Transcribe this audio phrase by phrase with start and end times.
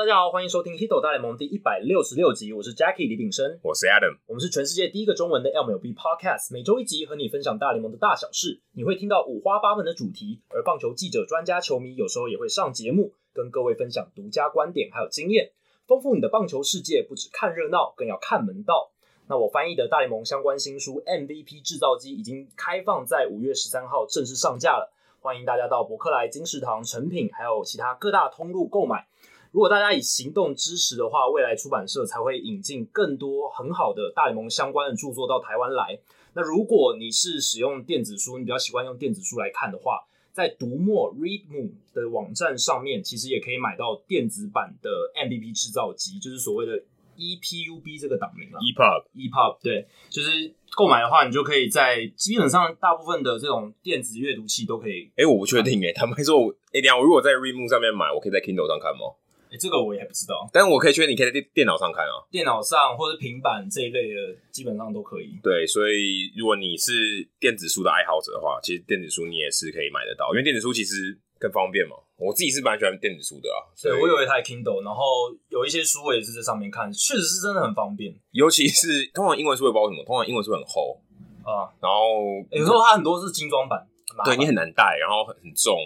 [0.00, 2.54] 大家好，欢迎收听《Hito 大联盟》第一百六十六集。
[2.54, 8.62] 我是 Jackie 李炳生，我是 Adam，我们是全世界第一个中文的 MLB Podcast，每周一集和你分享大联盟的大小事。
[8.72, 15.52] 你会听到五花八门的主题，而棒球记者、专家、球迷有时候也会上节目，跟各位分享独家观点还有经验，
[15.86, 17.04] 丰富你的棒球世界。
[17.06, 18.92] 不只看热闹，更要看门道。
[19.28, 29.06] 那我翻译的大联盟相关新书《MVP 制造机》已经开放在五月十三号正式上架了，欢迎大家到博客来、金石堂、成品还有其他各大通路购买。
[29.52, 35.98] 如果大家以行动支持的话，未来出版社才会引进更多很好的大联盟相关的著作到台湾来。
[36.34, 46.80] 那如果你是使用电子书，你比较习惯用电子书来看的话，在读墨 Readmoo 的网站上面，其实也可以买到电子版的 MVP 制造机，就是所谓的
[47.16, 48.60] EPUB 这个档名了。
[48.60, 55.10] EPUB EPUB 对，就是购买的话，你就可以在基本上大部分的这种电子阅读器都可以。
[55.16, 56.38] 哎、欸，我不确定哎，他们会说，
[56.70, 59.18] 哎、欸，等下我如果在 Readmoo 上面买，我可以在 Kindle 上看吗？
[59.50, 65.34] 哎、欸，这个我也还不知道，但是我可以确定你可以在电电脑上看啊，电脑上或者平板这一类的基本上都可以。
[65.42, 71.96] 对，所以如果你是电子书的爱好者的话，其实电子书你也是可以买得到，因为电子书其实更方便嘛。
[72.16, 75.02] 我自己是蛮喜欢电子书的啊，对，我有一台 Kindle，然后
[75.48, 78.14] 有一些书我也是在上面看，确实是真的很方便。
[78.30, 80.04] 尤其是通常英文书会包什么？
[80.04, 81.00] 通常英文书很厚
[81.42, 83.84] 啊，然后有时候它很多是精装版，
[84.24, 85.80] 对你很难带，然后很很重。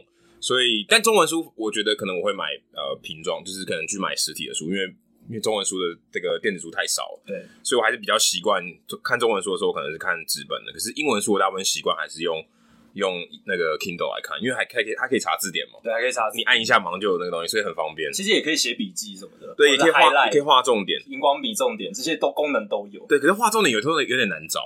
[0.45, 4.85] 所以，但中文书我觉得可能我会买呃瓶装，就是可能去买实体的书，因为
[5.31, 8.63] 因为中文书的这个电子书太少了，对，所以我还是比较习惯
[9.03, 10.71] 看中文书的时候，可能是看纸本的。
[10.71, 12.45] 可是英文书我大部分习惯还是用
[12.93, 18.13] 用那个 Kindle 来看，因为还可以它可以查字典嘛，对，还可以查字典，你按一下马上就有那个东西，所以很方便。
[18.13, 23.01] 其实也可以写笔记什么的，对，也可以画，也可以画重点，荧光笔重点这些都功能都有。
[23.09, 24.61] 对，可是画重点有时候有点难找，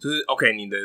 [0.00, 0.78] 就是 OK 你的。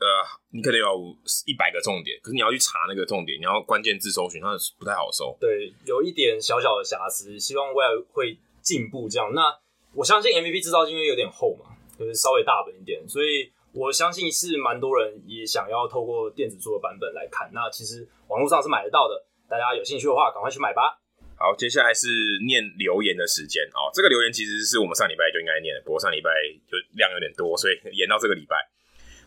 [0.00, 0.06] 呃，
[0.50, 1.14] 你可能有
[1.46, 5.36] 一百个重点，可是你要去查那个重点，你要关键字搜寻，它不太好搜。
[5.38, 9.08] 对，有一点小小的瑕疵，希望未来会进步。
[9.10, 9.52] 这样，那
[9.92, 17.50] 我相信 MVP 制造机因为有点厚嘛，就是稍微大本一点，所以我相信是蛮多人也想要透过电子书的版本来看。
[17.52, 20.96] 那其实网络上是买得到的，大家有兴趣的话，赶快去买吧。
[21.36, 22.08] 好，接下来是
[22.46, 23.92] 念留言的时间哦。
[23.92, 26.30] 这个留言其实是我们上礼拜就应该念的，不过上礼拜
[26.64, 28.56] 就量有点多，所以延到这个礼拜。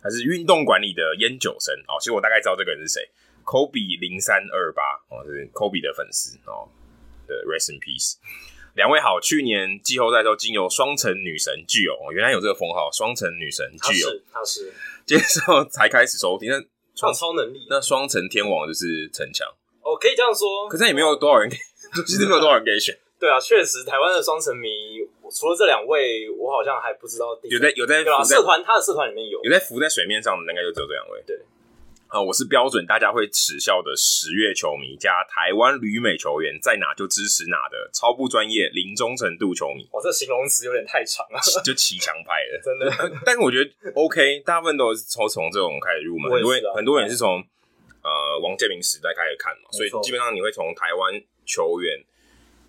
[0.04, 3.08] 还是运动管理的烟酒生哦，其实我大概知道这个人是谁
[3.42, 6.68] ，Kobe 零三二八哦，是 Kobe 的粉丝哦
[7.26, 8.16] 的 Rest in Peace。
[8.74, 14.72] 两位好，去年季后赛时候经由双城女神具有哦，原来有这个封号，双城女神具有，他是。
[15.06, 16.60] 接受才开始收听，那
[16.94, 19.46] 超超能力，那双城天王就是陈强。
[19.80, 21.56] 哦，可以这样说，可是也没有多少人给，
[22.04, 24.68] 其实没有多少人给选，对啊，确实台湾的双城迷。
[25.30, 27.38] 除了这两位，我好像还不知道。
[27.42, 31.22] 有在有在社团，他的社团里面有有在浮在水面上的，应该就只有这两位。
[31.26, 31.36] 对，
[32.08, 39.88] 啊，我是标准大家会耻笑的十月球迷加台湾旅美球员，在哪就支持哪的超不专业零忠诚度球迷。
[39.92, 43.18] 哇，这形容词有点太长了，就骑墙派的， 真的。
[43.26, 47.42] 但是我觉得 OK，大部分都是从从这种开始入门，因为很多人是从
[48.02, 51.14] 呃王建民时代开始看嘛，所以基本上你会从台湾
[51.46, 51.98] 球员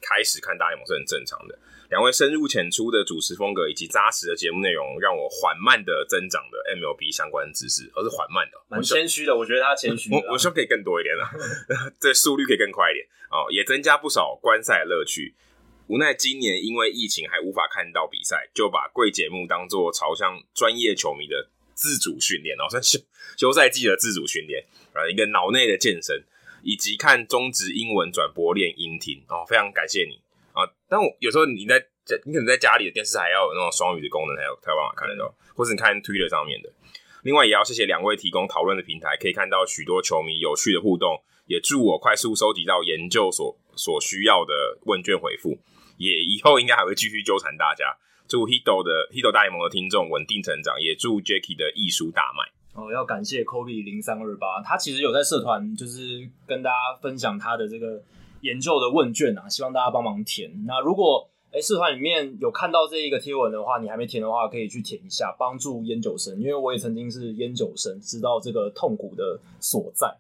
[0.01, 1.59] 开始看大联盟是很正常的。
[1.90, 9.35] 两位深入浅出的主持风格以及扎实的节目内容，让我缓慢的增长的 MLB 相关知识，而是缓慢的，蛮谦虚的。
[9.35, 11.29] 我觉得他谦虚，我我希望可以更多一点了，
[12.01, 15.35] 这速率可以更快一点哦，也增加不少观赛乐趣。
[15.88, 22.97] 无奈今年因为疫情还无法看到比赛，就把贵节目当做朝向专业球迷的自主训练哦， 算休
[23.38, 26.23] 休赛季的自主训练啊，一个脑内的健身，
[26.63, 30.25] 以及看中职英文转播练音听哦，非常感谢你。
[30.55, 31.75] 啊，但我有时候你在
[32.23, 36.72] 你可能在家里的电视还要有那种双语的功能，才有才有办法看得到，或是你看 Twitter 上面的。
[37.23, 41.22] 另外，也要谢谢两位提供讨论的平台，可以看到许多球迷有趣的互动。
[41.47, 45.59] 也祝我快速收集到研究所所需要的问卷回复，
[45.97, 47.97] 也以后应该还会继续纠缠大家。
[48.28, 52.49] 祝 Hito 的 Hito 大联盟的听众稳定成长，也祝 Jackie 的艺术大卖。
[52.73, 58.01] 哦，要感谢 Kobe 零三二八，他其实有在社团就是跟大家分享他的这个。
[58.46, 60.64] 研究的问卷啊，希望大家帮忙填。
[60.68, 70.16] 那如果诶社团里面有看到这一个贴文的话，你还没填的话，可以去填一下，帮助烟酒生，因为我也曾经是烟酒生，知道这个痛苦的所在。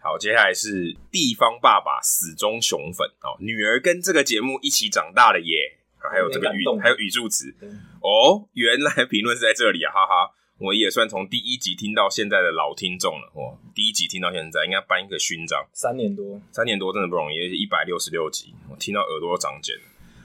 [0.00, 7.54] 好，接下来是地方爸爸死忠熊粉哦，女儿跟这个节目一起长大了耶，还有这个语还有语助词
[8.02, 10.34] 哦，原来评论是在这里啊，哈哈。
[10.62, 13.58] 我也算从第一集听到现在的老听众了，哇！
[13.74, 15.66] 第一集听到现在，应该颁一个勋章。
[15.72, 19.74] 三年多，三年多真的不容易，一百六十六集，我听到耳朵长茧。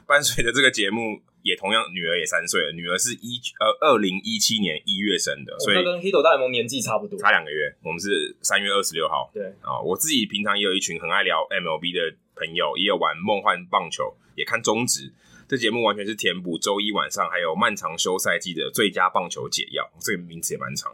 [0.06, 7.74] 伴随着这个节目，也同样女儿也三岁了，女儿是一呃二零一七年一月生的，所以跟 Hito 大联盟年纪差不多，差两个月。
[7.82, 9.32] 我们是三月二十六号。
[9.34, 15.12] 对啊，我自己平常也有一群很爱聊 MLB 的朋友，也有玩梦幻棒球，也看中职。
[15.48, 19.90] 这节目完全是填补周一晚上还有漫长休赛季的最佳棒球解药。
[20.00, 20.92] 这个名字也蛮长，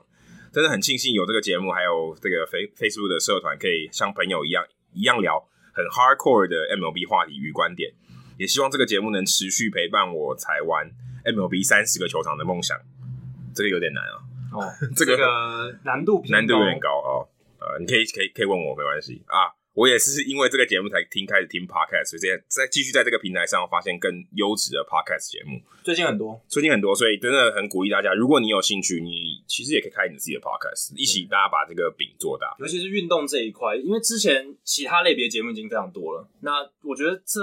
[0.51, 4.63] 真的很庆幸有这个节目，还有这个 Face Facebook 的社团，可以像朋友一样
[4.93, 7.93] 一样聊很 hardcore 的 MLB 话题与观点。
[8.37, 10.91] 也希望这个节目能持续陪伴我才玩
[11.25, 12.77] MLB 三十个球场的梦想。
[13.55, 14.21] 这个有点难啊，
[14.53, 17.29] 哦，这个难度难度有点高哦。
[17.59, 19.53] 呃，你可以可以可以问我，没关系啊。
[19.73, 25.59] 我也是因为这个节目才听开始听 podcast，所以在在继续在这个平台上发现更优质的 podcast 节目。
[25.83, 32.55] 最近很多，最近很多，所以真的很鼓励大家，如果你有兴趣，你其实也可以开你自己的 podcast，一起大家把这个饼做大。
[32.59, 37.41] 尤其是运动这一块，因为之前其他类别节目已经非常多了，那我觉得这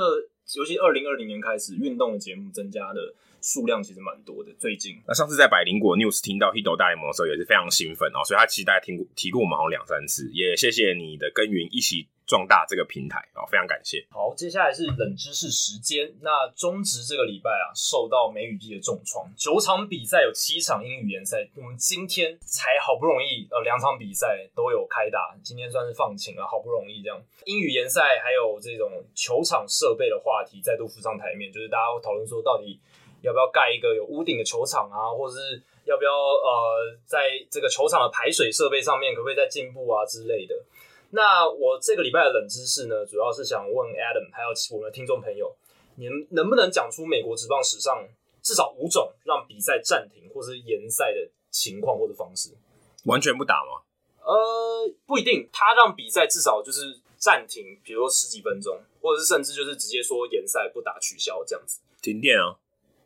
[0.54, 3.14] 尤其二零二零年开始，运动的节目增加的。
[3.42, 4.52] 数量其实蛮多的。
[4.58, 8.20] 最近，那上次在百灵果 news 听到 Hito 大联盟的时候，也是非常兴奋哦。
[8.22, 14.06] 所以他其实大家听过提过我们好像两三次，也谢谢你的耕耘，一起壮大这个平台哦，非常感谢。
[14.08, 16.14] 好，接下来是冷知识时间。
[16.20, 27.20] 那中职这个礼拜啊，受到梅雨季的重创，九场比赛有七场英语联赛，我们今天才好不容易呃两场比赛都有开打，今天算是放晴了，好不容易这样。
[27.46, 32.78] 英语联赛还有这种球场设备的话题再度浮上台面，就是大家会讨论说到底。
[33.22, 35.12] 要不要盖一个有屋顶的球场啊？
[35.12, 40.54] 或者是要不要呃，在这个球场的排水设备上面，可不可以再进步啊之类的？
[41.10, 45.54] 那我这个礼拜的冷知识呢，主要是想问 Adam 还有我们的听众朋友，
[45.96, 48.06] 你们能不能讲出美国职棒史上
[48.42, 52.50] 至少五种让比赛暂停或是延赛的情况或者方式？
[53.04, 53.82] 完全不打吗？
[54.22, 61.80] 呃，不一定，他让比赛至少就是暂停，比如说十几分钟，或者是甚至就是直接说延赛不打取消这样子。
[62.02, 62.56] 停电啊！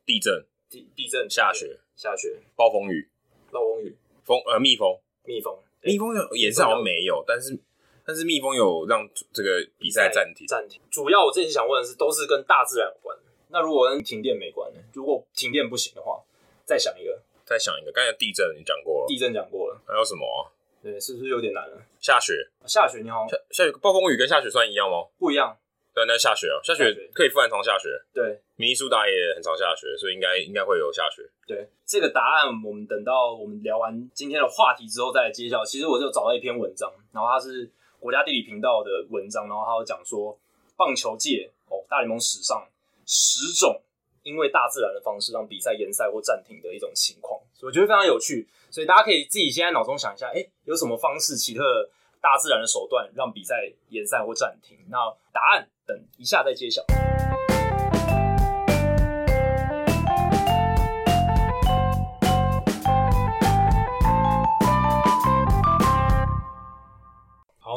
[0.05, 3.09] 地震、地地震、下雪、下雪、暴风雨、
[3.51, 7.59] 暴风雨、风呃蜜蜂、蜜蜂、蜜蜂有也是好像没有，但是
[8.07, 10.81] 但是蜜蜂有让这个比赛暂停暂停。
[10.91, 13.17] 主要我这次想问的是，都是跟大自然有关。
[13.49, 14.81] 那如果跟停电没关呢？
[14.93, 16.21] 如果停电不行的话，
[16.65, 17.93] 再想一个，再想一个。
[17.93, 20.51] 刚才地震你讲过了，地震讲过了，还有什么？
[20.83, 21.83] 对，是不是有点难了？
[22.01, 22.35] 下雪，
[22.67, 25.07] 下雪你好，下下雪，暴风雨跟下雪算一样吗？
[25.19, 25.57] 不一样。
[25.95, 27.89] 对，那下雪哦，下雪可以复原常下雪。
[28.13, 31.23] 对，明尼苏达也很常下雪，所以应该应该会有下雪。
[31.47, 35.65] 对，这个答案我们等到我们聊完今天的话题之后再来揭晓。
[35.65, 37.71] 其实我就找到一篇文章，然后它是
[38.05, 40.39] 国家地理频道的文章，然后他有讲说
[40.77, 42.69] 棒球界哦，大联盟史上
[43.07, 43.81] 十种
[44.23, 48.47] 因为大自然的方式让比赛延赛或暂停的一种情况，所以我觉得非常有趣。
[48.71, 51.63] 所以大家可以自己现在脑中想一下，哎，有什么方式奇特
[52.21, 54.77] 大自然的手段让比赛延赛或暂停？
[54.91, 54.99] 那
[55.33, 55.67] 答案。
[55.87, 56.85] 等一下再揭晓。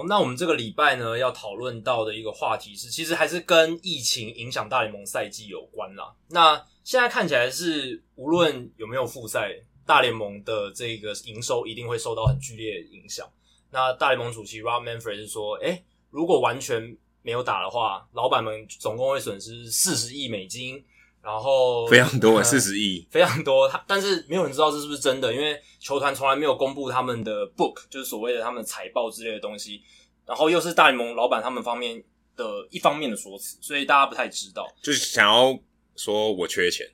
[0.06, 6.14] 那我们这个礼拜呢，要讨论到的一个话题是，其实还是跟疫情影响大联盟赛季有关啦。
[6.30, 9.54] 那现在看起来是，无论有没有复赛，
[9.86, 13.28] 大联盟的这个营收一定会受到很剧烈的影响。
[13.72, 20.84] 那大联盟主席 Rob Manfred 是说，诶，如果完全没有打的话，老板们总共会损失四十亿美金，
[21.22, 23.68] 然后非常多，四十亿非常多。
[23.68, 29.82] 他但是没有人知道这是不是真的，因为球团从来没有公布他们的 book，就是所谓的他们财报之类的东西。
[30.26, 32.02] 然后又是大联盟老板他们方面
[32.36, 34.68] 的一方面的说辞，所以大家不太知道。
[34.82, 35.58] 就是想要
[35.96, 36.86] 说我缺钱，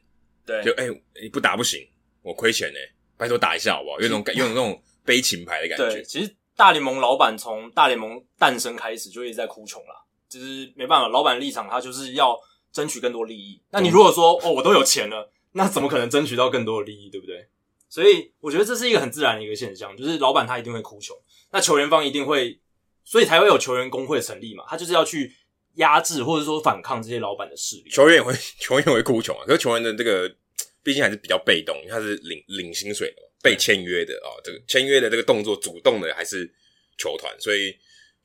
[0.45, 0.87] 对，就哎，
[1.31, 1.79] 不打不行，
[2.21, 2.79] 我亏钱呢，
[3.17, 3.99] 拜托打一下好不好？
[3.99, 5.95] 有种感，有种 那种悲情牌的感觉。
[5.95, 9.95] 对，其实大联盟老板从大联盟诞生开始就一直在哭穷啦。
[10.29, 12.35] 就是没办法，老板立场他就是要
[12.73, 13.61] 争取更多利益。
[13.69, 17.47] 那你如果说哦，我都有钱了，那怎么可能争取到更多的利益，对不对？
[17.87, 21.15] 所以我觉得这是一个很自然的一个现象，就是老板他一定会哭穷，
[21.51, 22.59] 那球员方一定会，
[23.03, 24.63] 所以才会有球员工会成立嘛。
[24.67, 25.31] 他就是要去
[25.75, 27.89] 压制或者说反抗这些老板的势力。
[27.91, 29.45] 球员也会， 球员也会哭穷啊。
[29.45, 30.27] 可是球员的这个
[30.81, 34.41] 毕竟还是比较被动，他是领领薪水的，被签约的啊、哦。
[34.43, 36.51] 这个签约的这个动作，主动的还是
[36.97, 37.75] 球团，所以。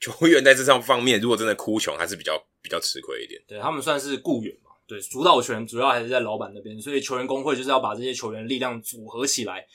[0.01, 3.41] 球员在这上方面，如果真的哭穷，还是比较比较吃亏一点。
[3.47, 9.67] 对，他们算是雇员嘛，对，主导权主要还是在老板那边，所以球员工会就是要把这些球员力量组合起来，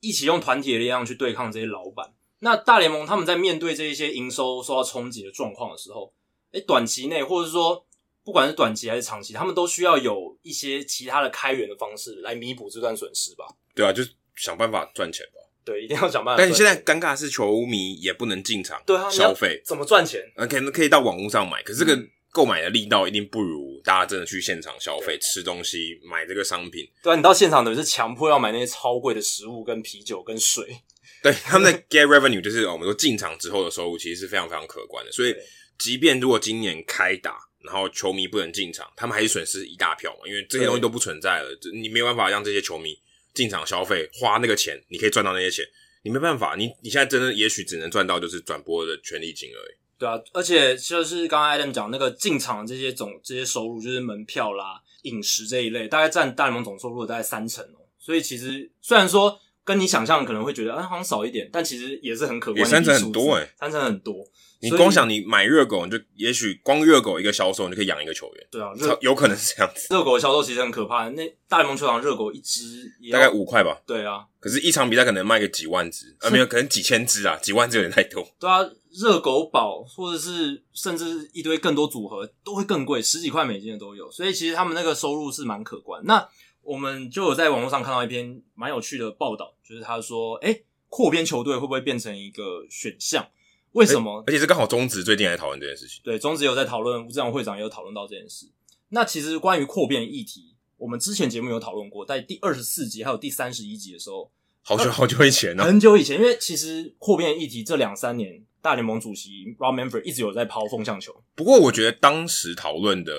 [0.00, 2.14] 一起用团体的力量去对抗这些老板。
[2.40, 6.14] 那大联盟他们在面对这一些营收受到冲击的状况的时候，
[6.52, 7.84] 诶，短期内或者是说
[8.22, 13.44] 不管是短期还是长期，他们都需要有一些其他的开源的方式来弥补这段损失吧？
[13.74, 15.40] 对啊，就是想办法赚钱吧。
[15.68, 16.42] 对，一定要想办法。
[16.42, 20.22] 但你现在尴尬的是，球迷也不能进场，对啊，消费怎么赚钱？
[20.36, 26.88] 嗯，可能可以到网络上买，可是这个购买的力道一定不如大家真的去现场消费、吃东西、买这个商品。
[27.02, 30.80] 对啊，你到现场等于是强迫要买那些超贵的食物、跟啤酒、跟水。
[31.22, 35.12] 对，他们的 get revenue 就是我们说进场之后的收入，其实是非常非常可观的。
[35.12, 35.34] 所以，
[35.76, 42.96] 即便如果今年开打然后球迷不能进场，他们还是损失一大票嘛，因为这些东西都不存在了，你没有办法让这些球迷
[43.38, 45.64] 进场消费，花那个钱，你可以赚到那些钱，
[46.02, 49.76] 你没办法，你你现在真的也许只能赚到就是转播的权利金而已。
[49.96, 57.86] 对啊，而且就是刚刚 Adam 讲那个进场这些总这些收入，就是门票啦、饮食这一类，大概占大联盟总收入的大概三成哦。
[57.96, 62.68] 所以其实虽然说跟你想象可能会觉得啊好像少一点，但其实也是很可观的。
[62.68, 64.26] 三成很多诶、欸、三成很多。
[64.60, 68.46] 你光想你买热狗，你就也许光热狗一个销售，你就可以养一个球员。
[68.50, 69.86] 对啊，有可能是这样子。
[69.94, 73.80] 热狗的销售其实很可怕，那大联盟球场热狗一只大概五块吧。
[73.86, 78.26] 对啊，可是，一场比赛可能卖个几万只，啊，没有，可能几千只啊，几万只有点太多。
[78.40, 78.58] 对啊，
[78.90, 84.10] 热狗堡或者是甚至一堆更多组合都会更贵，十几块美金的都有。
[84.10, 86.02] 所以其实他们那个收入是蛮可观。
[86.04, 86.28] 那
[86.62, 93.24] 我们就有在网络上看到一篇蛮有趣的报道，就是他说，哎、欸，扩编球队会不会变成一个选项？
[93.72, 94.24] 为什么？
[94.26, 96.00] 而且是刚好中职最近来讨论这件事情。
[96.02, 98.46] 对，中职有在讨论，吴志扬会长也有讨论到这件事。
[98.88, 104.30] 那其实关于扩编议题，我们之前节目有讨论过，在第二十四集还有第三十一集的时候，
[104.62, 106.18] 好久好久以前呢、啊，很久以前。
[106.18, 111.22] 因为其实扩编议题这两三年，大联盟主席 Rob Manfred 一直有在抛风向球。
[111.34, 113.12] 不过我觉得当时讨论的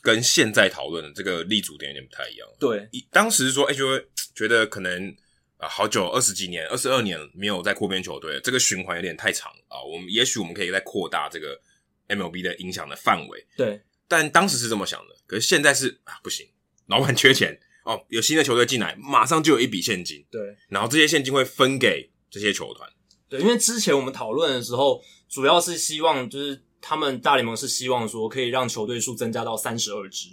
[0.00, 2.48] 跟现在讨论的这个立足点有点不太一样。
[2.58, 5.14] 对，当时说，哎、欸，就会觉得可能。
[5.60, 9.76] 啊，好久，二十几年，二十二年没有在扩编球队，这个循环有点太长啊。
[9.82, 11.60] 我们也许我们可以再扩大这个
[12.08, 13.46] MLB 的影响的范围。
[13.58, 16.48] 对，但当时是这么想的，可是现在是啊，不行，
[16.86, 20.24] 老板缺钱哦，有新的球队进来，马上就有一笔现金。
[20.30, 22.88] 对，然后这些现金会分给这些球团。
[23.28, 30.30] 对，因为之前我们讨论的时候，主要是希望就是他们大联盟是希望说可以让球队数增加到三十二支。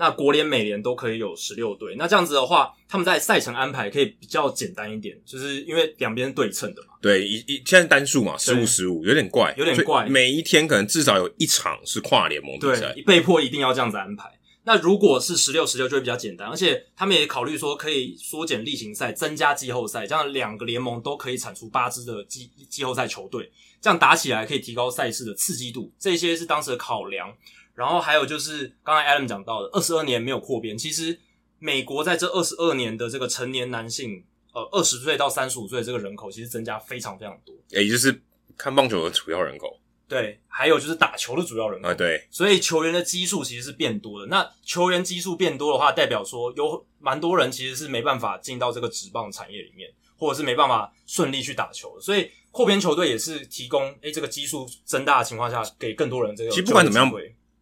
[0.00, 6.94] 那国联、美联都可以有十六队，那这样子的话，他们在赛程安排可以比较简单一点，就是因为两边对称的嘛。
[7.02, 10.08] 对，一一现在单数嘛，十五十五，有点怪，有点怪。
[10.08, 14.30] 每一天可能至少有一场是跨联盟比赛，被迫一定要这样子安排。
[14.62, 23.50] 那如果是十六十六就会比较简单，而且他们也考虑说可以缩减例行赛，增加季后赛，这样两个联盟都可以产出八支的季季后赛球队，
[23.80, 27.34] 这样打起来可以提高赛事的刺激度，这些是当时的考量。
[27.78, 30.76] 然后还有就是刚才 Adam 讲到的，二十二年没有扩编。
[30.76, 31.16] 其实
[31.60, 37.54] 美国在这二十二年的这个成年男性，呃，二十岁到三十五岁的这个人口，其实增加非常非常多。
[37.68, 38.20] 也就是
[38.56, 39.78] 看棒球的主要人口。
[40.08, 41.88] 对，还有就是打球的主要人口。
[41.88, 42.26] 啊，对。
[42.32, 44.26] 所以球员的基数其实是变多的。
[44.26, 52.02] 那球员基数变多的话，代表说有蛮多人其实是没办法进到这个职棒产业里面，或者是没办法顺利去打球的。
[52.02, 56.50] 所以扩编球队也是提供，诶，这个基数增大的情况下，给更多人这个。
[56.50, 57.08] 其实不管怎么样。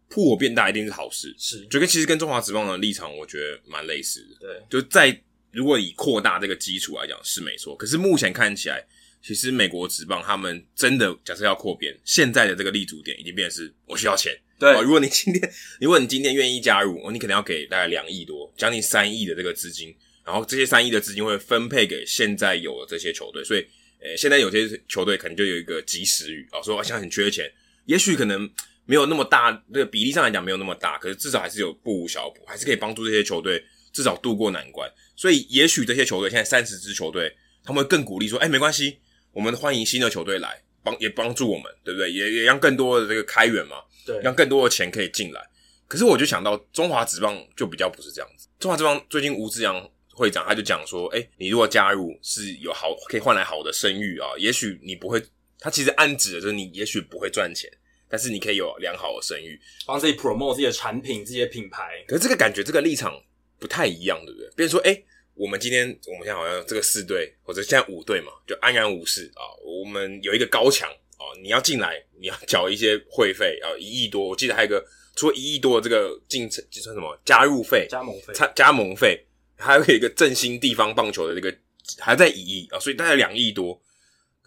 [0.09, 4.37] 铺我变大一定是好事，是，就跟其实跟中华职棒的立场，我觉得蛮类似的。
[4.41, 5.21] 对，就在
[5.51, 8.87] 如果以扩大这个基础来讲是没错，可是目前看起来，
[9.21, 14.33] 其实美国职棒他们真的假设要扩编，现在的这个立足点已经变成是我需要钱。
[14.59, 19.95] 对，如果你今天 如果你今天愿意加入，你可能要给大概两亿多，将近三亿的这个资金，
[20.25, 23.61] 然后这些三亿的资金会分配给现在有的这些球队，所以，
[24.01, 27.53] 呃，现在有些球队可能就有一个及时雨啊，说我现在很缺钱，
[27.87, 28.49] 也许可能。
[28.87, 33.62] 没有那么大，这个比例上来讲没有那么大，可是至少还是有不无小补，还是可以帮助这些球队
[33.93, 34.90] 至少渡过难关。
[35.16, 38.99] 所以也许这些球队现在三十支球队，他们会更鼓励说：“哎，没关系，
[39.33, 42.11] 我们欢迎新的球队来帮，也帮助我们，对不对？
[42.12, 43.76] 也也让更多的这个开源嘛，
[44.07, 45.40] 对，让更多的钱可以进来。
[45.88, 48.47] 可是我就想到中华职棒就比较不是这样子。
[48.61, 55.21] 中华职棒最近吴志扬会长他就讲说：“哎，你如果加入是有好可以换来好的声誉啊，也许你不会，
[55.59, 57.69] 他其实暗指的就是你也许不会赚钱。”
[58.09, 62.05] 但是你可以有良好的声誉，帮自己 promote 自己的产品、自己的品牌。
[62.07, 63.13] 可是这个感觉、这个立场
[63.59, 64.49] 不太一样，对不对？
[64.57, 69.43] 比如说，诶，我们今天我们现在好像这个四队或者现在五队嘛，就安然无事啊。
[69.65, 74.29] 我们有一个高墙啊，你要进来，你要缴一些会费啊，一亿多。
[74.29, 74.85] 我记得还有一个
[75.17, 79.21] 除了一亿多的这个进程，就算什么加入费、加盟费、加加盟费，
[79.57, 81.55] 还有一个振兴地方棒球的这个
[81.99, 83.81] 还在一亿啊，所以大概两亿多。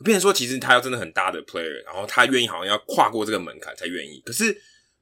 [0.03, 4.21] 变成说，其实他要真的很大的 player，然后他愿意好像要跨过这个门槛才愿意。
[4.25, 4.61] 可是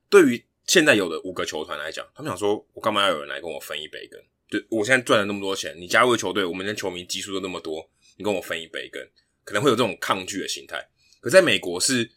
[0.10, 4.20] 对于现在有的五个球团来讲，他们想说，我干嘛要有人来跟我分一杯羹？
[4.50, 9.06] 就我现在赚了那么多钱，你加入球队，我们的球迷基数都那么多，你跟我分一杯羹，
[9.44, 10.88] 可能会有这种抗拒的心态。
[11.20, 12.10] 可在美国是，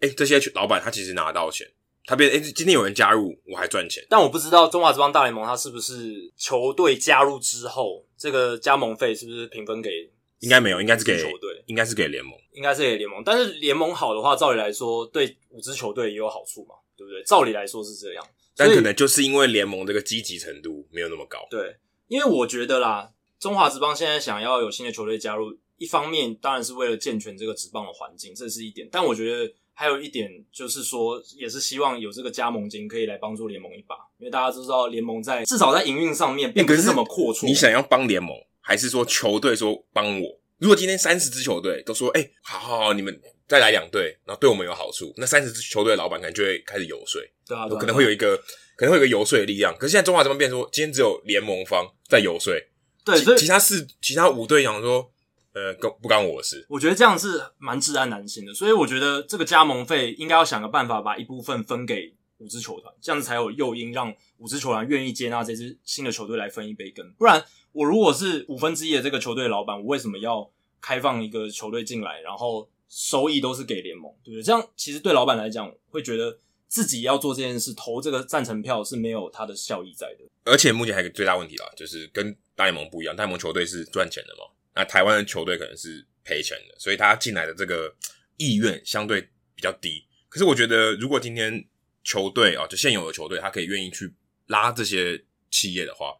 [0.00, 1.66] 哎，这些老板他其实拿到钱，
[2.04, 4.06] 他变哎，今天有人加入，我还赚钱。
[4.10, 10.10] 但我不知道中华职棒大联盟，他是不是球队加入之后，这个加盟费是不是平分给？
[10.40, 13.22] 应该没有，应该是给球队，应该是给联盟，应该是给联盟。
[13.24, 17.22] 但是联盟好的话，照理来说，对五支球队也有好处嘛，对不对？
[17.24, 18.24] 照理来说是这样，
[18.56, 21.46] 但可能就是因为联盟这个积极程度没有那么高。
[21.50, 21.76] 对，
[22.06, 28.88] 因为我觉得啦，中华职棒现在想要有新的球队加入，一方面当然是为了健全这个职棒的环境，这是一点。
[28.90, 37.46] 但我觉得还有一点就是说，也是希望有这个加盟金可以来帮助联盟一把，因为大家都知道联盟在至少在营运上面并不是这么阔绰。
[37.46, 38.36] 你想要帮联盟，
[38.68, 40.38] 还是说球队说帮我？
[40.58, 48.36] 如果今天三十支球队都说，哎、欸，好好好，你们再来两队，然后对我们有好处，那三十支球队的老板可能就会开始游说，对啊，可能会有一个
[48.76, 49.74] 可能会有一个游说的力量。
[49.78, 52.52] 可是现在中华这边变说，今天只有联盟方在游说，
[53.06, 55.10] 对，所以其他四其他五队想说。
[55.54, 56.64] 呃，不不干我的事。
[56.68, 67.04] 我觉得这样是蛮治安难行的，所以我觉得这个加盟费应该要想个办法，把一部分分给五支球团，这样子才有诱因，让五支球团愿意接纳这支新的球队来分一杯羹。
[67.18, 74.42] 不然，我如果是五分之一的这个球队老板，我为什么要开放一个球队进来，然后收益都是给联盟，对不对？
[74.42, 80.24] 这样其实对老板来讲，会觉得自己要做这件事，投这个赞成票是没有它的效益在的。
[80.44, 84.50] 而且目前还有一个最大问题啦，就是跟大联盟不一样，大联盟球队是赚钱的嘛。
[84.74, 87.94] 那台湾的球队可能是赔钱的，所以他进来的这个
[88.36, 89.20] 意愿相对
[89.54, 90.04] 比较低。
[90.28, 91.64] 可是我觉得，如果今天
[92.04, 94.12] 球队啊，就现有的球队，他可以愿意去
[94.46, 96.14] 拉这些企业的话，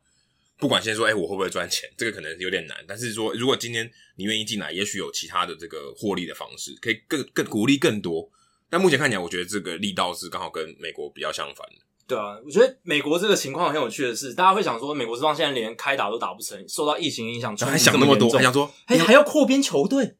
[0.58, 2.76] 不管先说，哎、欸，我会不会赚钱，这个可能有点难。
[2.86, 8.28] 但是说，如果今天你愿意进来，也许有其他的这个获利的方式，可以更更鼓励更多。
[8.68, 11.76] 但目前看起来，我觉得这个力道是刚好跟美国比较相反的。
[12.06, 20.16] 对啊，我觉得美国这个情况很有趣的是，大家会想说，美国这方现在连开打都打不成，受到疫情影响，还想那么多，还想说，哎，还要扩编球队，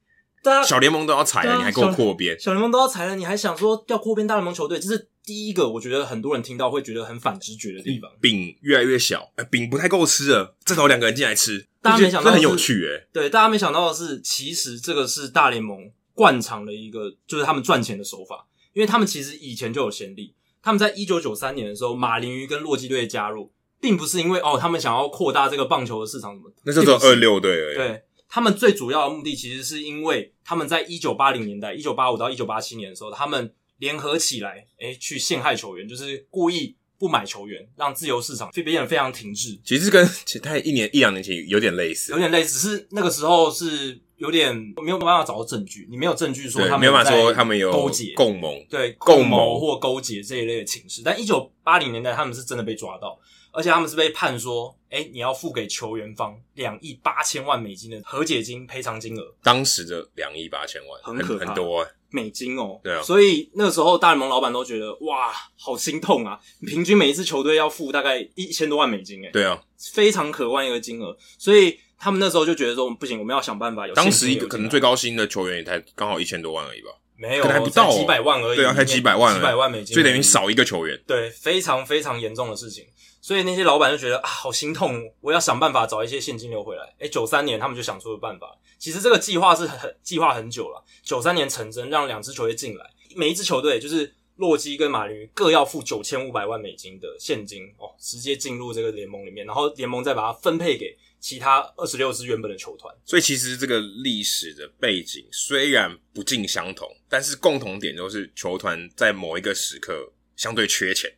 [0.49, 2.39] 大家小联盟都要裁了，你还给我扩编？
[2.39, 4.79] 小联盟都要裁了，你还想说要扩编大联盟球队？
[4.79, 8.11] 这是第一个，我觉得很多人听到会觉得很反直觉的地方。
[8.21, 13.07] 饼越来越小，哎，饼不太够吃了，正好两个人进来吃，大家没想到，很有趣哎。
[13.13, 20.35] 对，大家没想到的是，其实这个是大联盟惯常的一个，就是他们赚钱的手法，因为他们其实以前就有先例。
[20.61, 26.53] 他们在一九九三年的时候，马林鱼跟洛基队加入，并不是因为哦，他们想要扩大这个棒球的市场什么。
[26.65, 27.77] 那时候只有二六队而已。
[27.77, 39.59] 对，他们最主要的目的，其实是因为他们在一九八零年代，一九八五到一九八七年的时候，他们联合起来，诶，去陷害球员，就是故意不买球员，让自由市场变得非常停滞。
[39.65, 44.01] 其实跟其他一年一两年前有点类似，有点类似，只是那个时候是。
[44.19, 51.03] 有点没有办法找到证据，你没有证据说他们没有办法说他们有勾结、共谋，对共谋或勾结这一类的情势。
[51.05, 53.17] 但一九八零年代他们是真的被抓到，
[53.53, 59.35] 而且他们是被判说，哎、欸，你要付给球员方两亿八千万美金的和解金赔偿金额。
[59.43, 62.81] 当时的两亿八千万很可，很多、欸、美金哦、喔。
[62.83, 66.39] 对啊，所以那个时候大联盟老板都觉得哇，好心痛啊！
[66.67, 69.61] 平均每一支球队要付大概一千多万美金、欸，诶对啊，
[69.93, 71.79] 非常可观一个金额，所以。
[72.01, 73.93] 他们那时候就觉得说不行，我们要想办法有。
[73.93, 78.57] 当时一个可能最高薪的球员也才刚好一千多万而已吧，没有，可能还不到、喔、几百万而已。
[78.57, 80.97] 对啊，才几百万，几百万美金，所以等于少一个球员。
[81.09, 82.87] 对，非常非常严重的事情。
[83.29, 86.95] 所以那些老板就觉得啊，好心痛，我要想办法找一些现金流回来。
[87.01, 88.59] 诶，九三年他们就想出了办法。
[88.79, 100.97] 其实这个计划是很计划很久了，九三年成真，让两支球队进来，每一支球队就是洛基跟马林各要付九千五百万美金的现金哦，直接进入这个联盟里面，然后联盟再把它分配给。
[101.21, 111.13] 其他二十六支原本的球团，所以其实这个历史的背景虽然不尽相同，但是共同点都是球团在某一个时刻相对缺钱，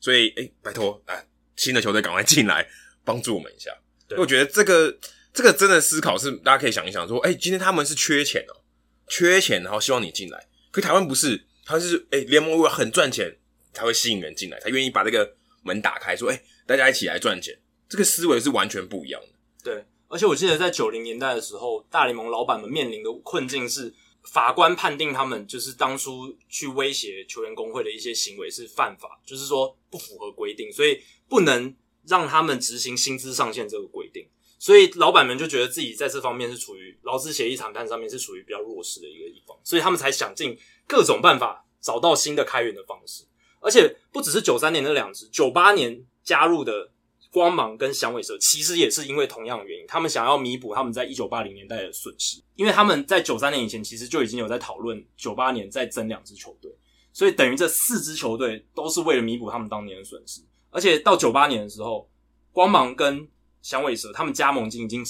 [0.00, 1.14] 所以哎、欸，拜托啊，
[1.56, 2.66] 新的球队赶快进来
[3.04, 3.70] 帮助我们一下。
[4.08, 4.96] 对，我觉得这个
[5.32, 8.62] 这个真的思考是大家可以想一想，说哎、欸，今天他们是缺钱哦、喔，
[9.08, 10.46] 缺钱，然后希望你进来。
[10.70, 13.36] 可台湾不是，他是哎，联盟如果很赚钱
[13.72, 17.58] 才会吸引人进来，才愿意把这个门打开，说哎、欸，大家一起来赚钱。
[17.88, 19.28] 这个思维是完全不一样的。
[19.62, 23.94] 对，而且我记得在九零年代的时候，大联盟老板们面临的困境是，
[24.26, 31.74] 法官判定他们就是当初去威胁球员工会的一些行为是犯法，就是说不符合规定，所以不能
[32.06, 34.26] 让他们执行薪资上限这个规定。
[34.58, 43.24] 所以老板们就觉得自己在这方面是处于劳资协议谈判上面是属于比较弱势的一个一方，所以他们才想尽各种办法找到新的开源的方式。
[43.60, 46.90] 而且不只是九三年那两支，九八年加入的。
[47.30, 56.70] 光芒跟响尾蛇其实也是因为同样的原因，他们想要弥补他们在一九八零年代的损失，因为他们在九三年以前其实就已经有在讨论九八年再增两支球队，
[57.12, 60.40] 所以等于这四支球队都是为了弥补他们当年的损失。
[60.70, 62.08] 而且到九八年的时候，
[62.52, 63.28] 光芒跟
[63.62, 65.04] 响尾蛇他们加盟金已经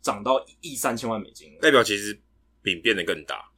[0.00, 2.18] 涨到一亿三千万美金了，代表其实
[2.62, 3.49] 饼变得更大。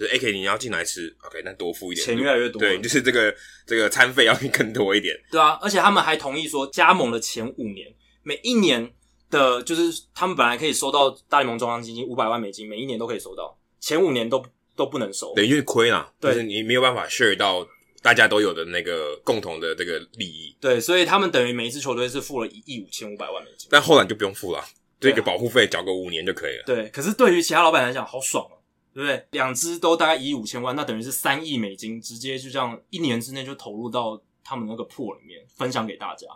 [0.00, 0.08] 对。
[0.08, 2.58] 就是 AK，你要进来吃，OK，那多付一点，钱越来越多。
[2.58, 3.34] 对，就是这个
[3.66, 5.14] 这个餐费要更多一点。
[5.30, 7.86] 对啊，而且他们还同意说，加盟的前五年，
[8.22, 8.90] 每一年
[9.30, 14.42] 的，就是他们本来可以收到大联盟中央基金五百万美金，每一年都可以收到，前五年都
[14.74, 16.10] 都不能收，等于亏啦。
[16.18, 17.66] 对，就是你没有办法 share 到
[18.00, 20.56] 大家都有的那个共同的这个利益。
[20.58, 24.64] 对，所以他们等于每一支球队是付了一亿五千五百万美金，但后来就不用付了，
[24.98, 26.62] 这个保护费缴个五年就可以了。
[26.64, 28.56] 对，可是对于其他老板来讲，好爽啊。
[28.92, 29.26] 对不对？
[29.30, 36.26] 两只都大概一亿五千万，那等于是三亿美金，直接就这样一年之内就投入到他们那个 pool 里面，分享给大家，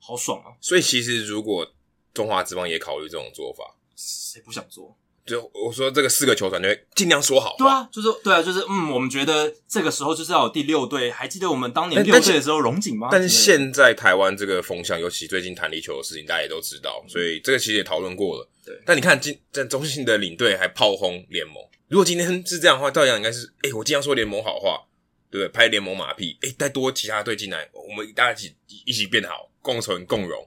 [0.00, 0.54] 好爽啊！
[0.60, 1.66] 所以其实如果
[2.12, 4.96] 中华之邦也考虑这种做法，谁不想做？
[5.26, 11.10] 就我说这个四个球团队尽量说好，对啊，就是对啊，就是嗯，我们觉得这个时候就是要有第六队。
[11.10, 13.08] 还记得我们当年六队的时候，荣景吗？
[13.10, 18.46] 但是现在台湾这个风向，尤其最近弹力球的事情，大家也都知道，所以这个其实也讨论过了。
[18.66, 21.56] 对，但你看今在中信的领队还炮轰联盟，
[21.88, 24.82] 如果今天是这样的话，照样应该是，哎、欸，我经常说联盟好话，
[25.30, 25.48] 对不对？
[25.48, 30.46] 拍联盟马屁，哎、欸，带多其他队进来，我们大家一起一起变好，共存共荣，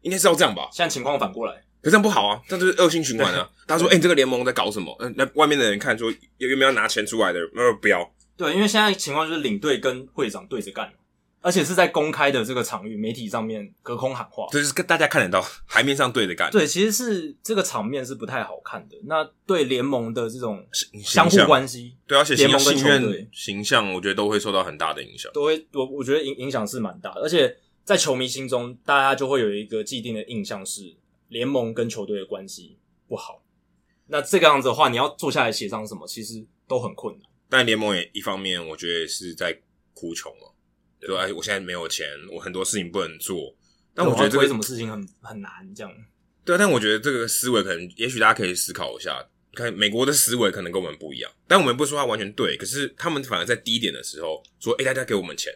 [0.00, 0.70] 应该是要这样吧？
[0.72, 1.62] 现在情况反过来。
[1.84, 3.46] 可这样不好啊，这就是恶性循环啊！
[3.66, 4.96] 大家说，哎、欸，你这个联盟在搞什么？
[5.00, 7.38] 嗯，那外面的人看说有有没有拿钱出来的？
[7.52, 8.10] 没有，不要。
[8.38, 10.90] 对，因为现在情况就是领队跟会长对着干，
[11.42, 16.50] 而且是在公开的这个场域，媒体上面隔空喊话，就是跟大家看得到台面上对着干。
[16.50, 18.96] 对，其实是这个场面是不太好看的。
[19.04, 20.66] 那对联盟的这种
[21.02, 25.30] 相互关系，对，而且联盟跟球队形象，我觉得都会受到很大的影响。
[25.34, 30.94] 都会，我我觉得影影响是蛮大的，而且在球迷心中，大家就会有一个既定的印象是。
[31.34, 33.42] 联盟跟球队的关系不好，
[34.06, 37.28] 那这个样子的话，你要坐下来协商什么，其实都很困难。
[37.48, 39.60] 但联盟也一方面，我觉得是在
[39.94, 40.46] 哭穷嘛，
[41.00, 41.26] 对吧？
[41.36, 43.52] 我现在没有钱，我很多事情不能做。
[43.92, 45.92] 但我觉得这个什么事情很很难，这样。
[46.44, 51.32] 对，但我觉得这个思维可能，也许大家可以思考一下，看美国的思维可能跟我们不一样。
[51.48, 55.52] 但我们不说他完全对，可是他们反而在低点的时候说：“哎，大家给我们钱。”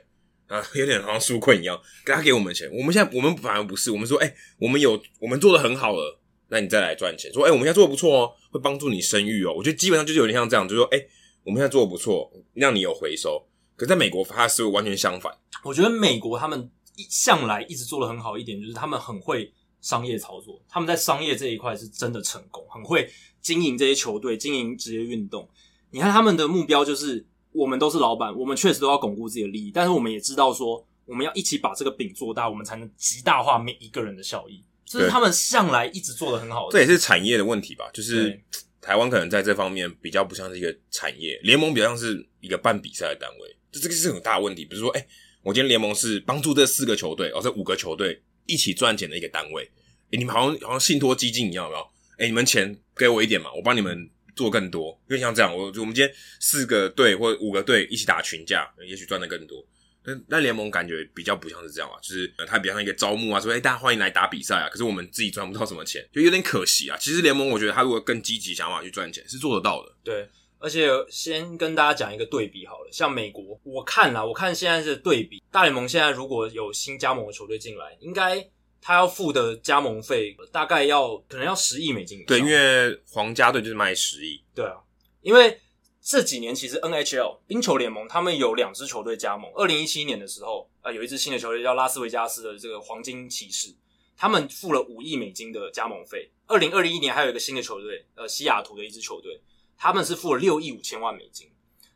[0.49, 2.69] 啊， 有点好像纾困一样，给他给我们钱。
[2.73, 7.33] 我们现在我们反而不是，我们说，哎、我们有我们做的很好了，那你再来赚钱。
[7.33, 9.53] 说，哎、我们现在做的不错哦，会帮助你生育哦。
[9.55, 10.99] 我觉得基本上就是有点像这样，就是说，哎、
[11.45, 13.47] 我们现在做的不错，让你有回收。
[13.77, 15.33] 可在美国，他的思维完全相反。
[15.63, 23.09] 我觉得美国他们一向来一直做的很好一点，就是他们很会商业操作，他们在商业这一块是真的成功，很会
[23.41, 25.49] 经营这些球队，经营职业运动。
[25.91, 27.27] 你看他们的目标就是。
[27.59, 34.63] 我们都是老板，我们确实都要巩固自己的利益，但是我们也知道说，我们要一起把这个饼做大，我们才能极大化每一个人的效益。
[34.85, 36.73] 这是他们向来一直做的很好的。
[36.73, 37.91] 这也是产业的问题吧？
[37.93, 38.41] 就是
[38.81, 44.65] 台湾可能在这方面比较不像是一个产业，联盟比较像是一个办比赛的单位，这这个是很大的问题。
[44.65, 45.09] 比如说，哎、欸，
[45.43, 49.65] 我今天联盟是帮助这四个球队，哦，这五个球队一起赚钱的一个单位。
[49.65, 51.83] 哎、欸，你们好像好像信托基金一样，有没有？
[52.13, 54.09] 哎、欸，你们钱给我一点嘛，我帮你们。
[54.39, 59.67] 做更多，因为像这样，我我们今天四个队或五个队一起打群架，也许赚的更多。
[60.05, 66.97] 那那联盟感觉比较不像是这样啊，就是它比较像一个招募啊，说哎、欸、大家欢迎来打比赛啊，可是我们自己赚不到什么钱，就有点可惜啊。
[66.99, 69.93] 其实联盟我觉得他如果更积极想法去赚钱，是做得到的。
[70.05, 70.29] 对，
[70.61, 78.49] 而且先跟大家讲一个对比好了，像美国，我看啦，我看现在是对比大联盟现在如果有新加盟的球队进来，应该。
[78.81, 82.25] 他要付的加盟费大概要可能要十亿美金。
[82.25, 84.43] 对，因为皇家队就是卖十亿。
[84.55, 84.77] 对啊，
[85.21, 85.61] 因为
[86.01, 89.51] 这几年其实 NHL 冰球联盟他们有两支球队加盟。
[89.55, 93.75] 二零一七年的时候，呃，有一支新的球队叫拉斯维加斯的这个黄金骑士，
[94.17, 96.31] 他们付了五亿美金的加盟费。
[96.47, 99.41] 二零二一年还有一个新的球队，呃，西雅图的一支球队，
[99.77, 101.51] 他们是付了六亿五千万美金。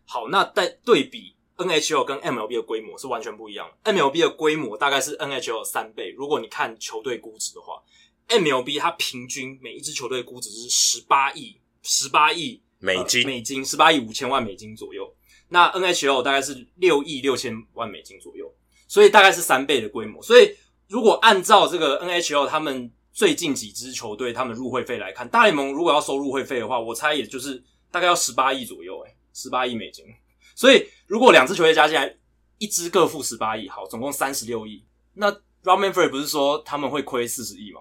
[0.04, 1.34] 好，那在对比。
[1.64, 3.92] NHL 跟 MLB 的规模是完全不一样的。
[3.92, 6.10] MLB 的规模大概是 NHL 三倍。
[6.10, 7.82] 如果你看球队估值的话
[8.28, 15.12] ，MLB 它平均每一支球队估值是十八亿，十八亿美金，呃、美金十八亿五千万美金左右。
[15.48, 18.50] 那 NHL 大概是六亿六千万美金左右，
[18.88, 20.22] 所以大概是三倍的规模。
[20.22, 20.56] 所以
[20.88, 30.06] 如果按照这个 NHL 他们最近几支球队他们入会费来看，大联盟如果要收入会费的话，我猜也就是大概要十八亿左右，诶，十八亿美金。
[30.54, 32.16] 所以，如果两支球队加起来，
[32.56, 34.82] 一支各付十八亿，好，总共三十六亿。
[35.12, 35.30] 那
[35.62, 37.80] Rob Manfred 不是说他们会亏四十亿吗？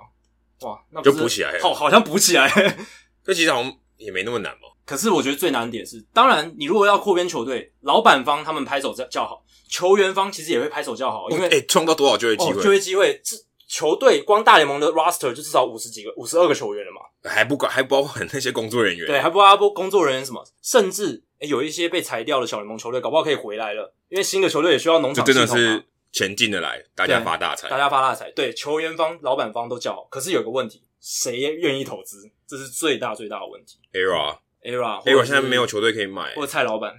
[0.64, 2.50] 哇，那不就补起来了，好，好像补起来。
[3.24, 4.68] 这其实好像也没那么难嘛。
[4.86, 12.60] 可是我觉得最难点是，当然，你如果要扩编球队，老板方他们拍手叫叫好，球员方其实也会拍手叫好，因为诶创造多少就业机会？
[12.60, 13.38] 哦、就业机会，这
[13.72, 21.24] 球队光大联盟的 roster 就至少五十几个、五十二个球员了嘛，还不管，还包括那些工作人员，对，还不包括工作人员什么，甚至。
[21.40, 25.42] 欸、有一些被裁掉的小联盟球队，搞不好可以回来了，因为新的球队也需要农场系统。
[25.42, 28.30] 就真的是前进的来，大家发大财，大家发大财。
[28.32, 32.30] 对，球员方、老板方都叫好，可是有个问题，谁愿意投资？
[32.46, 33.80] 这是最大最大的问题。
[33.94, 36.94] ERA，ERA，ERA 现在没有球队可以买，或者蔡老板，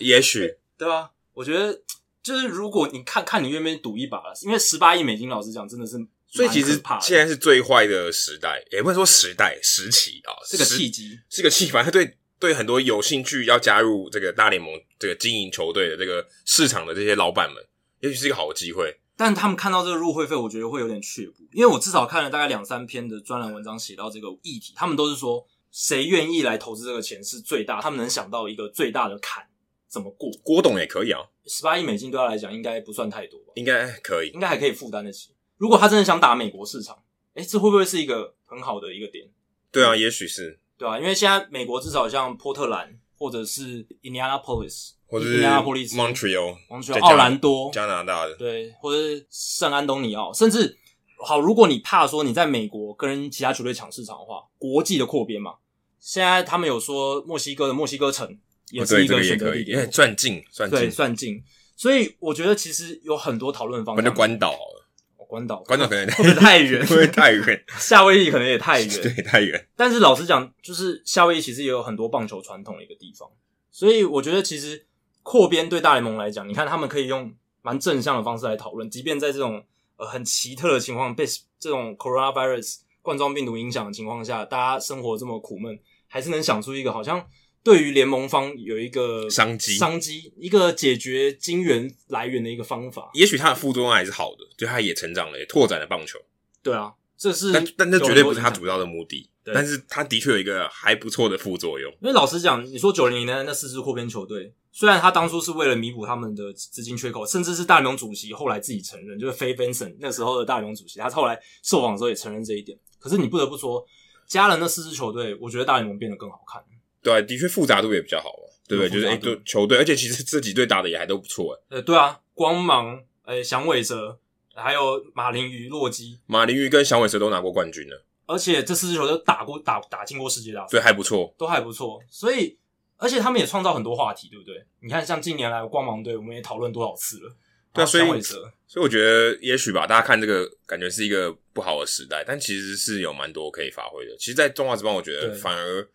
[0.00, 1.12] 也许 对吧？
[1.32, 1.80] 我觉得
[2.22, 12.16] 就是如果你看看你愿不愿意赌一把了，因为十八亿美金，老实讲真的是，所以其实现在是最坏的时代，也不能说时代时期啊，是个契机，是个契机，反正对。
[12.40, 17.62] 对很多有兴趣要加入这个大联盟这个经营球队的这个市场的这些老板们，
[18.00, 18.98] 也许是一个好的机会。
[19.14, 29.46] 但他们看到这个入会费，我觉得会有点却步，因为我至少看了大概两三篇的专栏文章，写到这个议题，他们都是说谁愿意来投资这个钱是最大，他们能想到一个最大的坎
[29.90, 30.30] 怎么过？
[30.44, 33.52] 郭董也可以啊，十八亿美金对他来讲应该不算太多吧？
[33.56, 35.34] 应该可以，应该还可以负担得起。
[35.56, 37.02] 如果他真的想打美国市场，
[37.34, 39.28] 哎，这会不会是一个很好的一个点？
[39.72, 46.56] 对啊，也许是，对啊，因为现在美国至少像波特兰或者是 Indianapolis，或者是 Montreal，
[47.02, 50.78] 奥兰多，加拿大的，对，或者是圣安东尼奥，甚至。
[51.22, 55.56] 好，如果你怕说你在美国跟其他球队抢市场的话，国际的扩编嘛，
[55.98, 58.38] 现在他们有说墨西哥的墨西哥城
[58.70, 61.42] 也是一个选择地点，算近，算近，对，算近。
[61.76, 64.04] 所以我觉得其实有很多讨论方向。
[64.04, 67.64] 那就关岛好了，关岛，关岛可能 会不会太远， 会不会太远？
[67.78, 69.68] 夏威夷可能也太远，对，太远。
[69.76, 73.28] 但是老实讲，就是夏威夷其实也有很多棒球传统的一个地方，
[73.70, 74.86] 所以我觉得其实
[75.22, 79.64] 扩编对大联盟来讲，你看他们可以用蛮正向的方式来讨论，即便在这种。
[80.00, 81.26] 呃，很奇特的情况，被
[81.58, 85.78] 这种 coronavirus 冠状病毒影响的情况下，大家生活这么苦闷，
[86.08, 87.22] 还是能想出一个好像
[87.62, 93.10] 对于联盟方有一个商机，商机一个解决金源来源的一个方法。
[93.14, 96.18] 也许它的副作用还是好的，就它也成长了，也拓展了棒球。
[96.62, 99.28] 对啊，这是但但这绝对不是它主要的目的。
[99.52, 101.90] 但是它的确有一个还不错的副作用。
[102.00, 104.52] 因为老实讲，你说九零年代那四支扩编球队。
[104.72, 112.78] 虽然他当初是为了弥补他们的资金缺口，甚至是大联盟主席后来自己承认，就是 Fay Vincent 那时候的大联盟主席，他后来受访的时候也承认这一点。
[113.00, 113.84] 可是你不得不说，
[114.28, 116.62] 加了那四支球队，我觉得大联盟变得更好看。
[117.02, 118.90] 对、啊，的确复杂度也比较好嘛，对不对？
[118.90, 121.76] 就是哎，对、欸、球队，而且其实这几队打的也还都不错哎。
[121.76, 124.18] 呃，对啊，光芒、诶响尾蛇，
[124.54, 132.56] 还有马林鱼、洛基，马林鱼跟响尾蛇都拿过冠军了，而且这四支球队打过打打进过世界大赛，对，还不错，都还不错，所以。
[133.02, 134.62] 而且他们也创造很多话题，对不对？
[134.80, 137.34] 你看，像近年来光芒队，我们也讨论多少次了。
[137.72, 138.42] 对啊，所以所
[138.74, 144.14] 以我觉得，也许吧，大家看这个感觉是一个不好的时代，但其实是有蛮多可以发挥的。
[144.18, 145.88] 其实，在中华职棒，我觉得反而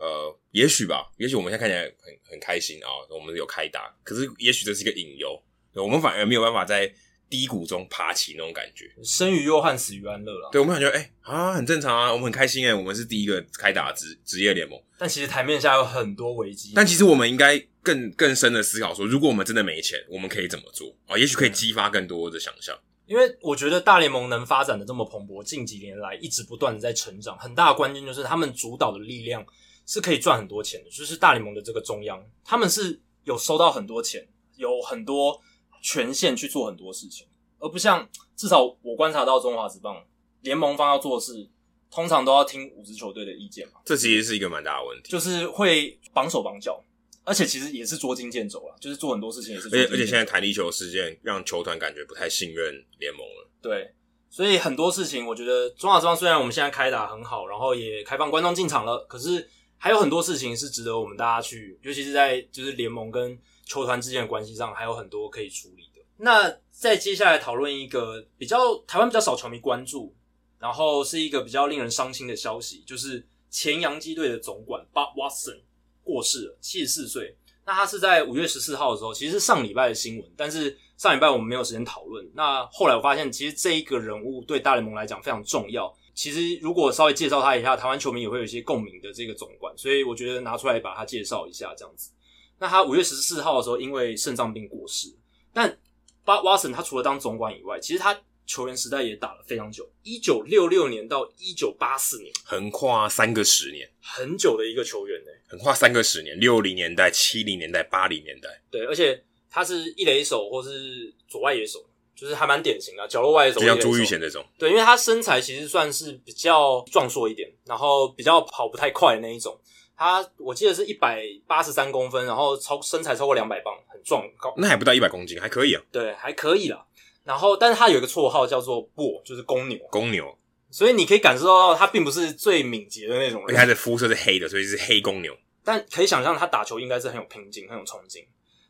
[0.00, 5.40] 呃，也许吧，也许我们现在看起来很很开心啊，我们有开打，可是也许这是一个隐忧，
[5.74, 6.92] 我们反而没有办法在。
[7.30, 10.48] 低谷中爬起那种感觉，生于忧患，死于安乐了。
[10.50, 14.76] 对，我们感觉，哎、欸、啊，很正常啊，我们很开心哎，我们是第一个开打职职业联盟。
[14.98, 16.72] 但其实台面下有很多危机。
[16.74, 21.16] 但其实我们应该更更深的思考说，如果我们真的没钱，我们可以怎么做啊？
[21.16, 22.76] 也许可以激发更多的想象。
[23.06, 29.46] 因为我觉得大联盟能发展的这么蓬勃，近几年来一直不断的在成长，很大的关键就是他们主导的力量
[29.90, 35.42] 是可以赚很多钱的，就是大联盟的这个中央，他们是有收到很多钱，有很多。
[35.82, 37.26] 权限去做很多事情，
[37.58, 39.96] 而不像至少我观察到中华职棒
[40.42, 41.48] 联盟方要做的事，
[41.90, 43.80] 通常都要听五支球队的意见嘛。
[43.86, 46.84] 这其实是一个蛮大的问题，就是会绑手绑脚，
[47.24, 49.68] 而且其实也是捉襟见肘啊，就是做很多事情也是。
[49.68, 53.48] 而且而且现在弹力球事件让球团感觉不太信任联盟了。
[53.62, 53.94] 对，
[54.28, 59.48] 所以很多事情我觉得中华职棒虽然我们现在开打很好，然后也开放观众进场了，可是
[59.80, 63.36] 还有很多事情是值得我们大家去，尤其是在就是联盟跟。
[63.66, 66.00] 球团之间的关系上还有很多可以处理的。
[66.16, 70.12] 那再接下来讨论一个比较台湾比较少球迷关注，
[70.58, 75.60] 然后是一个比较令人伤心的消息，就是前洋基队的总管 Bob Watson
[76.02, 77.36] 过世了，七十四岁。
[77.64, 82.28] 那他是在五月十四号的时候，其实是上礼拜的新闻，但是上礼拜我们没有时间讨论。
[82.34, 85.94] 那后来我发现，其实这一个人物对大联盟来讲非常重要。
[86.20, 92.10] 其实如果稍微介绍他一下，台湾球迷也会有一些共鸣的这个总管，所以我觉得拿出来把他介绍一下，这样子。
[92.58, 95.08] 那他五月十四号的时候，因为肾脏病过世。
[95.50, 95.78] 但
[96.22, 105.30] 巴瓦森他除了当总管以外，其实他球员时代也打了非常久，一九六六年到一九八四年，横跨三个十年，很久的一个球员呢。
[105.48, 108.60] 横跨三个十年，六零年代、七零年代、八零年代。
[108.70, 111.82] 对，而且他是一垒手或是左外野手，
[112.20, 114.44] 就是还蛮典型的角落外野手，就像朱玉贤那种。
[114.58, 119.58] 对，因为他身材其实算是比较壮硕一点，然后比较跑不太快的那一种。
[119.96, 124.52] 他我记得是一百八十三公分，然后超身材超过两百磅，很壮高。
[124.58, 125.82] 那还不到一百公斤，还可以啊。
[125.90, 126.84] 对，还可以啦。
[127.24, 129.78] 然后，但是他有一个绰号叫做“波”，就是公牛。
[129.90, 130.36] 公牛。
[130.70, 133.50] 所以你可以感受到他并不是最敏捷的那种人。
[133.50, 135.36] 而且他的肤色是黑的，所以是黑公牛。
[135.62, 138.24] 但可以想象他打球应该是很有拼劲、很有冲劲。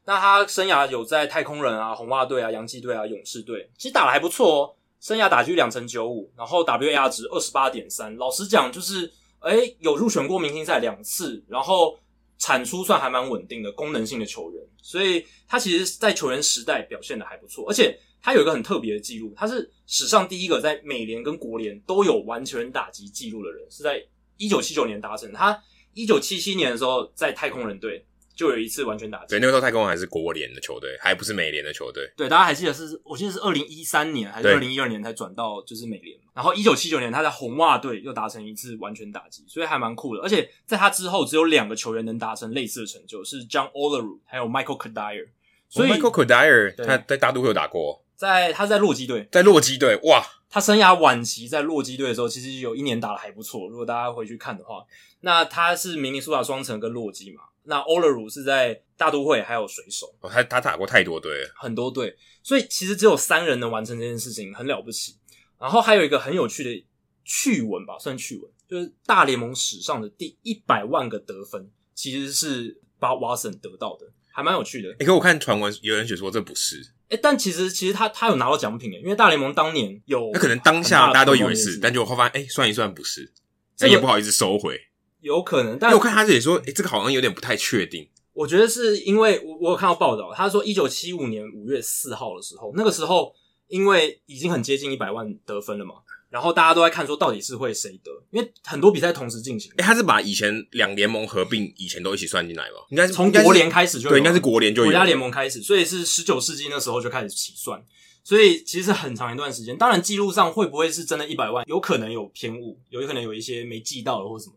[0.05, 4.75] 那他生涯有在太空人啊、红袜队啊、洋基队啊、勇士队，其实打得还不错哦。
[5.01, 8.17] 生涯打击两成九五，然后 WAR 值二十八点三。
[8.17, 9.13] 老实讲，就是。
[9.43, 11.99] 诶，有入选过明星赛两次，然后
[12.37, 23.99] 产出算还蛮稳定的功能性的球员，所以他其实，在球员时代表现的还不错，而且他有一个很特别的记录，他是史上第一个在美联跟国联都有完全打击记录的人，是在
[24.37, 25.33] 一九七九年达成。
[25.33, 25.59] 他
[25.95, 28.05] 一九七七年的时候在太空人队
[28.41, 29.27] 就有一次完全打击。
[29.29, 32.11] 对，那个时候太空人还是国联的球队，还不是美联的球队。
[32.17, 36.19] 对，大家还记得是，我记得是二零一三年还是二零一二年才转到就是美联。
[36.33, 40.23] 然后一九七九年他在红袜队又达成一次完全打击，所以还蛮酷的。
[40.23, 45.29] 而且在他之后，只有两个球员能达成类似的成就，是 John Olerud 还有 Michael Cuddyer。
[45.69, 50.25] 所以、哦、Michael Cuddyer 他在大都会有打过，在他在洛基队，在洛基队哇。
[50.53, 53.69] 他生涯晚期在洛基队的时候，其实有一年打的还不错。
[53.69, 54.85] 如果大家回去看的话，
[55.21, 57.43] 那他是明尼苏达双城跟洛基嘛。
[57.65, 60.07] 那欧勒鲁是在大都会还有水手。
[60.21, 65.17] 哦，他他打过太多队了，很多队，所以其实只有三人能完成这件事情，很了不起。
[65.59, 66.87] 然后还有一个很有趣的
[67.25, 74.89] 趣闻吧，算趣闻，就是大联盟史上的第一百万个得分，其实是 Bob Watson 得到的，还蛮有趣的。
[74.91, 76.81] 你、欸、可我看传闻有人写说这不是。
[77.11, 83.33] 哎、欸，但其实其实他他有拿到奖品诶，因为大联盟当年有，那可能当下大家都以为是，但就后发现哎，算一算不是，
[83.81, 84.81] 那也不好意思收回，
[85.21, 85.79] 有可能。
[85.79, 88.09] 但我看他这里说，哎、欸，这个好像有点不太确定。
[88.33, 93.35] 我觉得是因为我我有看到报道，他说一九七五年五月四号的时候，那个时候
[93.69, 95.95] 因为已经很接近一百万得分了嘛。
[96.31, 98.13] 然后大家都在看，说到底是会谁得？
[98.31, 99.69] 因为很多比赛同时进行。
[99.79, 102.77] 诶，他是把以前两联盟合并以前都一起算进来吗？
[102.91, 107.85] 应该是从国联开始就有，对，应该是国联就有国家联盟开始，所以是十九世纪那时候就开始起算。
[108.23, 109.77] 所以其实很长一段时间。
[109.77, 111.65] 当然记录上会不会是真的一百万？
[111.67, 114.55] 有可能有偏误，有可能有一些没记到的或什么。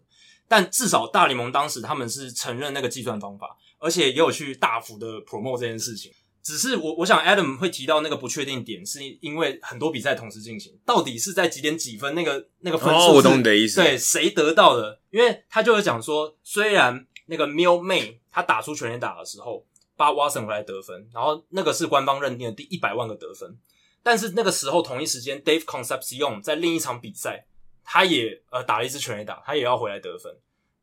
[0.47, 6.12] 但至少大联盟当时他们是承认那个计算方法，而且也有去大幅的 promote 这件事情。
[6.43, 13.82] 只是我我想 Adam 会提到那个不确定点，是因为很多比赛同时进行，到底是在几点几分那个那个分数是、哦，我懂你的意思。
[13.82, 14.99] 对，谁得到的？
[15.10, 23.58] 因为他就会讲说，虽然那个 Mill May 他打出全垒打的时候，Bob Watson 回来得分，然后那个是官方认定的第一百万个得分，
[24.03, 27.45] 但是那个时候同一时间，Dave Concepcion 在另一场比赛，
[27.83, 30.35] 他也呃打了一次全垒打，他也要回来得分，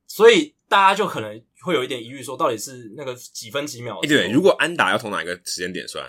[0.07, 1.43] 所以大家就可能。
[1.63, 3.99] 会有一点疑虑，说到底是那个几分几秒？
[4.03, 6.03] 哎，对，如果安打要从哪一个时间点算？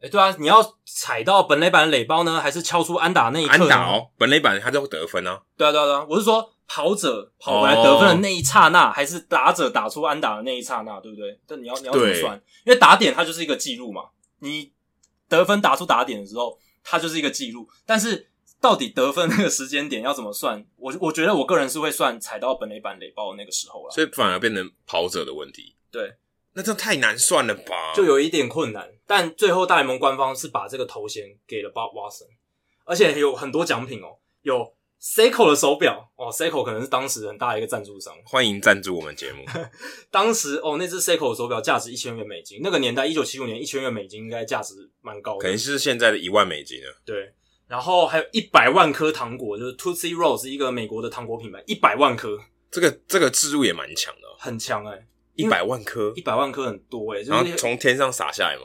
[0.00, 3.52] 哎，对啊，你要踩到本垒板垒包呢，还是敲出安打那一刻？
[3.52, 5.40] 安打哦，本垒板他就会得分啊。
[5.56, 11.38] 对啊，对啊，对啊，我是说跑者跑回来得分的那一刹那，哦、还是打者打出安打的那一刹那，对不对？
[11.46, 12.34] 但你要你要怎么算？
[12.66, 14.06] 因为打点它就是一个记录嘛，
[14.40, 14.72] 你
[15.28, 18.31] 得分打出打点的时候，它就是一个记录，但是。
[18.62, 20.64] 到底得分那个时间点要怎么算？
[20.76, 25.74] 我我觉得我个人是会算踩到本垒板垒包的那个时候了，所以反而变成跑者的问题。
[25.90, 26.14] 对，
[26.52, 27.92] 那这太难算了吧？
[27.92, 28.88] 就有一点困难。
[29.04, 32.28] 但最后大联盟官方是把这个头衔给了 Bob Watson，
[32.84, 34.72] 而且有很多奖品哦，有
[35.02, 39.44] Seiko 的手表哦，Seiko 可能是当时很大的一个赞助商，欢迎赞助我们节目。
[40.12, 47.02] 当时哦，那只 Seiko 的手表价值一千元美金，那个年代一九七五年一千元美金应该价值蛮高的，可能是现在的一万美金了。
[47.04, 47.34] 对。
[47.72, 52.38] 然后还有一百万颗糖果，就是 Tootsie Roll 是一个美国的糖果品牌，一百万颗，
[52.70, 55.06] 这个这个置入也蛮强的，很强哎、欸，
[55.36, 58.64] 一百万颗，一百万颗很多哎、欸，就是、然后从天上洒下来吗？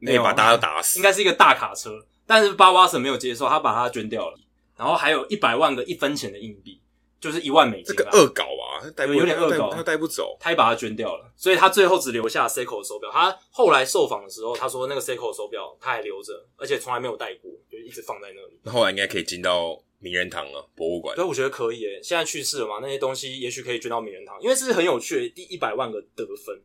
[0.00, 4.36] 没有把大家都打死，应该是一个大卡车，但是巴瓦森没有接受，他把它捐掉了。
[4.76, 6.80] 然后还有一百万个一分钱的硬币。
[7.20, 13.10] 就是一万美金，这个恶搞啊，带不有点恶搞，他带不走，他也把它捐掉了，所以他最后只留下 Seiko 的手表。
[13.10, 18.60] 他后来受访的时候，他说那个 Seiko 手表他还留着，而且从来没有戴过，就一直放在那里。
[18.62, 21.16] 那后来应该可以进到名人堂了，博物馆。
[21.16, 26.62] 对，我觉得可以诶，现在去世了嘛，那些东西也许可以捐到名人堂，因为这是很有趣的，第一百万个得分。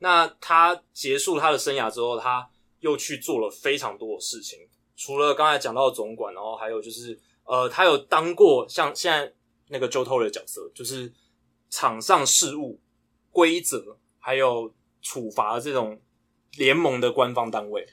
[0.00, 2.46] 那他结束他的生涯之后，他
[2.80, 4.58] 又去做了非常多的事情，
[4.96, 9.32] 除了刚才讲到的总管，然后还有就是呃，他有当过像现在。
[9.68, 11.12] 那个 Joe Torre 的角色，就是
[11.70, 12.80] 场上事务、
[13.30, 16.00] 规则还有处罚这种
[16.56, 17.86] 联盟的官方单位。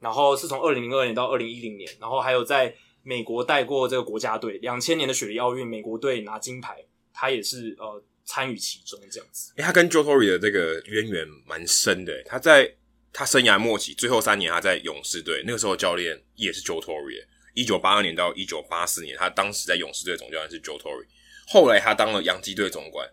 [0.00, 4.58] 然后是从二零零二年到二零一零年，然后还有在美国带过这个国家队。
[4.58, 9.52] 两千年的雪梨奥运，美国队拿金牌，他也是呃参与其中这样子。
[9.58, 12.20] 诶，他跟 Joe Torre 的这个渊源蛮深的。
[12.24, 12.74] 他在
[13.12, 17.24] 他生涯末期最后三年，他在勇士队，那个时候教练也是 Joe Torre。
[17.54, 21.04] 一九八二年到一九八四年，他当时在勇士队总教练是 Joe Torre。
[21.46, 23.08] 后来他当了洋基队总管，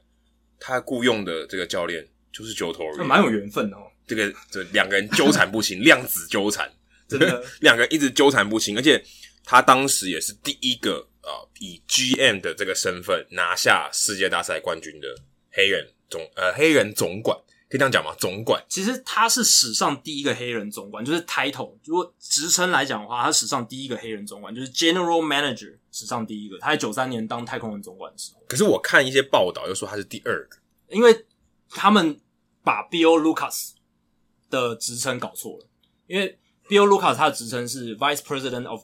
[0.60, 3.78] 他雇佣的这个教练就是 Joe Torre，蛮有缘分哦。
[4.08, 6.72] 这个这两个人纠缠不清， 量子纠缠，
[7.08, 8.78] 真的两个人一直纠缠不清。
[8.78, 9.04] 而且
[9.44, 15.08] 他当时也是第一个啊、呃，以 GM 的这个身份拿下世界大赛冠军的
[15.52, 17.38] 黑人总呃黑人总管。
[17.70, 18.12] 可以这样讲吗？
[18.18, 26.58] 总管其实他是史上第一个黑人总管，就是 title，如果职称来讲的话，他史上第一个黑人总管就是 General Manager，史上第一个。
[26.58, 28.42] 他在九三年当太空人总管的时候。
[28.48, 30.58] 可是我看一些报道又说他是第二个，
[30.90, 31.26] 因为
[31.70, 32.20] 他们
[32.64, 33.74] 把 Bill Lucas
[34.50, 35.68] 的职称搞错了。
[36.08, 38.82] 因为 Bill Lucas 他的职称是 Vice President of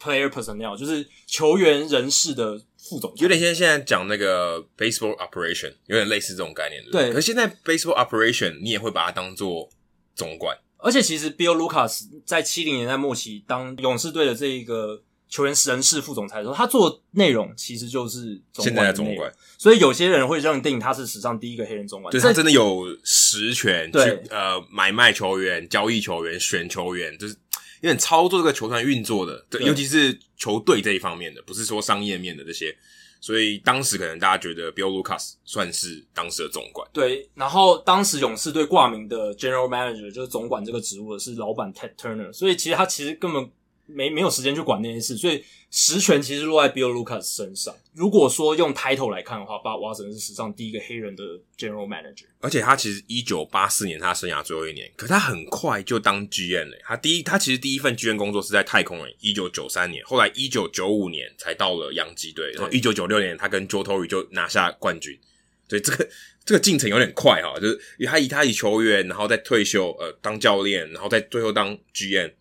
[0.00, 6.82] Player Personnel，就是球员人事的副总，有点像现在讲那个 baseball operation，有点类似这种概念。
[6.90, 9.68] 对，可是现在 baseball operation 你也会把它当做
[10.14, 15.02] 总管，而且其实 Bill Lucas 在七零年代末期当勇士队的这一个。
[15.30, 22.10] 球员人事副总裁的时候，他做内容其实就是现在的总管，所以有些人会认定他是史上第一个黑人总管。
[22.10, 23.98] 就是他真的有实权去
[24.30, 27.36] 呃买卖球员、交易球员、选球员，就是
[27.80, 29.46] 有点操作这个球团运作的。
[29.50, 32.76] 对，尤其是球队这一方面的，不是说商业面的这些。
[33.20, 36.88] 所以当时可能大家觉得 Bill Lucas 算是当时的总管。
[36.92, 43.50] 对，然后当时勇士队挂名的 General Manager 就是总管这个职务的是老板 Ted Turner，所以其实他其实根本。
[43.90, 47.74] 没没有时间去管那件事，所以实权其实落在 Bill Lucas 身上。
[47.94, 51.24] 如果说用 title 来看的话，Bob Watson 是史上第一个黑人的
[51.56, 52.26] General Manager。
[52.40, 56.76] 而且他其实一九八四年他生涯最后一年，可他很快就当 GM 了。
[56.84, 65.18] 他第一，他其实第一份 GM 工作是在太空人，一九九三年，后来一九九五年才到了洋基队，然后一九九六年他跟 Joe Torre 就拿下冠军。
[65.66, 66.08] 所以这个
[66.44, 72.32] 这个进程有点快哈，就是以他以他以球员，然后再退休，呃，当教练，然后再最后当 GM。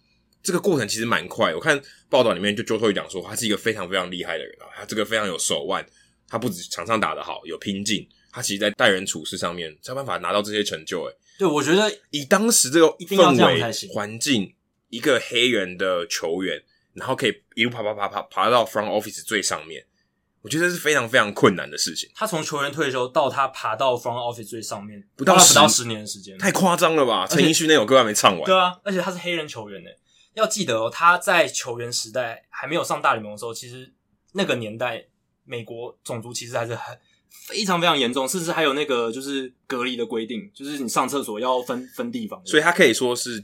[0.47, 1.77] 这个过程其实蛮快，我看
[2.09, 5.85] 报道里面就 Joe Torre 讲说，他是一个非常非常厉害的人啊，他这个非常有手腕，
[6.25, 11.03] 他不止场上打得好，有拼劲，他其实在待人处事上面才有办法拿到这些成就。
[11.03, 14.55] 诶对，我觉得以当时这个氛围环境，
[14.87, 19.85] 一个黑人的球员，然后可以一路爬爬爬爬爬到 front office 最上面，
[20.43, 22.09] 我觉得这是非常非常困难的事情。
[22.15, 27.27] 他从球员退休到他爬到 front office 最上面，不到十不到十年的时间，太夸张了吧？
[27.27, 28.45] 陈奕迅那首歌还没唱完。
[28.45, 29.97] 对啊，而且他是黑人球员诶
[30.37, 33.91] 要记得哦，他在球员时代还没有上大联盟的时候，其实
[34.33, 35.03] 那个年代
[35.43, 36.95] 美国种族其实还是很
[37.47, 42.39] 非常非常严重，甚至还有那个就是隔离的规定，就是你上厕所要分分地方。
[42.45, 43.43] 所以他可以说是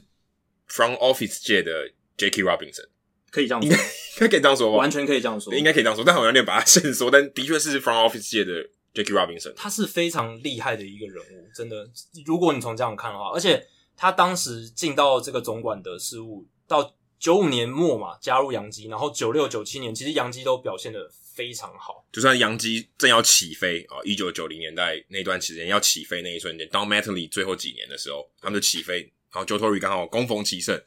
[0.68, 2.86] front office 界的 Jackie Robinson，
[3.32, 3.76] 可以这样说，应
[4.20, 4.78] 该可以这样说吧？
[4.78, 8.52] 完全可以这样说，应该可以这样说，但好像有点把他限缩，但的确是 front office 界的
[8.94, 11.90] Jackie Robinson，他是非常厉害的一个人物，真的。
[12.24, 13.66] 如果你从这样看的话，而且
[13.96, 16.46] 他当时进到这个总管的事务。
[16.74, 22.04] 到九五年末嘛，加入洋基，然后九六九七年，其实洋基都表现得非常好。
[22.12, 29.00] 就算洋基正要起飞啊，一九九零年代那段期间要起飞那一瞬间，到 Mattingly 最后几年的时候，他们就起飞，
[29.32, 30.78] 然后 Joe Torre 刚好攻逢其胜，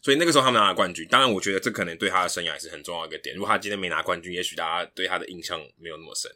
[0.00, 1.06] 所以那个时候他们拿了冠军。
[1.08, 3.34] 当然，我觉得这可能对他的生涯也是很重要一个点。
[3.34, 6.30] 如果他今天没拿冠军，也许大家对他的印象没有那么深。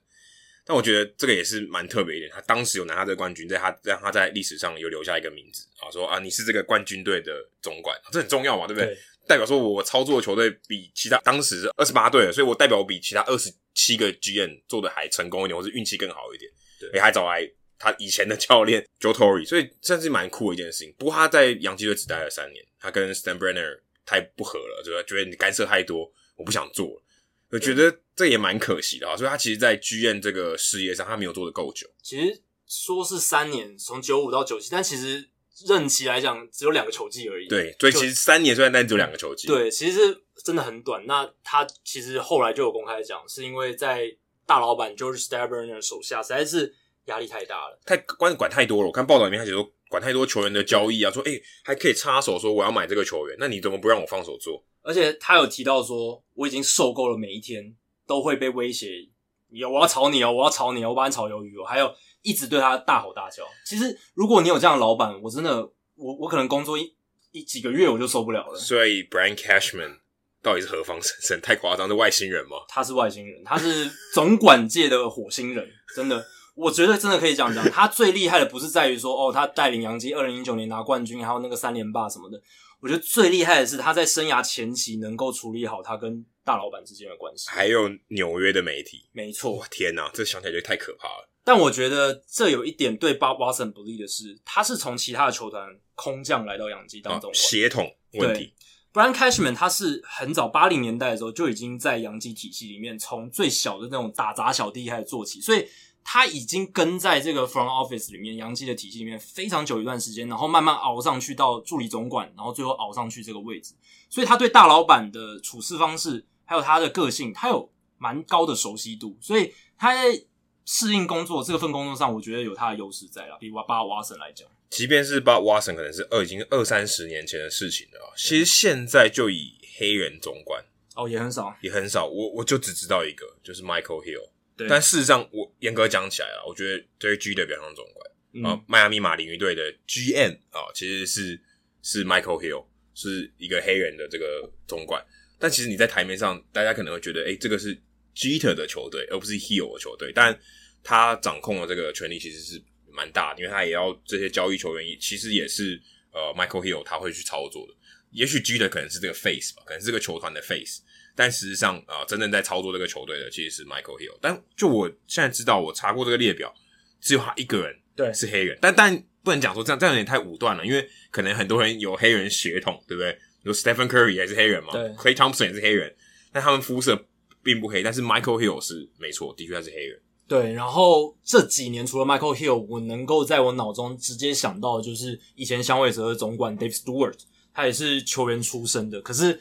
[0.66, 8.86] 但我觉得这个也是蛮特别一点，他当时有拿他这个冠军，在他让他在历史上有留下一个名字啊，说啊，你是这个冠军队的总管，这很重要嘛，对不对？
[8.88, 8.98] 对，
[9.28, 16.50] 代表说我操作的球队比其他当时是二十八队，所以我代表我比其他二十七个 GM 做的还成功一点，或是运气更好一点。
[16.80, 17.48] 对，也还找来
[17.78, 20.92] 他以前的教练 Joe Torre，所以算是蛮酷的一件事情。
[20.98, 25.02] 不过他在洋基队只待了三年，他跟 Steinbrenner 太不合了，对吧？
[25.06, 27.02] 觉得你干涉太多，我不想做了。
[27.50, 31.86] 我觉得这也蛮可惜的啊，所以他其实，在剧院这个事业上，他没有做得够久。
[32.02, 35.28] 其实说是三年，从九五到九七，但其实
[35.66, 37.46] 任期来讲只有两个球季而已。
[37.46, 39.46] 对，所以其实三年虽然但只有两个球季。
[39.46, 41.04] 对，其实真的很短。
[41.06, 44.10] 那他其实后来就有公开讲，是因为在
[44.46, 46.74] 大老板 George Steinbrenner 手下实在是
[47.06, 48.86] 压力太大了，太管管太多了。
[48.86, 54.64] 我看报道里面他写说管太多球员的交易啊，说诶、欸、还可以插手说我要买这个球员，那你怎么不让我放手做？
[54.82, 57.74] 而且他有提到说，我已经受够了每一天
[58.06, 59.08] 都会被威胁，
[59.50, 61.92] 有我要炒你哦，我要炒你哦，我把你炒鱿鱼哦，还有
[62.22, 63.42] 一直对他大吼大叫。
[63.64, 65.60] 其实如果你有这样的老板，我真的，
[65.96, 66.94] 我我可能工作一
[67.32, 68.58] 一几个月我就受不了了。
[68.58, 69.98] 所以 Brian Cashman
[70.42, 71.40] 到底是何方神圣？
[71.40, 72.56] 太夸张，是外星人吗？
[72.68, 77.68] 他是外星人，他是总管界的火星人，真的，我觉得真的可以讲讲。
[77.70, 82.40] 他最厉害的不是在于说，哦，他带领洋基二零一九年拿冠军，还有那个三连霸什么的。
[82.86, 89.08] 我觉得最厉害的是他在生涯前期能够处理好他跟大老板之间的关系，还有纽约的媒体。
[89.10, 91.28] 没错，天哪，这想起来就太可怕了。
[91.42, 98.54] 但我觉得这有一点对 Bob Watson 不利的是，他是从其他的球团空降来到洋基当中，协同问题。
[98.92, 105.66] Brian Cashman 他是很早八零年代的时候就已经在洋基体系里面，从最小的那种打杂小弟开始做起，所以。
[106.08, 113.74] 他已经跟在这个 front office 里面，杨基的体系里面非常久一段时间，然后慢慢熬上去到助理总管，然后最后熬上去这个位置。
[114.08, 119.18] 所以他对大老板的处事方式，还有他的个性，他有蛮高的熟悉度。
[119.20, 120.22] 所以他在
[120.64, 123.36] 适应工作这份工作上，我觉得有他的优势在了。
[123.40, 132.06] 比巴巴瓦森来讲，即便是巴瓦森可能是二已经二三十年前的事情了，其实现在就以黑人总管哦也很少，也很少。
[132.06, 134.30] 我我就只知道一个，就是 Michael Hill。
[134.68, 141.40] 但事实上，我严格讲起来啊，我觉得对于 G 的表象总管啊，迈阿密马林鱼队的 GM 啊，其实是
[141.82, 145.04] 是 Michael Hill，是一个黑人的这个总管。
[145.38, 147.76] 但其实你在台面上，大家可能会觉得，哎，这个是
[148.14, 150.10] Geter 的球队，而不是 Hill 的球队。
[150.14, 150.38] 但
[150.82, 155.78] 他掌控的这个权力其实是蛮大的，因为他也要这些交易球员，其实也是
[156.12, 157.74] 呃 Michael Hill 他会去操作的。
[158.12, 160.80] 也许 Jeter 可能是这个 face 吧，可能是这个球团的 face，
[161.16, 164.16] 但实际上啊、呃，真正在操作这个球队的其实是 Michael Hill。
[164.20, 166.54] 但就我现在知道，我查过这个列表，
[167.00, 173.18] 只有他一个人对是黑人，但但不能讲说这样这样有点太武断了，因为可能很多人有黑人血统，对不对？
[173.42, 175.92] 有 Stephen Curry 也是黑人嘛，对，Klay Thompson 也是黑人，
[176.30, 177.06] 但他们肤色
[177.42, 179.98] 并不黑，但是 Michael Hill 是没错，的确他是黑人。
[180.28, 187.16] 对，然后这几年除了 Michael Hill，我能够在我脑中直接想到的就是以前响尾蛇的总管 Dave Stewart。
[187.58, 189.40] 他也是球员出身的，可是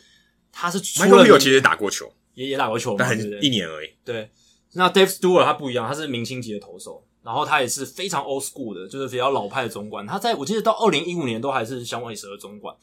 [0.58, 3.90] 他是 Michael Hill 其实打过球，也也打过球，但很一年而已。
[4.06, 4.30] 对，
[4.72, 10.08] 那 Dave Stewart 他不一样，他是明星级的投手，然后他也是非常 old school 的，就是比较老派的总管。
[10.08, 12.74] 他在我记得到二零一五年都还是响尾蛇的总管，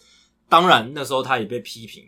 [0.50, 2.04] 当然那时候他也被批评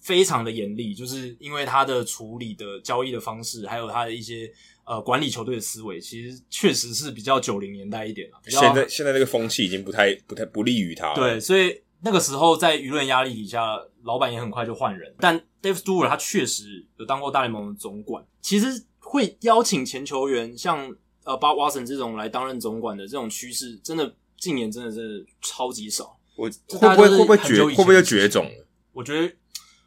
[0.00, 4.48] 非常的严厉，就是因为他的处理的交易的方式，还有他的一些
[4.84, 8.40] 呃管理球队的思维，其实确实是比较九零年代一点了。
[8.46, 11.14] 现在现在这个风气已经不太不太不利于他了。
[11.16, 11.80] 对，所以。
[12.02, 15.14] 那个时候在舆论压力底下，老板也很快就换人。
[15.18, 18.24] 但 Dave Stewart 他确实有当过大联盟的总管。
[18.40, 20.94] 其实会邀请前球员像
[21.24, 26.18] 呃 Bob Watson 这种来担任总管的这种趋势，真的近年真的是超级少。
[26.36, 28.66] 我会不会会不会绝会不会绝种了？
[28.92, 29.34] 我觉得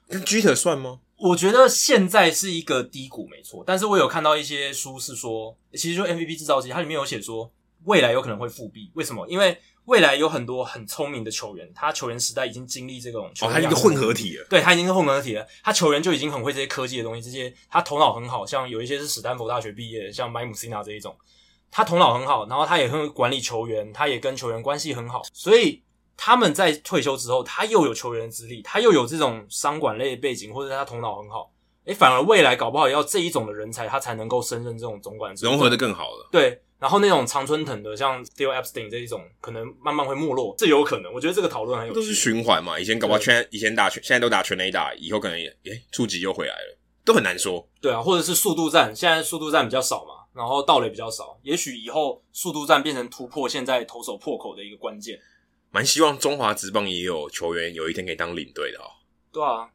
[0.07, 0.99] 跟 Jeter 算吗？
[1.17, 3.63] 我觉得现在是一个低谷，没错。
[3.65, 7.51] 但是我有看到一些书是说，其实就 MVP 制造机，它里面有写说
[7.85, 8.91] 未来有可能会复辟。
[8.93, 9.25] 为什么？
[9.27, 14.47] 因为未来有很多很聪明的球员，他球员时代已经经历这种球员，哦，他一个混合体了。
[14.49, 15.45] 对，他已经是混合体了。
[15.61, 21.13] 他球员就已经很会这些科技的东西，这些他头脑很好，像有一些是史丹佛大学毕业的，像麦姆西纳这一种，
[21.69, 25.83] 他头脑很好，然后他也很会管理球员，他也跟球员关系很好，所以
[26.15, 31.51] 他们在退休之后，他又有球员的资历，他又有这种商管类的背景，或者他头脑很好，
[31.83, 36.29] 诶，反而未来搞不好要这一种的人才，他才能够胜任这种总管，融合的更好了。
[36.31, 36.61] 对。
[36.83, 41.13] 然后那种常春藤的，像 Theo Epstein 这一种，可能慢慢会没落，这有可能。
[41.13, 41.95] 我觉得这个讨论很有趣。
[41.97, 47.65] 都是循环嘛，以前搞不好圈，以前打圈，现在都打全垒打，以后可能也诶触及又回来了，都很难说。
[47.79, 55.17] 对啊，或者是速度战，现在速度战比较少嘛，然后盗垒比较少，也许以后速度战变成突破现在投手破口的一个关键。
[55.71, 58.91] 蛮希望中华职棒也有球员有一天可以当领队的哦。
[59.31, 59.69] 对啊，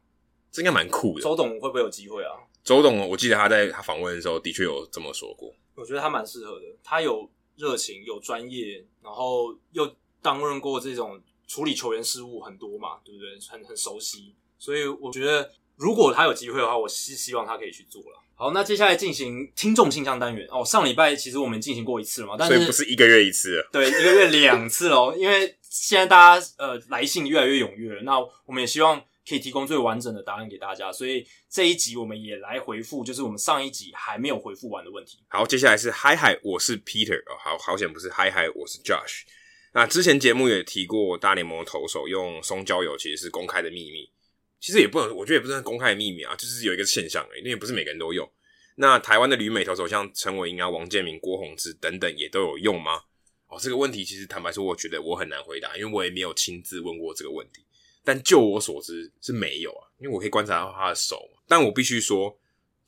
[0.51, 1.23] 这应该蛮酷的。
[1.23, 2.37] 周董会不会有机会啊？
[2.63, 5.51] 周董，我记得他在他访问的时候的确有这么说过。
[5.79, 7.29] 我觉得他蛮适合的，他有。
[7.59, 9.85] 热情有专业，然后又
[10.21, 13.37] 担任过这种处理球员事务很多嘛，对不对？
[13.49, 18.23] 很很熟悉，所以我觉得如果他有机会的话，我是希望他可以去做了。
[18.33, 20.63] 好，那接下来进行听众信箱单元哦。
[20.63, 25.13] 上礼拜其实我们进行过一次了嘛，但是所以不是一个月一次，对，一个月两次喽。
[25.13, 29.03] 因为现在大家呃来信越来越踊跃了，那我们也希望。
[29.29, 35.19] 可以提供最完整的答案给大家，所以这一集我们也来回复，就是我们上一集还没有回复完的问题。
[35.27, 39.21] 好，接下来是嗨嗨，我是 Peter 哦，好好险不是嗨嗨，我是 Josh。
[39.71, 44.09] 那之前节目也提过，大联盟投手用松焦油其实是公开的秘密，
[44.59, 48.27] 其实也不能，我觉得也不是公开的秘密啊，就是有一个现象而已，因为不是每个人都用。
[48.77, 53.03] 那台湾的旅美投手像陈伟英啊、王建民、郭泓志等等，也都有用吗？
[53.47, 57.63] 哦，这个问题其实坦白说，我觉得我很难回答，因为我也没有亲自问过这个问题。
[58.09, 61.29] 但就我所知是没有啊，因为我可以观察到他的手。
[61.47, 62.35] 但我必须说，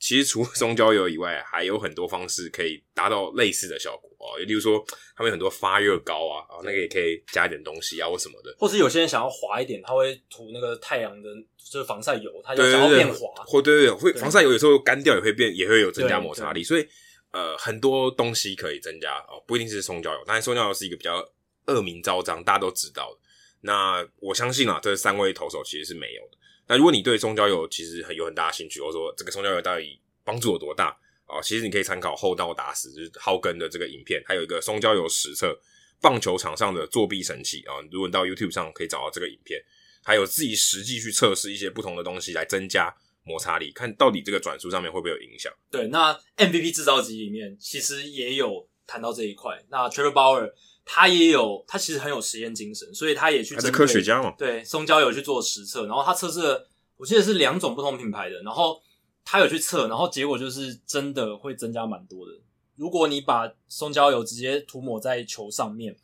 [0.00, 4.34] 其实除了松焦油以外，还有很多方式可以达到类似的效果啊。
[4.40, 8.52] 也例如说，他们有很多发热膏啊，啊，那个也可以加一点东西啊，或什么的。
[8.58, 13.44] 或是有些人想要滑一点，他会涂那个太阳的，就是防晒油，他就想要变滑。
[13.46, 16.64] 或对对对，会防晒油有时候干掉也会变，也会有增加摩擦力。
[16.64, 16.84] 所以
[17.30, 21.24] 呃，很多东西可以增加哦，不一定是松焦油，但是松焦油是一个比较
[21.66, 23.21] 恶名昭彰，大家都知道的。
[23.64, 26.38] 那我相信啊，这三位投手其实是没有的。
[26.66, 30.96] 那如果你对松焦油其实很有很大的兴趣，或者说这个松焦油到底帮助有多大
[31.26, 31.40] 啊？
[31.40, 35.56] 其实你可以参考厚道打死就是浩根的这个影片，还有一个松焦油实测
[36.00, 37.74] 棒球场上的作弊神器啊。
[37.90, 39.60] 如果你到 YouTube 上可以找到这个影片，
[40.04, 42.92] 还有自己实际去测试一些不同的东西来增加
[43.24, 45.52] 摩擦力，看到底这个转速上面会不会有影响。
[45.70, 49.64] 对，那 MVP 制造机里面其实也有谈到这一块。
[49.68, 50.52] 那 Trevor Bauer。
[50.84, 53.54] 他也有，他其实很有实验精神，所以他也去。
[53.54, 54.34] 他是科学家嘛？
[54.36, 58.80] 对，松焦油去做实测，然后他测试了，我记得是两种不同品牌的，然后
[59.24, 62.32] 他有去测，然后结果就是真的会增加蛮多的。
[62.74, 65.96] 如果你把松胶油直接涂抹在球上面，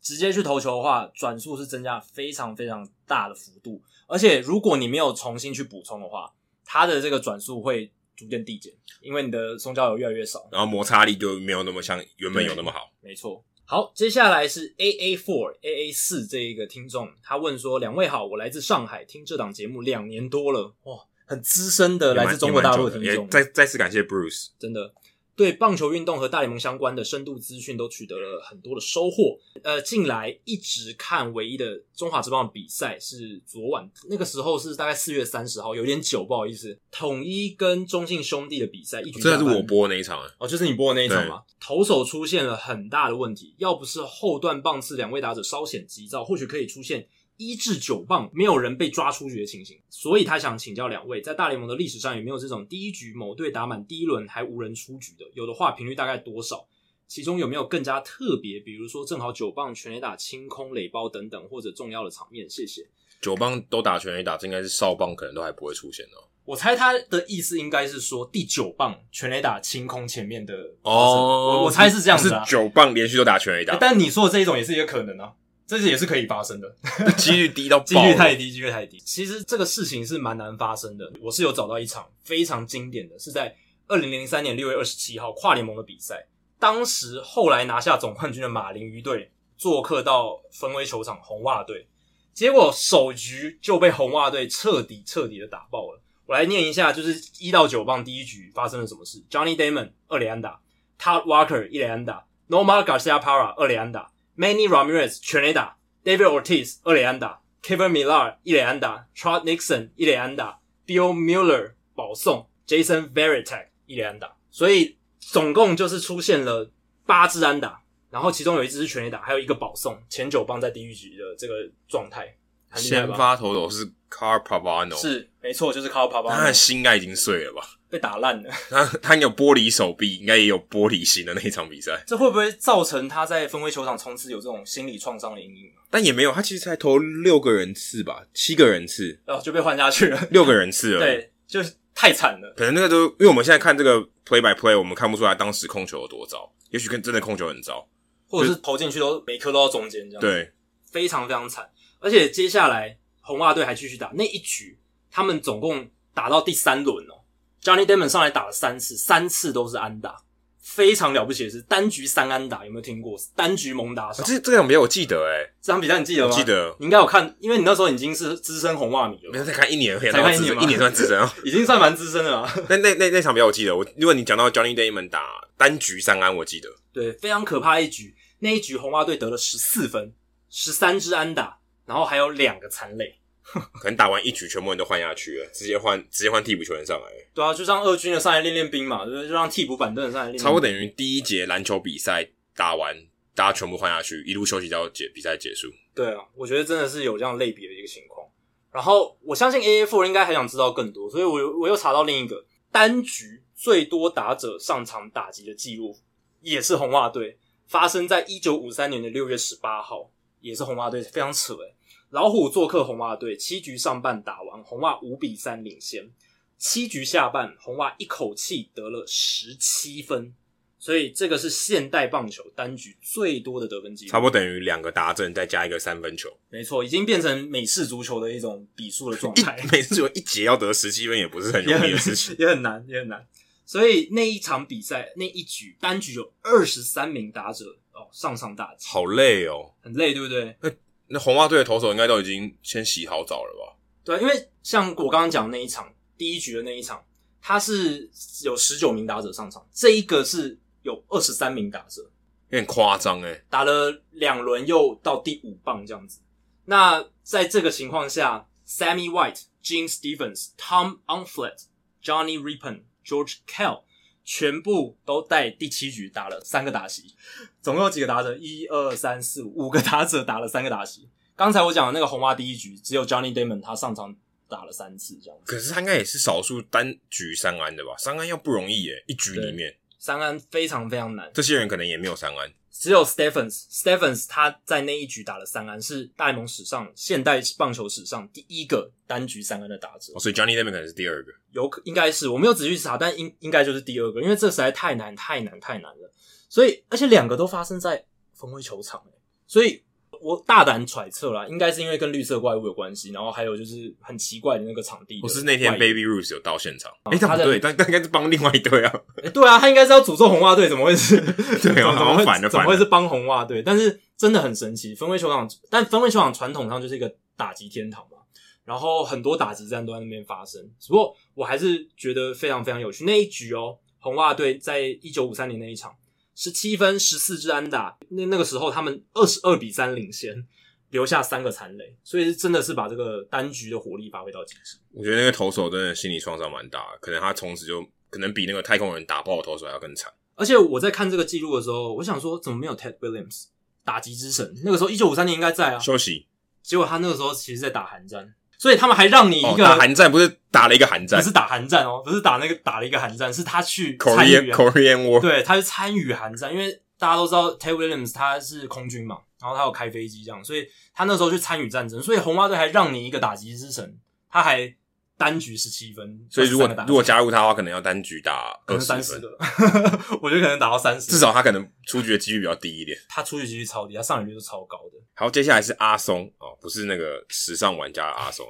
[0.00, 6.32] 直接去投球的话，转速是增加非常非常大的幅度，而且如果你没有重新去补充的话，
[6.64, 12.90] 它的这个转速会逐渐递减，因为你的松胶油越来越少，然后摩擦力就没有那么像原本有那么好。
[13.00, 13.44] 没错。
[13.66, 23.28] 好，接下来是 A A Four A A 四这一个听众，他问说：两位好，我来自上海，听这档节目两年多了，哇，很资深的来自中国大陆的听众。
[23.28, 24.92] 再再次感谢 Bruce，真的。
[25.36, 29.38] 对棒球运动和大联盟相关的深度资讯都取得了很多的收获。
[29.62, 36.78] 呃，近来一直看唯一的中华职棒比赛是昨晚，那个时候是大概四月三十号，有点久，不好意思。
[36.90, 41.42] 统一跟中信兄弟的比赛，一局这是我播的那一场哦，就是你播的那一场吗？
[41.60, 47.08] 投手出现了很大的问题，要不是后段棒次两位打者稍显急躁，或许可以出现。
[47.36, 55.24] 一至九棒没有人被抓出局的情形，所以他想请教两位，在大联盟的历史上有没有这种第一局某队打满第一轮还无人出局的？
[55.34, 56.66] 有的话，频率大概多少？
[57.06, 62.48] 其中有没有更加特别，比如说正好九棒全垒打清空垒包等等，或者重要的场面？
[62.48, 62.86] 谢谢。
[63.20, 66.28] 九棒都打全垒打，这应该是少棒可能都还不会出现哦。
[66.44, 75.32] 我猜他的意思应该是说第九棒全垒打清空前面的哦，我我猜是这样子啊，是九棒连续都打全垒打，但你说的这一种也是一个可能啊。
[75.66, 76.76] 这是也是可以发生的，
[77.16, 78.98] 几率低到爆， 几率太低，几率太低。
[79.00, 81.10] 其实这个事情是蛮难发生的。
[81.20, 83.56] 我是有找到一场非常经典的，是在
[83.88, 86.26] 二零零三年六月二十七号跨联盟的比赛。
[86.58, 91.86] 当时后来拿下总冠军的马林鱼队做客到芬威球场红袜队，
[92.32, 96.00] 结果首局就被红袜队彻底彻底的打爆了。
[96.26, 100.60] 我来念一下，就是一到九棒第一局发生了什么事：Johnny Damon 二连安打
[100.98, 104.10] ，Todd Walker 一连安打，Nomar Garciaparra 二连安打。
[104.36, 116.70] Manny Ramirez 全垒打，David Ortiz 二垒安打，Kevin Millar 一垒安打，Trot Nixon 一垒安打，Bill Mueller 保送，Jason Veritek 一垒安打，所以总共就是出现了
[117.06, 122.36] 八支安打，然后其中有一支是全垒打，还有一个保送，前九棒在地狱局的这个状态。
[122.74, 127.62] 先发投手是 Carl Pavano，是没错，就是 Carl Pavano，他的心应该已经碎了吧？
[127.90, 132.02] 被打烂了，他他有玻璃手臂，应该也有玻璃心的那一场比赛。
[132.04, 135.70] 这会不会造成他在分威球场冲刺有这种心理创伤的阴影？
[135.90, 140.28] 但也没有，他其实才投六个人次吧，七个人次哦，就被换下去了。
[140.32, 142.52] 六个人次了，对，就是太惨了。
[142.56, 147.88] 可能那个都，因为我们现在看这个 play by play，我们看不出来当时控球有多糟，也许跟真的控球很糟，
[148.26, 150.20] 或者是投进去都每颗都到中间这样。
[150.20, 150.50] 对，
[150.90, 151.70] 非常非常惨。
[152.04, 154.78] 而且接下来红袜队还继续打那一局，
[155.10, 157.24] 他们总共打到第三轮哦。
[157.62, 160.14] Johnny Damon 上来打了三次，三次都是安打，
[160.60, 163.18] 非常了不起的是单局三安打，有没有听过？
[163.34, 164.26] 单局猛打赏。
[164.26, 166.36] 这这场比赛我记得诶、欸、这场比赛你记得吗？
[166.36, 169.32] 记得，你应该有看，因为你那时候已经是资深红袜迷了。
[169.32, 172.46] 没有，才看一年，才看一年， 一年算资深哦， 已经算蛮资深的了。
[172.68, 175.22] 那那那那场比赛我记得，我如果你讲到 Johnny Damon 打
[175.56, 176.68] 单局三安，我记得。
[176.92, 180.12] 对，非常可怕的一局，那一局红袜队得了十四分，
[180.50, 183.18] 十三支安打，然后还有两个残垒。
[183.52, 187.06] 可能打完一局，全部人都换下去了，直接换直接换替补球员上来。
[187.34, 190.38] 对啊，就让二军的上来练练兵嘛，就就让替补板凳上来练。
[190.38, 192.26] 差不多等于第一节篮球比赛
[192.56, 192.96] 打完，
[193.34, 195.68] 大家全部换下去，一路休息到结比赛结束。
[195.94, 198.26] 对啊，我觉得真的是有这样类比的一个情况。
[198.72, 205.94] 然后我相信 AF 应该还想知道更多，所以我我又查到另一个单局最多打者上场打击的记录，
[206.40, 210.10] 也是红袜队，发生在一九五三年的六月十八号，
[210.44, 211.74] 也是红袜队，非常扯诶、欸
[212.10, 216.08] 老虎做客红袜队，七局上半打完，红袜五比三领先。
[216.56, 220.32] 七局下半，红袜一口气得了十七分，
[220.78, 226.30] 所以这个是现代棒球单局最多的得分记录，差不多等于两个达阵再加一个三分球。
[226.50, 229.60] 没错，已经变成美式足球的一种比数的状态。
[229.72, 233.26] 美式足球一节要得十七分也不是很容易的事情， 也很难，也很难。
[233.66, 237.76] 所以那一场比赛那一局单局有二十三名打者
[238.14, 240.56] 哦上场打击，好累哦，很累，对不对？
[240.60, 240.70] 那
[241.08, 243.76] 那红袜队的投手应该都已经先洗好澡了吧？
[244.04, 247.04] 对，因为像我刚刚讲的那一场第一局的那一场，
[247.42, 248.08] 他是
[248.44, 252.02] 有十九名打者上场，这一个是有二十三名打者，
[252.50, 256.20] 有点夸张诶，打了两轮又到第五棒这样子。
[256.66, 261.64] 那在这个情况下，Sammy White、Gene Stevens、Tom Umflett、
[262.02, 263.82] Johnny Rippon、George Kell。
[264.24, 267.14] 全部都在第七局打了三个打席，
[267.60, 268.34] 总共有几个打者？
[268.36, 271.08] 一二三四五，五个打者打了三个打席。
[271.36, 274.16] 刚才我讲的那个红袜第一局，只有 Johnny Damon 他上场
[274.48, 275.52] 打了三次这样子。
[275.52, 277.94] 可是他应该也是少数单局三安的吧？
[277.98, 281.30] 三安要不容易耶，一局里面三安非常非常难。
[281.34, 282.52] 这些人可能也没有三安。
[282.76, 290.12] 只有 Stephens，Stephens 他在那一局打了三安，是大联盟史上现代棒球史上第一个单局三安的打者。
[290.14, 296.12] 哦，所以 Johnny Damon 可能是第二个，有可应该是我没有仔细查，但应应该就是第二个，因为这实在太难太难太难了。
[296.48, 298.04] 所以而且两个都发生在
[298.34, 299.00] 峰会球场，
[299.46, 299.83] 所以。
[300.24, 305.20] 我大胆揣测啦，应该是因为跟绿色怪物有关系，然后还有就是很奇怪的那个场地。
[305.20, 308.92] 不是那天 Baby Ruth 有到现场，哎、欸，他不对，但但应该是帮另外一队啊。
[309.34, 311.20] 对啊，他应该是要诅咒红袜队，怎么会是？
[311.60, 312.48] 对啊，怎么会反的？
[312.48, 313.62] 怎么会是帮红袜队？
[313.62, 318.16] 但是真的很神奇，芬威球场，但芬威球场传统上就是一个打击天堂嘛。
[318.64, 320.58] 然后很多打击战都在那边发生。
[320.80, 323.04] 只不过我还是觉得非常非常有趣。
[323.04, 325.94] 那一局哦，红袜队在一九五三年那一场，
[326.34, 330.46] 十七分十四支安打，那那个时候他们二十二比三领先，
[330.90, 334.78] 留下三个残垒，所以是真的是把这个单局的火力发挥到极致。
[334.92, 340.12] 我觉得那个投手真的心理创伤蛮大的，可能他从此就可能比那个太空人打爆的投手还要更惨。
[340.36, 343.44] 而且我在看这个记录的时候，我想说怎么没有 Ted Williams
[343.84, 344.52] 打击之神？
[344.64, 346.26] 那个时候一九五三年应该在啊，休息。
[346.62, 363.98] 结果他那个时候其实在打寒战，所以他们还让你一个、哦、打寒战，不是打了一个寒战，不是打寒战哦，不是打那个打了一个寒战，是他去参与 Korean War，对，他去参与寒战，因为大家都知道 Ted Williams 他是空军嘛，然后他有开飞机这样，所以他那时候去参与战争，所以红袜队还让你一个打击之神，
[364.30, 364.74] 他还
[365.16, 369.22] 单局十七分，所以如果如果加入他的话，可能要单局打二十分，
[370.20, 374.98] 我觉得可能打到三十，至少他可能出局的几率比较低一点，他出局几率超低，他上垒率是超高的。
[375.14, 378.44] 好，接下来是阿松哦，不是那个时尚玩家的阿松。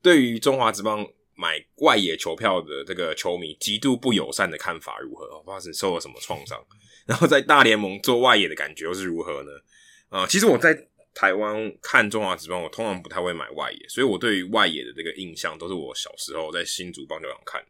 [0.00, 5.26] 对于中华职棒买外野球票的这个球迷，极度不友善的看法如何？
[5.42, 6.58] 不知道是受了什么创伤。
[7.04, 9.50] 然后在大联盟做外野的感觉又是如何呢？
[10.08, 10.74] 啊、呃，其实我在
[11.16, 17.64] 台湾看中华职棒，我通常不太会买外野，所以我对于外野的这个印象都是我小时候在新竹棒球场看。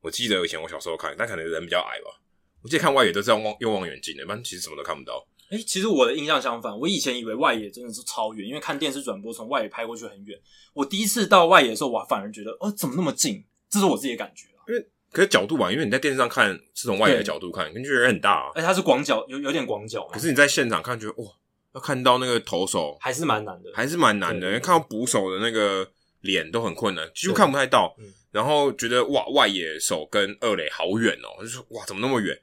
[0.00, 2.18] 我记得以前我小时候看，但可能人比较矮吧，
[2.62, 5.28] 我记得看外野都是要望用望远镜的，不然其实什么都看不到。
[5.50, 10.40] 哎、欸，其实我的印象相反，我以前以为外野真的是超远，因为看电视转播从外野拍过去很远。
[10.72, 13.44] 我第一次到外野的时候，我反而觉得，哦，怎么那么近？
[13.68, 14.46] 这是我自己的感觉。
[14.68, 18.52] 因为可是角度吧，因为你在电视上看是从外野的角度看，感觉人很大啊。
[18.54, 20.06] 哎，它是广角，有有点广角。
[20.06, 21.30] 可是你在现场看，觉得哇，
[21.76, 24.50] 要看到那个投手还是蛮难的，还是蛮难的。
[24.58, 25.88] 看到捕手的那个
[26.22, 27.94] 脸都很困难，几乎看不太到。
[28.32, 32.36] 然后觉得哇，外野手跟二垒好远哦，就说哇，怎么那么远？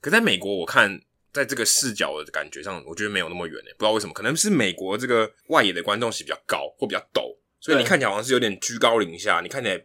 [0.00, 1.00] 可在美国，我看。
[1.30, 7.22] 在这个视角的感觉上，我觉得没有那么远诶，不知道为什么，可能是美国这个外野的观众席比较高或比较陡，
[7.60, 9.80] 所以你看起来好像是有点居高临下，你看起来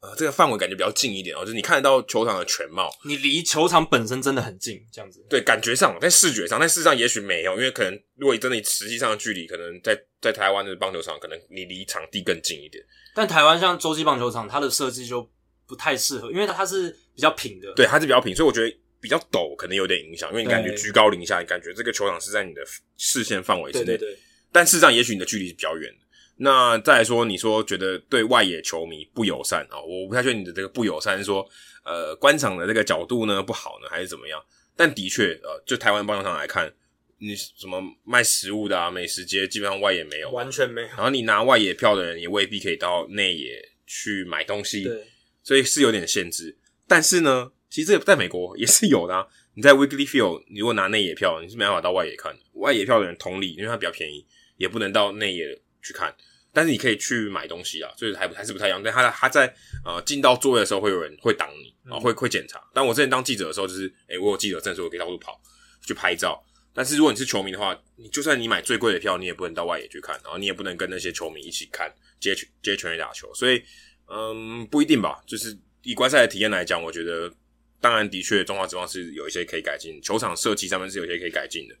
[0.00, 5.24] 呃这个范围感觉比较近一点哦，就是你看得到球场的全貌，你离球场本身真的很近，这样子。
[5.28, 12.84] 对，感觉上在视觉上，但事实上也许没有，因为可能如果真的你实际上的距离，可能在在台湾的棒球场，可能你离场地更近一点。
[13.14, 15.28] 但台湾像洲际棒球场，它的设计就
[15.66, 18.78] 不太适合，因为它是比较平的，对，它是比较平，所以我觉得。
[19.00, 22.60] 比较陡，可能有点影响，因为你感觉居高临下，你感觉这个球场是在你的
[22.96, 23.84] 视线范围之内。
[23.84, 24.18] 对对对。
[24.50, 26.06] 但事实上，也许你的距离是比较远的。
[26.38, 29.78] 那再来说，你说觉得对外野球迷不友善啊？
[29.80, 31.46] 我不太确定你的这个不友善是说，
[31.84, 34.42] 呃，观赏的这个角度呢不好呢，还是怎么样？
[34.76, 36.72] 但的确，呃，就台湾棒球场来看，
[37.18, 40.88] 你什么卖食物的啊，美食街基本上外野没有，完全没有。
[40.88, 45.06] 然后你拿外野票的人也未必可以到内野去买东西，对，
[45.42, 46.56] 所以是有点限制。
[46.86, 47.52] 但是呢。
[47.70, 49.26] 其实这个在美国也是有的啊。
[49.52, 52.40] 你在 Wrigley Field，你如果拿内野票，你是没办法到外野看的。
[52.54, 54.24] 外野票的人同理，因为它比较便宜，
[54.56, 56.16] 也不能到内野去看。
[56.52, 58.80] 但是你可以去买东西啊，所以还还是不太一样。
[58.82, 59.52] 但他他在
[59.84, 62.62] 呃进到座位的时候，会有人会挡你啊，会会检查。
[62.72, 65.40] 但我之前当记者的时候，就是诶、欸、我有记者证，所以我可以到处跑
[65.86, 66.42] 去拍照。
[66.74, 73.32] 但是如果你是球迷的话，你就算你买最贵的票，你也不能到外野去看，然后你也不能跟那些球迷一起看接接全垒打球。
[73.34, 73.62] 所以
[74.08, 75.22] 嗯，不一定吧。
[75.26, 77.32] 就是以观赛的体验来讲，我觉得。
[77.80, 81.74] 当然，的确，中华职棒是有一些可以改进，球场设计上面是有一些可以改进的。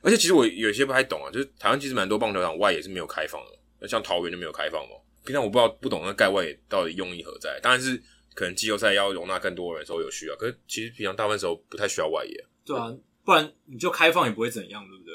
[0.00, 3.58] 而且，其实我有些不太懂啊，就是台湾其实蛮多棒球场外野是没有开放的，
[3.88, 4.96] 像桃园就没有开放嘛。
[5.24, 7.58] 平常我不知道不懂那盖外野到底用意何在。
[7.62, 8.00] 当然是
[8.34, 12.44] 可能季后赛要容纳更多人的时候有需要，可是其实平常大部分时候不太需要外野。
[12.64, 15.14] 对啊，不然你就开放也不会怎样，对不对？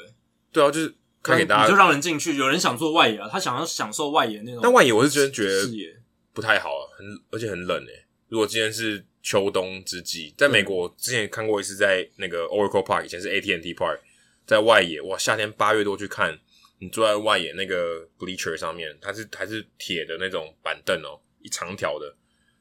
[0.52, 2.36] 对啊，就是开给大家，你就让人进去。
[2.36, 4.60] 有人想做外野啊，他想要享受外野那种。
[4.62, 6.00] 但外野我是真的觉得
[6.32, 8.06] 不太好啊，很而且很冷诶、欸。
[8.28, 9.04] 如果今天是。
[9.22, 13.98] 秋冬之际，在美国之前也看过一次，在那个 Oracle Park，以前是 AT&T Park，
[14.46, 16.40] 在外野哇，夏天八月多去看，
[16.80, 22.16] 你坐在外野那个 bleacher 上面，它是还是铁的那种板凳哦，一长条的，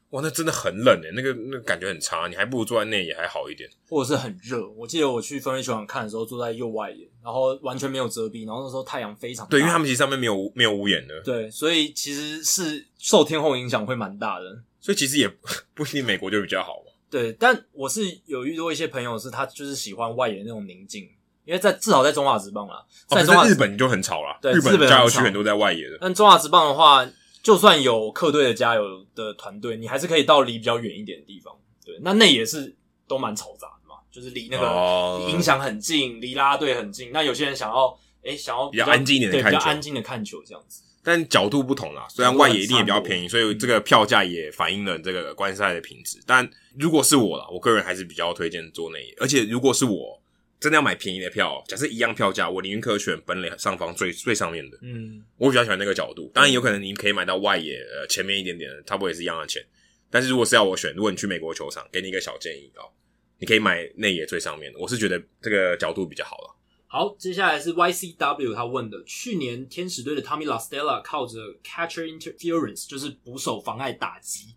[0.10, 4.68] 哇，那真的很冷诶，那个那个感觉很差，你还不如坐在内野还好一点，或者是很热。
[4.72, 14.64] 我记得我去分区球场看的时候，坐在右外野，然后完全没有遮蔽，然后那时候太阳非常大，对，因为他们其实上面没有没有屋檐的，对，所以其实是受天候影响会蛮大的。
[14.82, 15.28] 所以其实也
[15.74, 16.92] 不一定美国就比较好嘛。
[17.10, 21.10] 对，但我是有遇到一些朋友，是他就是喜欢外野那种宁静，
[21.50, 24.38] 因为在至少在中华职棒啦，在中华、哦、日本就很吵啦。
[24.40, 25.98] 对，日本加油区很多在外野的。
[26.00, 27.04] 但中华职棒的话，
[27.42, 31.52] 就算有客队的加油的团队，你还是可以到离比较远一点的地方。
[31.84, 32.76] 对，那内野是
[33.08, 37.10] 都蛮嘈杂的嘛，就是离那个音响很近，离啦啦队很近。
[37.12, 40.84] 那有些人想要，诶想要比较，比较安静一点的看球，比较安静的看球这样子。
[41.02, 46.20] 但角度不同啦，虽然外野一定也比较便宜，所以这个票价也反映了这个观赛的品质。
[46.28, 46.48] 但
[46.78, 49.16] 如果是我啦，我个人还是比较推荐做内野。
[49.20, 50.22] 而且如果是我
[50.60, 54.78] 真的要买便宜的票，假设一样票价，我宁愿可选本垒上方最最上面的。
[54.82, 56.30] 嗯，我比较喜欢那个角度。
[56.34, 59.66] 当然有可能你可以买到外野呃前面一点点的，差不多也是一样的钱。
[60.10, 62.92] 但是如果是要我选，如果你去美国球场，给你一个小建议哦，
[63.38, 64.80] 你可以买内野最上面的。
[64.80, 66.56] 我是觉得这个角度比较好了。
[66.88, 74.56] 好，接下来是 YCW 他问的，去年天使队的 Tommy La Stella 靠着 catcher interference，就是捕手妨碍打击，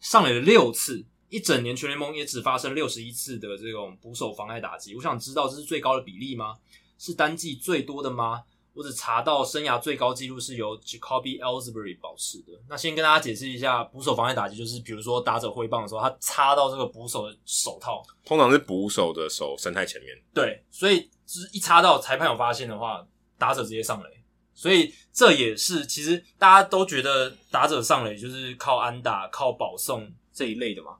[0.00, 1.06] 上垒了六次。
[1.28, 6.56] 一整年全联盟也只发生六十一次的这种捕手妨碍打击，我想知道这是最高的比例吗？
[6.98, 8.42] 是单季最多的吗？
[8.74, 12.52] 我只查到生涯最高纪录是由 Jacoby Ellsbury 保持的。
[12.68, 20.16] 那先跟大家解释一下，捕手妨碍打击就是比如说打者挥棒的时候，他插到这个捕手的手套，通常是捕手的手伸在前面。
[20.32, 23.04] 对，所以就是一插到裁判有发现的话，
[23.36, 24.08] 打者直接上垒。
[24.54, 30.96] 所以这也是其实大家都觉得打者上垒就是靠安打、靠保送这一类的嘛。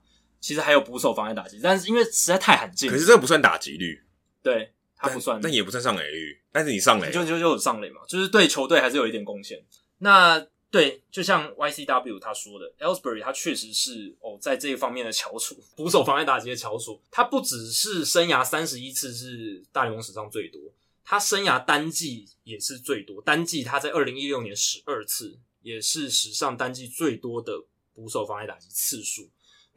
[0.49, 4.03] 其实还有捕手妨碍打击，但是因为实在太罕见，可是这个不算打击率，
[4.43, 6.41] 对，它不算但，但也不算上垒率。
[6.51, 9.63] 但是你上垒，就就就有上垒嘛，就是对球队还是有一点贡献。
[9.99, 10.41] 那
[10.71, 16.99] 对，就像 YCW 他说的，Ellsbury 他确实是哦，在这一方面的翘楚， 捕手妨碍打击的翘楚。
[17.11, 20.59] 他不只是生涯三十一次是大联盟史上最多，
[21.05, 27.53] 他生涯单季也是最多，单季他在二零一六年十二次，也是史上单季最多的
[27.93, 29.29] 捕手妨碍打击次数。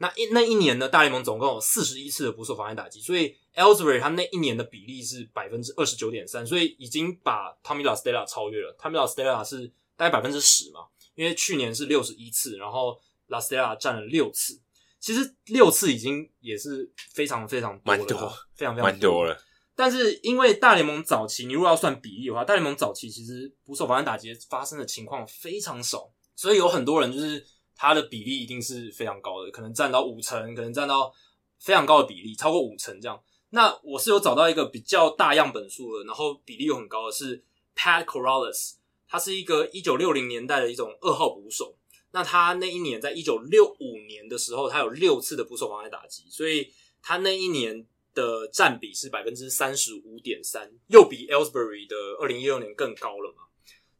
[0.02, 8.76] 那一那一年呢，大联盟总共有四十一次的捕手妨碍打击，所以 Ellsbury 他那一年的比例是百分之二十九点三，所以已经把 Tommy La Stella 超越了。
[8.76, 10.80] Tommy La Stella 是大概百分之十嘛，
[11.14, 12.98] 因为去年是六十一次，然后
[13.28, 14.60] La Stella 占了六次，
[14.98, 19.40] 其实六次已经也是非常非常多多，非常非常蛮多了。
[19.76, 27.46] 但是因为大联盟早期，你如果要算比例的话，大联盟早期其实捕手妨碍打击发生的情况非常少，所以有很多人就是。
[27.82, 31.12] 它的比例一定是非常高的，可能占到五成，可能占到
[31.58, 33.20] 非常高的比例，超过五成这样。
[33.50, 37.42] 那我是有找到一个比较大样本数的，然后比例又很高的是
[37.74, 38.74] Pat Corrales，
[39.08, 41.76] 他是一个一九六零年代的一种二号捕手。
[42.12, 46.72] 那他那一年在一九六五年的时候，他有六次的捕手妨碍打击，所以
[47.02, 53.42] 他那一年的占比是百分之三十五点三，又比 Elsbury 的二零一六年更高了嘛。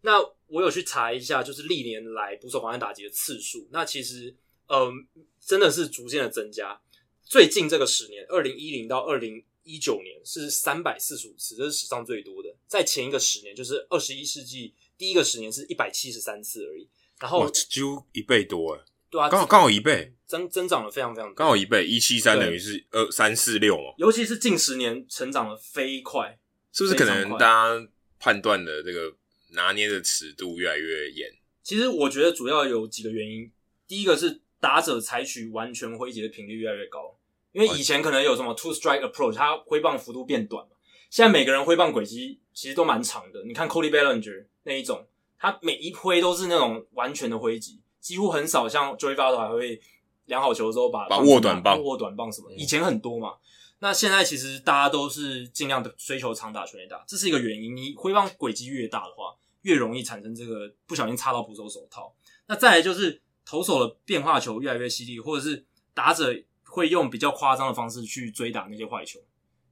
[0.02, 4.36] 那我有去查一下，就是历年来捕手妨碍打击的次数，那其实，
[4.68, 5.06] 嗯，
[5.40, 6.80] 真的是逐渐的增加。
[7.24, 12.54] 最近这个十年，二零一零到二零一九年是三百四十五次，这是史上最多的。
[12.66, 16.88] 在前一个十年，就是二十一世纪第一个十年是一百七十三次而已。
[17.20, 23.94] 然后几乎一倍多诶，对啊，刚好刚好一倍，增增长了非常非常多，刚好一倍，一七三等于是二三四六嘛。
[23.98, 26.38] 尤其是近十年成长的飞快，
[26.72, 27.88] 是不是可能大家
[28.18, 29.16] 判断的这个？
[29.52, 31.30] 拿捏的尺度越来越严。
[31.62, 33.50] 其实我觉得主要有几个原因。
[33.86, 37.18] 第一个是打者采取完全挥击的频率越来越高，
[37.52, 40.76] 因为以前可能有什么 two strike approach，他挥棒幅度变短嘛。
[41.10, 43.44] 现在每个人挥棒轨迹其实都蛮长的。
[43.44, 45.06] 你看 Cody Bellinger 那一种，
[45.38, 49.80] 他每一挥都是那种完全的挥击，几乎很少像 Joey Votto 还会
[50.24, 52.56] 量好球之后把把握短棒、握短棒什么的。
[52.56, 53.34] 以前很多嘛。
[53.80, 57.76] 那现在其实大家都是尽量的追求长打全垒打，这是一个原因。
[57.76, 62.14] 你挥棒轨迹越大的话，越容易产生这个不小心插到捕手手套。
[62.46, 66.32] 那再来就是投手的变化球越来越犀利，或者是打者
[66.64, 69.20] 会用比较夸张的方式去追打那些坏球。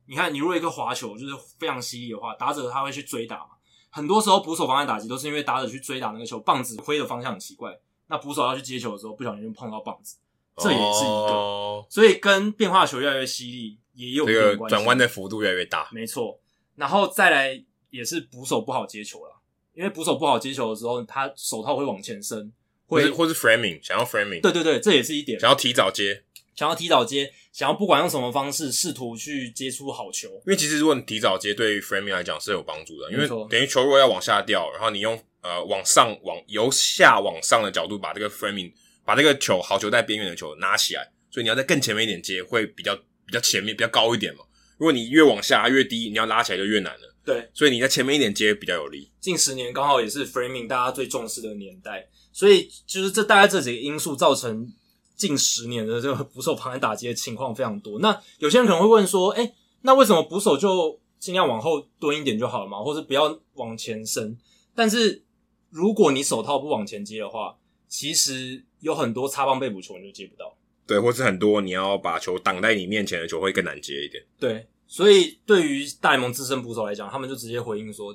[0.07, 3.51] 你看，你如果一个滑球就是非常犀利的话，打者他会去追打嘛。
[3.91, 10.17] 很多时候捕手妨碍打击都是因为打者去追打那个球，棒子挥的方向很奇怪，那捕手要去接球的时候不小心就碰到棒子，
[10.57, 11.33] 这也是一个。
[11.33, 11.85] Oh.
[11.89, 15.89] 所以跟变化球越来越犀利也有这个转弯的幅度越来越大。
[15.93, 16.41] 没错，
[16.77, 19.40] 然后再来也是捕手不好接球了。
[19.75, 22.53] 因为捕手不好接球的时候，他手套会往前伸，
[22.87, 25.39] 或是或是 framing，想要 framing，对对对，这也是一点。
[25.39, 30.29] 想要提早接，想要提早接，想要不管用什么方式，试图去接出好球。
[30.29, 38.73] 因为其实如果你提早接，对于 framing 来讲是有帮助的，因为等于球如果要往下掉，然后你用呃往上往由下往上的角度把这个 framing
[39.05, 42.95] 把这个球好球在边缘的球拿起来，所以你要在更前面一点接，会比较
[43.25, 44.45] 比较前面比较高一点嘛。
[44.79, 47.10] 如果你越往下越低，你要拉起来就越难了。
[47.25, 49.11] 对，所以你在前面一点接比较有利。
[49.21, 54.73] 近十年刚好也是 framing 大家最重视的年代，所以就是这大概这几个因素造成
[55.17, 57.99] 近十年的这个捕手妨碍打击的情况非常多。
[58.01, 59.53] 那有些人可能会问说，哎，
[59.83, 64.37] 那为什么捕手就尽量往后蹲一点就好了嘛，或者不要往前伸？
[64.75, 65.23] 但是
[65.69, 70.57] 如果你手套不往前接的话，其实有很多擦棒被捕球你就接不到。
[70.87, 74.25] 对，或是很多你要把球挡在你面前的球会更难接一点。
[74.39, 74.67] 对。
[74.93, 78.13] 所以，对于大联盟资深捕手来讲，他们就直接回应说：“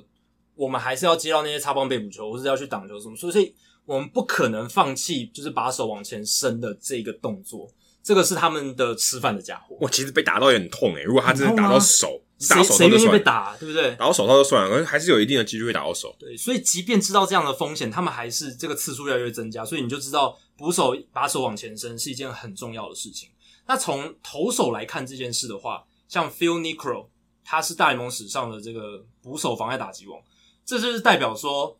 [0.54, 3.16] 我们还是要接到那些擦棒被捕球，或是要去挡球什么。
[3.16, 3.54] 所以，
[3.86, 7.66] 我们不可能放弃，就是把手往前伸的这个动作。
[8.02, 9.74] 这个是他们的吃饭的家伙。
[9.80, 11.02] 哇，其实被打到也很痛诶。
[11.02, 13.96] 如果他真的打到手，打手套就算被打，对不对？
[13.96, 16.14] 打到手套就算了，可是还是有一定的几率会打到手。
[16.18, 19.64] 对，所以即便知道这样的风险，他们还是这个次数越来越增加。
[19.64, 23.30] 所以你就知道捕手把手往前伸是一件很重要的事情。
[23.66, 27.08] 那从投手来看这件事的话，像 Phil Niekro，
[27.44, 30.20] 他是大联盟史上的这个捕手妨碍打击王，
[30.64, 31.78] 这就是代表说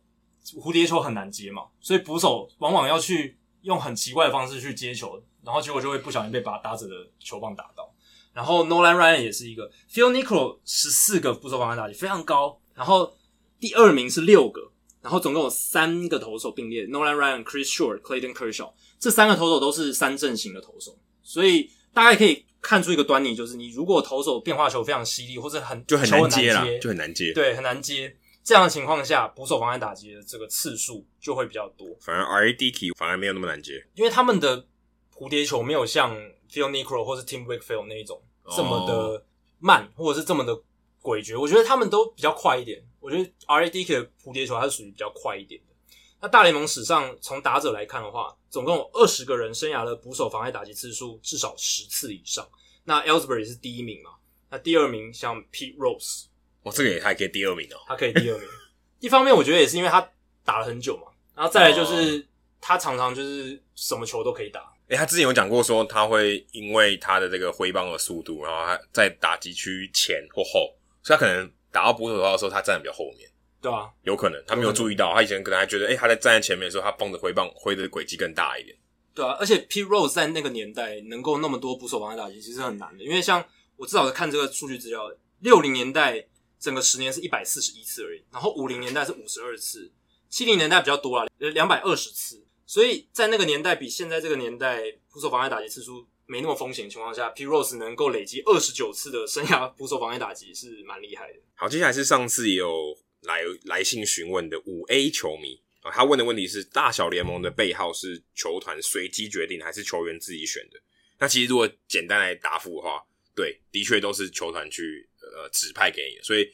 [0.59, 7.93] 蝴蝶球很难接嘛，所以捕手往往要去用很奇怪的方式去接球，然后结果就会不小心被把打者的球棒打到。
[8.33, 13.11] 然后 Nolan Ryan 也是一个 Phil Niekro 十四个捕手妨碍打击非常高，然后
[13.59, 14.71] 第二名是六个，
[15.01, 28.13] 然后总共有三个投手并列 Nolan Ryan、Chris Short、Clayton Kershaw 这三个投手都是三阵型的投手，所以大概可以看出一个端倪，就是你如果投手变化球非常犀利或者很就很难接啦，就很难接，对，很难接。
[28.43, 34.67] 这样的情况下，捕手妨碍打击的这个次数就会比较多，反而 R.A.Dickey 反而没有那么难接，因为他们的
[35.15, 36.13] 蝴蝶球没有像
[36.51, 38.21] Phil Niekro 或是 Tim Wakefield 那一种。
[38.55, 39.25] 这么的
[39.59, 40.53] 慢，或者是这么的
[41.01, 42.81] 诡谲，我觉得他们都比较快一点。
[43.01, 45.73] 我觉得 R.A.Dickey 的蝴蝶球它是属于比较快一点的。
[46.19, 52.47] 那大联盟史上从打者来看的话，总共有二十个人生涯的捕手妨碍打击次数至少十次以上。
[52.83, 54.11] 那 Ellsbury 是第一名嘛？
[54.49, 56.25] 那第二名像 Pete Rose，
[56.63, 58.47] 哦，这个也还可以第二名哦，他可以第二名。
[58.99, 60.09] 一方面我觉得也是因为他
[60.43, 62.25] 打了很久嘛，然后再来就是
[62.59, 64.61] 他常常就是什么球都可以打。
[64.87, 73.29] 诶、欸，他之前有讲过说他会因为他的这个挥棒的速度，然后他在打击区前或后，所以他可能打到捕手的时候，他站的比较后面。
[73.67, 78.73] 对啊，有可能他没有注意到，他以前可能还觉得，哎、欸，他在站在前面的时候，他棒的挥棒挥的轨迹更大一点。
[79.13, 83.03] 对啊，而且 Pete Rose 在那个年代能够那么多捕手妨碍打击，其实很难的。
[83.03, 83.43] 因为像
[83.75, 85.11] 我至少是看这个数据资料，
[85.41, 86.25] 六零年代
[86.57, 89.91] 整个十年是一百四十一次而已，然后五零年代是五十二次，
[90.29, 92.41] 七零年代比较多啊，两百二十次。
[92.65, 101.39] 所以在那个年代，比现在这个年代捕手妨碍打击次数没那么风险的情况下，Pete Rose 能够累积二十九次的生涯捕手防碍打击是蛮厉害的。
[101.55, 102.95] 好，接下来是上次也有
[103.27, 110.79] 来来信询问的五 A 球迷啊，他问的问题是：大小联盟的背号是球团随机决定，还是球员自己选的？
[111.19, 113.05] 那其实如果简单来答复的话，
[113.35, 116.23] 对，的确都是球团去呃指派给你的。
[116.23, 116.49] 所以，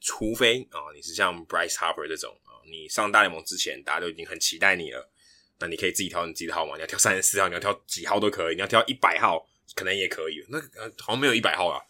[0.00, 5.10] 除非啊、你是像 Bryce Harper 这种啊、你上大联盟之前大家都已经很期待你了。
[5.58, 10.44] 那你可以自己挑你自己的号码，你要挑三十四号，你要挑几号都可以，你要挑一百号可能也可以。
[10.48, 10.60] 那
[10.98, 11.80] 好像没有一百号啊，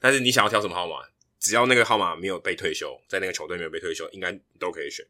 [0.00, 0.96] 但是你想要挑什么号码，
[1.40, 5.04] 只要那个号码没有被退休，在那个球队没有被退休，应该都可以选。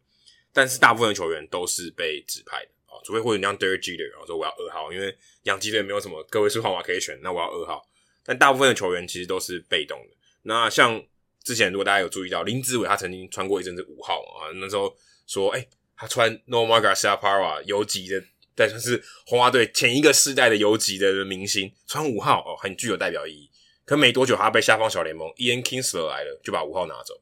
[0.52, 7.86] 但是大部分的球员都是被指派的啊，除非或者像 Derek Jeter，然后说我要二号，因为洋基队没有什么个位数号码可以选，那我要二号。
[8.24, 10.16] 但大部分的球员其实都是被动的。
[10.42, 11.02] 那像
[11.42, 15.66] 之前如果大家有注意到林子伟，他曾经穿过一阵子五号啊，那时候说哎。
[16.02, 18.24] 他穿 Nomar Garciaparra 游击的，
[18.54, 23.49] 但是红袜队前一个世代的游击的明星，穿五号哦，很具有代表意义。
[23.90, 27.12] 可没多久，他被下方小联盟，Ian Kinsler 来了，就把五号拿走。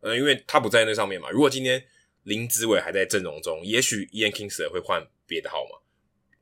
[0.00, 1.28] 呃，因为他不在那上面嘛。
[1.28, 1.84] 如果今天
[2.22, 5.76] 林子伟还在阵容中，也许 Ian Kinsler 会换别的号码，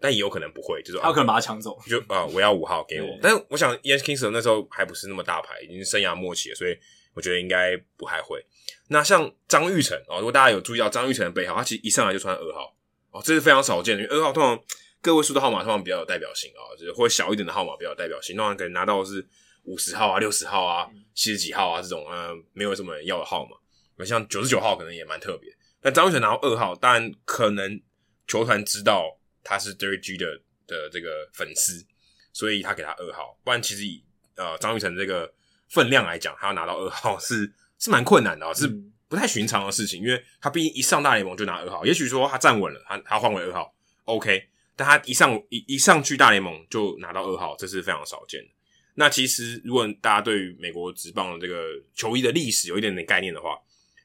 [0.00, 1.76] 但也有可能不会，就是他可能把他抢走。
[1.88, 3.18] 就啊、呃，我要五号给我。
[3.20, 6.78] 但是我想 Ian Kinsler 那时候还不是那么大牌，已经生涯末期了，所以
[7.14, 8.40] 我觉得应该不太会。
[8.86, 12.72] 那像张玉成哦，如果大家有注意到张玉成的背号，他其实一上来就穿二号
[13.10, 14.04] 哦，这是非常少见的。
[14.04, 14.62] 因为二号通常
[15.00, 19.26] 个位数的号码通常比较有代表性啊，就是或小一点的号码比较有代表性，通常可能拿到的是
[19.64, 23.56] 五十号啊、六十号啊、七十几号啊这种呃没有什么人要的号码。
[23.96, 25.50] 那像九十九号可能也蛮特别。
[25.80, 27.80] 但张玉成拿到二号，当然可能
[28.26, 31.84] 球团知道他是 Derek Jeter 的这个粉丝，
[32.32, 33.38] 所以他给他二号。
[33.44, 34.04] 不然其实以
[34.36, 35.32] 呃张玉成这个
[35.68, 37.52] 分量来讲，他要拿到二号 是。
[37.78, 38.68] 是蛮困难的啊，是
[39.08, 48.48] 不太寻常的事情，因为他毕竟一上大联盟就拿二号，也许说他站稳了，他他换为二号，OK，但他一上一一上去大联盟就拿到二号，这是非常少见的。
[48.94, 51.64] 那其实如果大家对于美国职棒的这个
[51.94, 53.58] 球衣的历史有一点点概念的话，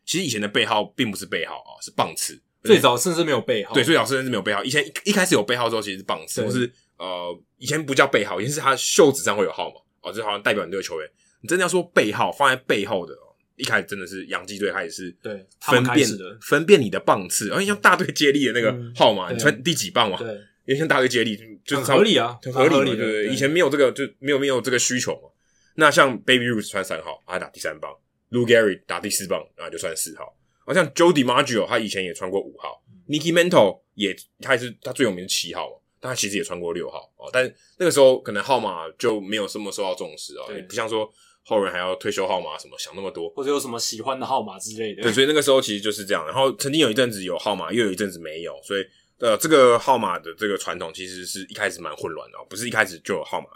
[0.06, 4.64] 其实以前的背号并不是背号啊，是棒次，最早甚至没有背号，对，最早甚至没有背号。
[4.64, 11.10] 以前一一开始有背号之后，其实是棒次，或是呃，以前不叫背号，以前是他袖子上会有号码哦，就好像代表你这个球员。
[11.42, 13.14] 你真的要说背号放在背后的。
[13.58, 20.18] 一开始真的是洋基队，他也是对分辨的分辨你的棒次，而且像大队接力的那个号码，你穿第几棒嘛？
[20.20, 20.28] 对，
[20.66, 21.36] 因为像大队接力
[21.68, 23.28] 就是合理啊，很合理，对对？
[23.28, 25.30] 以前没有这个，就没有没有这个需求嘛。
[25.76, 27.92] 那像 Baby Ruth 穿三号，他打第三棒
[28.32, 30.34] ；Lou Gehrig 打第四棒，那就算四号。
[30.66, 37.30] 好像 Joe DiMaggio 他以前也穿过五号，Mickey Mantle 也他也是他最有名的七号嘛，但他其实也穿过六号哦。
[37.32, 41.12] 但那个时候可能号码就没有这么受到重视啊，也不像说。
[41.50, 45.02] 后人还要退休号码什么，想那么多，或者有什么喜欢的号码之类的。
[45.02, 46.26] 对，所以那个时候其实就是这样。
[46.26, 48.86] 然后曾经有一阵子有号码，又有一阵子没有，所以
[49.20, 53.48] 呃，这个号码的这个传统其实是一开始蛮混乱的，不是一开始就有号码。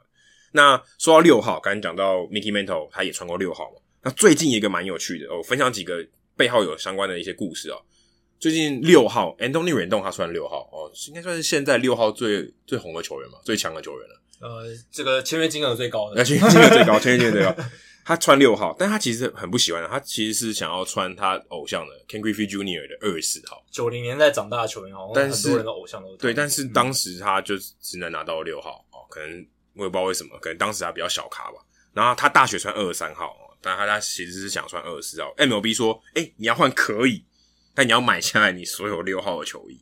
[0.53, 3.77] 那说到六号，刚才讲到 Mickey Mantle，他也穿过六号嘛。
[4.03, 6.05] 那最近一个蛮有趣的，我、哦、分享几个
[6.35, 7.81] 背后有相关的一些故事哦。
[8.39, 14.21] 最近六号，Anthony Rendon 他穿六号哦，应该算是现在六号最最红的球员嘛，最强的球员了。
[14.39, 17.55] 呃，这个签约金额最高的，签约金额最高，签约金额最高。
[18.03, 22.87] 他穿六号，但他其实很不喜欢的，他其实是想要穿他偶像的 Ken Griffey Jr.
[22.87, 23.63] 的二十四号。
[23.71, 29.45] 九零年代长大的球员哦，但是很多人的偶像都对，但是当时他就只能拿到六号哦，可能
[29.75, 31.57] 我也不知道为什么，可能当时他比较小咖吧。
[31.93, 33.35] 然后他大学穿二十三号。
[33.63, 37.23] 但他他其实是想穿二十四号，MLB 说，哎、欸，你要换可以，
[37.75, 39.79] 但你要买下来你所有六号的球衣，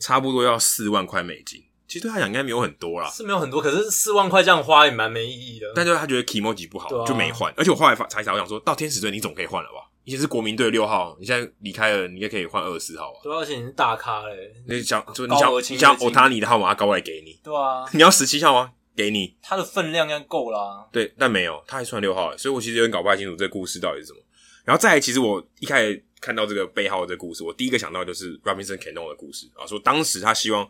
[0.00, 1.62] 差不多要四万块美金。
[1.88, 5.66] 其实对他讲应该没有很多啦，是没有很多，可是四万块这样花也蛮没意义的。
[5.74, 7.52] 但就是他觉得 Kimoji 不好，啊、就没换。
[7.56, 9.88] 而且我后来查一查，我想说到天使队你总可以换了吧？
[10.04, 13.18] 以前是国民队六号，你现在离开了，你也可以换二十四号啊。
[13.22, 17.38] 对，而且你是大咖嘞，你想就你想你想 Otani 的号码，高来给你。
[17.42, 18.72] 对啊， 你要十七号吗？
[18.96, 20.86] 给你，他的分量应该够啦。
[20.90, 24.18] 对，但没有，他还穿六号，所以我其实有点搞不太清楚这个故事到底是什么。
[24.64, 30.66] 然后再来，其实我一开始看到这个背号的这个故事，我第一个想到就是 Robinson Cano 的故事啊，说当时他希望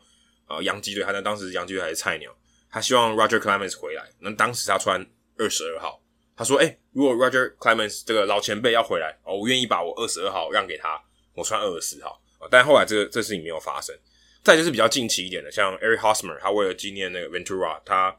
[0.48, 2.34] 呃洋基队，他在当时洋基队还是菜鸟，
[2.70, 4.04] 他希望 Roger Clemens 回来。
[4.20, 5.04] 那当时他穿
[5.38, 6.02] 二十二号，
[6.36, 11.00] 他说：“哎、欸，如果 Roger Clemens 这个老前辈要回来哦，我愿意把我二十二号让给他，
[11.34, 12.20] 我穿二十四号。”
[12.50, 13.96] 但后来这个这事情没有发生。
[14.44, 18.16] 再就是比较近期一点的，像 Eric Hosmer，他为了纪念那个 Ventura，他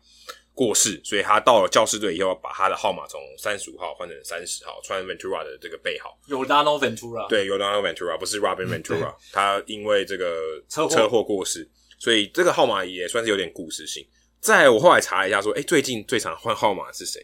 [0.54, 6.20] 过世，所以他到了教士队以后，把他的号码从三十五号换成三十号，穿 Ventura 的这个背号。
[6.28, 14.06] Yordano Ventura，对，Yordano Ventura 不是 Robin Ventura， 他因为这个车祸过世，所以这个号码也算是有点故事性。
[14.40, 17.20] 再我后来查了一下，说，哎，最近最常换号码是谁？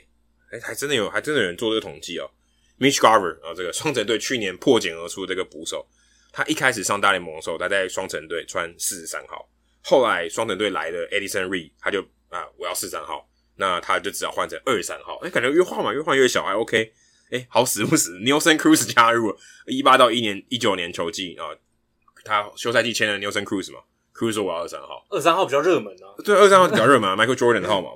[0.52, 2.30] 哎，还真的有，还真的有人做这个统计哦。
[2.80, 5.88] Mitch Garver 啊，这个双城队去年破茧而出这个捕手。
[6.32, 9.48] 他一开始上大联盟的时候，他在双城队穿四十三号。
[9.84, 15.18] 后来双城队来的 Addison Reed，他就啊，我要四十三号，那他就只好换成二十三号。
[15.24, 16.92] 哎、感觉越换嘛，越换越小，还 OK。
[17.30, 21.46] 哎、好死不死，Nelson Cruz 加入了一八到一年一九年球季啊，
[22.26, 23.80] 他休赛季签了 Nelson Cruz 嘛
[24.14, 27.90] ，Cruz 说我要二十三号，二十三号比较热门啊，对，二十三号比较热门啊，Michael Jordan 的号码，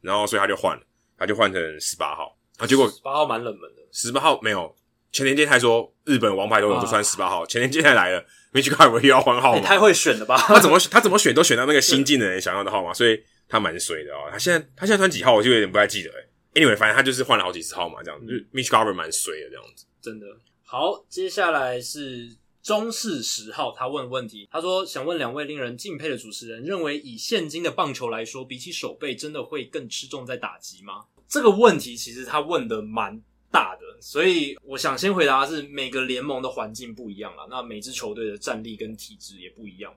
[0.00, 0.82] 然后所以他就换了，
[1.18, 4.74] 他就换成十八号啊，结果十八号蛮冷门的，十八号没有。
[5.12, 8.20] 前年间还说日本王牌都有都穿十八号，前年间才来了
[8.52, 10.36] ，Mitch Garver 又要换号码，太会选了吧？
[10.36, 14.28] 他怎么他怎么选都选到那个新进的人想要的号码，所以他蛮衰的哦。
[14.32, 16.60] 他现在他现在穿几号，我就有点不太记得诶。
[16.60, 18.26] Anyway，反正他就是换了好几次号码，这样子。
[18.26, 20.26] 就 Mitch Garver 蛮衰的这样子，真的。
[20.64, 31.04] 好，接下来是中式十号，他问问题，他说想问两位令人敬佩的主持人，认为以现今的棒球来说，比起守备，真的会更吃重在打击吗？
[31.28, 33.22] 这个问题其实他问的蛮。
[33.50, 39.94] 大的，所以我想先回答的是每个联盟的环境不一样了，那每支球队的战力跟体质也不一样，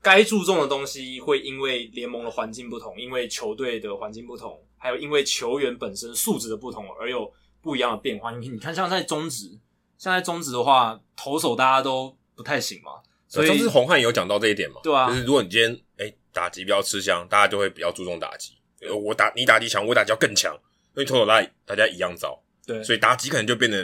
[0.00, 7.28] 该注重的东西会因为联盟的环境不同，因为球队的环境不同，还有因为球员本身素质的不同而有
[7.60, 8.30] 不一样的变化。
[8.36, 9.58] 你看，像在中职，
[10.02, 12.90] 像在中职的话，投手大家都不太行嘛，
[13.28, 14.80] 所以中职红汉有讲到这一点嘛？
[14.82, 18.54] 对啊，就是如果你今天哎、欸、打击比较吃香，大家就会比较注重打击。
[18.92, 22.36] 我打你打击强，我打击要更强，因为投手大大家一样糟。
[22.66, 23.78] 对，所以打击可能就变成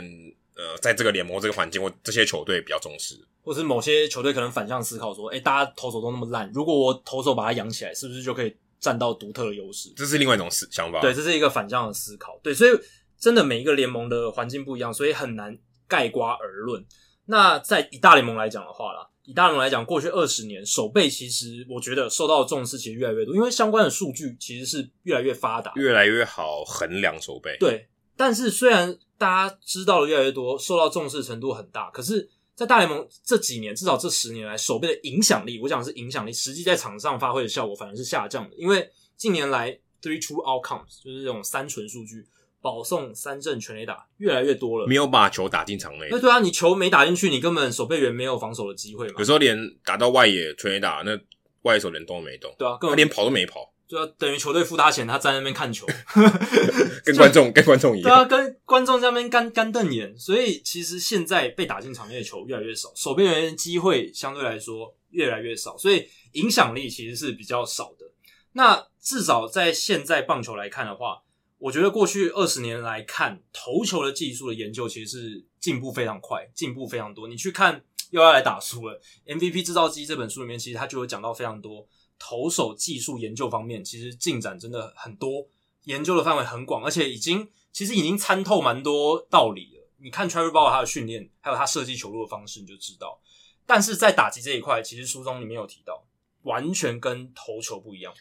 [0.57, 3.14] 呃，在这个联盟这个环境或这些球队比较重视，
[3.45, 9.93] 或是某些球队可能反向思考说，哎，大家投手都那么烂，如果我投手把它养起来，是不是就可以占到独特的优势？
[9.97, 11.01] 这是另外一种思想法。
[11.01, 12.37] 对，这是一个反向的思考。
[12.43, 12.71] 对，所以
[13.16, 15.57] 真的每一个联盟的环境不一样，所以很难
[15.89, 16.85] 概括而论。
[17.25, 27.57] 那在以大联盟来讲的话啦，以大联盟来讲，过去二十年守备其实我觉得受到的重视其实越来越多，因为相关的数据其实是越来越发达，越来越好衡量守备。
[27.59, 27.89] 对。
[28.17, 38.57] 但是虽然大家知道的越来越多，受到重视程度很大，可是，在大联盟这几年，至少这十年来，守备的影响力，我讲是影响力，实际在场上发挥的效果反而是下降的。
[38.57, 39.71] 因为近年来
[40.03, 42.27] ，three true outcomes 就是这种三纯数据，
[42.61, 46.09] 保送、三振、全垒打越来越多了，没有把球打进场内。
[46.11, 49.14] 那对啊，你球没打进去，你根本守备员没有防守的机会嘛。
[49.18, 51.18] 有时候连打到外野全垒打，那
[51.63, 53.72] 外野手连动都没动，对啊，根本连跑都没跑。
[53.89, 55.87] 就要等于球队付他钱，他站在那边看球，
[57.03, 58.11] 跟观众跟观众一样。
[58.11, 60.14] 对啊，跟观众在那边干干瞪眼。
[60.18, 68.05] 所以其实现在被打进场内的球越来越少，守备员机会相对来说越来越少，所以影响力其实是比较少的。
[68.53, 71.22] 那至少在现在棒球来看的话，
[71.59, 77.26] 我觉得过去二十年来看投球的技术的研究其实是进步非常快，进步非常多。
[77.26, 79.01] 你去看又要来打书了，
[79.37, 81.87] 《MVP 制造机》这本书里面，其实他就有讲到非常多。
[82.18, 85.47] 投手技术研究方面，其实进展真的很多，
[85.85, 89.89] 研究的范围很广，而且已经其实已经参透蛮多道理了。
[89.99, 93.21] 你看 Trevor Bauer 他的训练，还有他设计球路的方式，你就知道。
[93.67, 96.05] 但是在打击这一块，其实书中里面有提到，
[96.43, 98.14] 完全跟投球不一样，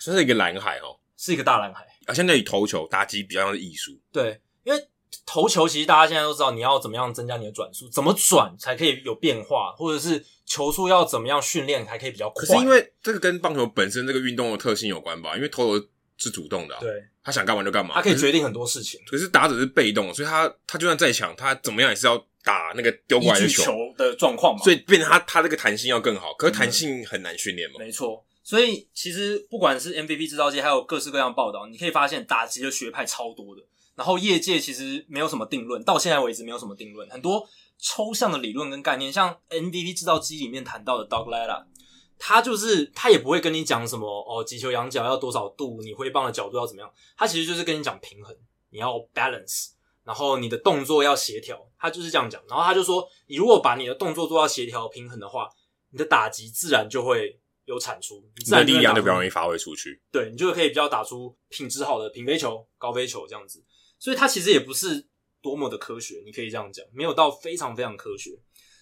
[0.00, 1.86] 算是一个蓝海哦，是一个大蓝海。
[2.08, 3.92] 啊，相对于投球，打击比较像是艺术。
[4.10, 4.88] 对，因为
[5.26, 12.46] 投球其实大家现在都知道，你要怎么样增加你的转速，怎么转才可以有变化，或者是球速要怎么样训练才可以比较快。
[12.46, 15.36] 可是因为这个跟棒球本身这个运动的特性有关吧？
[15.36, 15.86] 因为投球
[16.16, 16.90] 是主动的、啊，对，
[17.22, 18.98] 他想干嘛就干嘛，他可以决定很多事情。
[19.06, 24.64] 可是，可是打者是被动，所以他他就算再强，他怎么样也是要打那个丢过来的球，球的状况嘛。
[24.64, 27.76] 所以变成他他这个弹性要更好，可是弹性很难训练嘛。
[27.78, 33.60] 嗯、没错，所以其实不管是 MVP 制造机，还有各式各样报道，你可以发现打击的学派超多的。
[33.94, 37.46] 然后业界其实没有什么定论，到现在为止没有什么定论，很多
[37.76, 41.66] 抽象的理论跟概念，像 MVP 制造机里面谈到的 Doug Latta，
[42.18, 48.34] 他就是他也不会跟你讲什么哦，击球仰角要多少度，你挥棒的角度要怎么样，他其实就是跟你讲平衡，
[48.70, 49.72] 你要 balance，
[50.04, 52.42] 然后你的动作要协调，他就是这样讲。
[52.48, 55.50] 然后他就说，你如果把你的动作做到协调平衡的话，
[55.90, 57.38] 你的打击自然就会
[57.68, 63.62] 有产出，你自然力量就比较容易发挥出去，对，你就可以比较打出品质好的平飞球、高飞球这样子。
[63.98, 65.06] 所以它其实也不是
[65.42, 68.30] 多么的科学，你可以这样讲，没有到非常非常科学。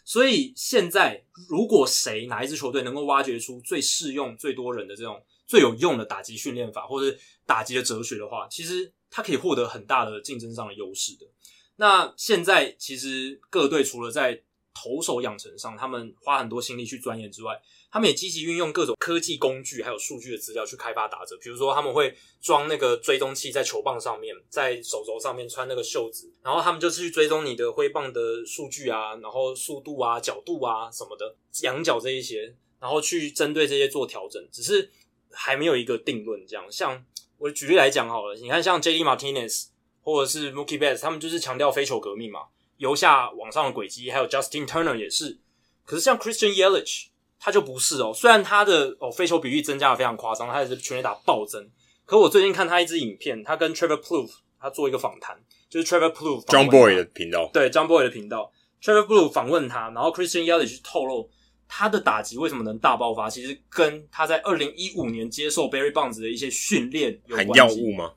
[0.05, 11.27] 所以现在，如果谁哪一支球队能够挖掘出最适用最多人的这种最有用的打击训练法，或者打击的哲学的话，其实它可以获得很大的竞争上的优势的。
[11.75, 14.41] 那现在其实各队除了在
[14.73, 17.61] 投手养成上，他们花很多心力去钻研之外，
[17.91, 21.37] 他们也积极运用各种科技工具，还有数据的资料去开发打者。
[21.41, 34.47] 比如说，他们会装那个追踪器在球棒上面，在手肘上面穿那个袖子，然后他们就是去追踪你的挥棒的数据啊，然后速度啊、角度啊什么的，仰角这一些，然后去针对这些做调整。
[34.53, 34.91] 只是
[35.31, 36.47] 还没有一个定论。
[36.47, 37.05] 这样，像
[37.39, 39.69] 我举例来讲好了，你看像 JD Martinez
[40.03, 42.41] 或者是 Mookie Betts，他们就是强调飞球革命嘛。
[42.79, 45.39] 由下往上的轨迹，还有 Justin Turner 也是。
[45.83, 47.07] 可是像 Christian Yelich，
[47.39, 48.13] 他就不是哦。
[48.15, 51.69] 虽然他的哦飞球比率增加的非常夸张，他也是全垒打暴增。
[52.05, 55.37] 可我最近看他一支影片，他跟 Trevor Plouffe 他做一个访谈，
[55.69, 58.53] 就是 Trevor Plouffe John Boy 的频道，对 John Boy 的频道
[58.83, 61.29] ，Trevor Plouffe 访问他，然后 Christian Yelich 透露
[61.67, 67.53] 他的打击为什么能大爆发，其实跟他在二零一五年接受 Barry Bonds 的一些训练有关系。
[67.53, 68.13] 含药物吗？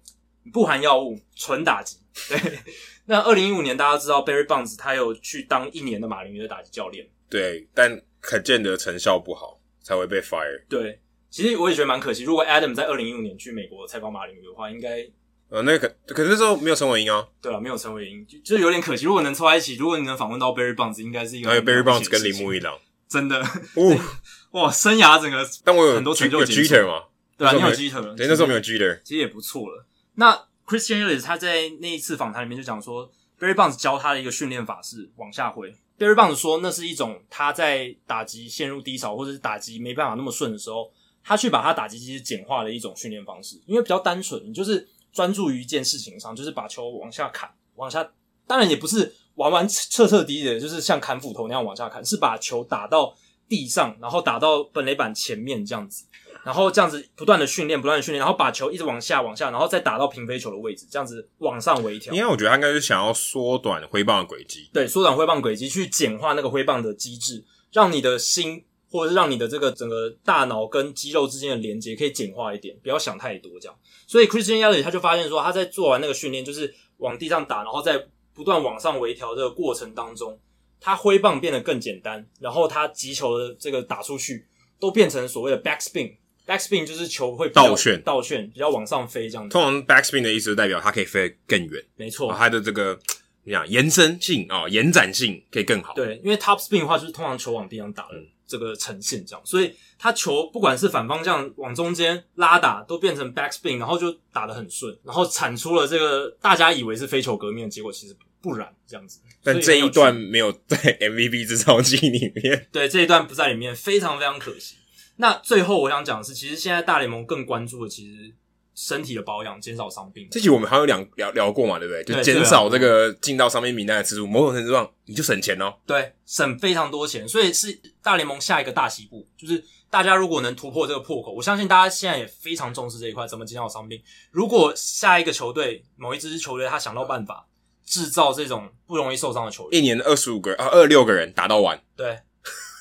[0.53, 1.97] 不含药物，纯打击。
[2.29, 2.59] 对。
[3.05, 10.63] 那二零一五年，大家知道 Barry Bonds 他有去当一年的马林鱼的打击教练，对，但可见得成效不好，才会被 fire。
[10.67, 12.23] 对，其实我也觉得蛮可惜。
[12.23, 15.07] 如果 Adam 在二零一五年去美国采访马林鱼的话，应该
[15.49, 19.05] 呃，那个可可是那时候没有陈伟英啊，对啊，没有陈伟英，就就有点可惜。
[19.05, 22.77] 如果能凑在一起，如果你能访问到 Barry Bonds，应该是一个还有 Barry Bonds 跟铃木一郎，
[23.07, 23.99] 真的，哦，
[24.51, 27.05] 哇，生涯整个，但我有很多成就 Jeter 嘛，
[27.35, 29.85] 对啊，你有 Geter 对，那时候没有 Geter，其实也不错了。
[30.15, 30.33] 那
[30.67, 35.73] Christian Yelich 他在那一次访谈里面就讲说，Barry Bonds 教他的一个训练法是往下挥。
[35.99, 40.89] Barry Bonds 说，那是一种他在打击陷入低潮或者是打击没办法那么顺的时候，
[41.21, 48.09] 他去把他打击机简化的一种训练方式，因为比较单纯，你就是专注于一件事情上，就是把球往下砍，往下，
[48.47, 53.13] 当然也不是完完彻彻底底的，就是像砍斧头那样往下砍，是把球打到
[53.49, 56.05] 地上，然后打到本垒板前面这样子。
[56.43, 62.13] 然后这样子不断的训练，不断的训练，然后把球一直往下、往下，然后再打到平飞球的位置，这样子往上微调。
[62.13, 73.77] 因为我觉得他应该是想要缩短挥棒的轨迹，对，缩短挥棒轨迹，去简化那个挥棒的机制，让你的心或者是让你的这个整个大脑跟肌肉之间的连接可以简化一点，不要想太多这样。
[74.07, 80.39] 所以 Christian Yelich 他就发现说，他在做完那个训练，就是往地上打，然后在不断往上微调这个过程当中，
[80.79, 84.47] 他挥棒变得更简单，然后他击球的这个打出去
[84.79, 86.15] 都变成所谓的 backspin。
[86.49, 89.53] Backspin 就是球会倒旋，倒旋比较往上飞这样子。
[89.53, 92.99] 通常 backspin 的意思就代表它可以飞得更远，没错，它的这个
[93.43, 95.93] 你讲延伸性啊、哦、延展性可以更好。
[95.93, 98.15] 对，因为 topspin 的话就是通常球往地上打的
[98.47, 109.19] 这个呈现这样，所以它球不管是反方向往中间拉打，都变成 backspin，然后就打得很顺，然后产出了这个大家以为是飞球革命的结果，其实不然这样子。
[109.43, 114.77] 但这一段没有在 MVP 制造机里面，对，这一段不在里面，非常非常可惜。
[115.21, 118.33] 那最后我想讲的是，其实现在大联盟更关注的，其实
[118.73, 120.25] 身体的保养，减少伤病。
[120.31, 122.01] 这集我们还有两聊聊过嘛，对不对？
[122.05, 125.73] 就减少这个进到伤病名单的次数，某种程度上你就省钱哦。
[125.85, 134.01] 对，省非常多钱，所以是大联盟下一个大起步，就是大家如果能突破这个破口，我相信大家现在也非常重视这一块，怎么减少伤病。
[134.31, 137.45] 如果下一个球队某一支球队他想到办法
[137.85, 142.17] 制造这种不容易受伤的球员，一年二十五个啊，二六个人打到完，对。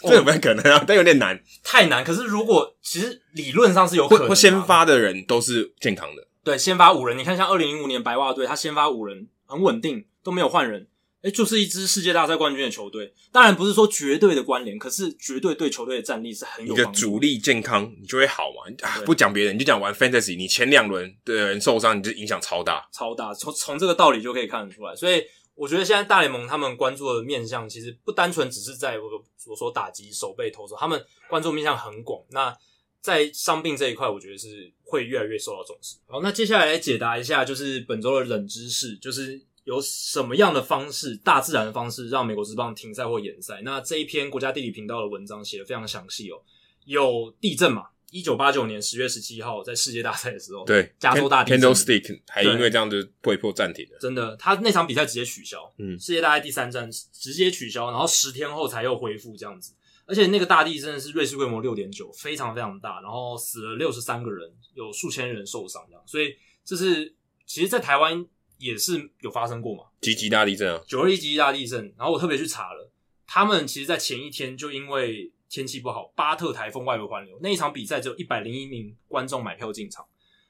[0.03, 2.05] 这有没有可能啊，但有点难，太难。
[2.05, 6.27] 可是如果其实理论上是有可能先发的人都是健康的。
[6.45, 10.87] 对，先发五人，你看像二零零五年白袜队，他先发五人很稳定，都没有换人。
[11.21, 13.13] 哎，就是一支世界大赛冠军的球队。
[13.33, 16.73] 当然不是说绝对的关联，可是绝对对球队的战力是很有。
[16.73, 18.73] 你的主力健康，你就会好嘛。
[18.89, 23.35] 啊、不讲别人，你就讲玩 Fantasy，你前两轮的人受伤，你就影响超大，超大。
[23.35, 24.95] 从从这个道理就可以看得出来。
[24.95, 25.25] 所以
[25.59, 29.11] 我觉得现在大联盟他们关注的面向，其实不单纯只是在我
[29.49, 32.23] 我说打击、守备、投手，他们关注面向很广。
[32.31, 32.57] 那
[33.01, 35.97] 在伤病这一块，我觉得是会越来越受到重视。
[36.07, 43.61] 好，那接下来解答一下，就是本周的冷知识，就是有什么样的方式，大自然的方式，让美国职棒停赛或延赛。
[43.65, 46.41] 那这一篇国家地理频道的文章写得非常详细哦。
[46.85, 47.89] 有地震嘛？
[48.11, 53.99] 一九八九年十月十七号在世界大赛的时候，对，加州大地震，Candlestick 还因为这样子被迫暂停了。
[54.01, 59.75] 真的，他那场比赛直接取消，嗯，世界大赛第三站直接取消，然后十天后才又恢复这样子。
[60.07, 67.15] 而且那个大地震是瑞士规模六点九，非常非常大，然后死了六十三个人，有数千人受伤这样，所以这是
[67.45, 68.25] 其实，在台湾
[68.57, 72.91] 也是有发生过嘛，极级大地震啊，九二一极级大地震，然后我特别去查了，
[73.27, 80.07] 他们其实，在前一天就因为天气不好，巴特台风外围环流，那一场比赛只有一百零一名观众买票进场，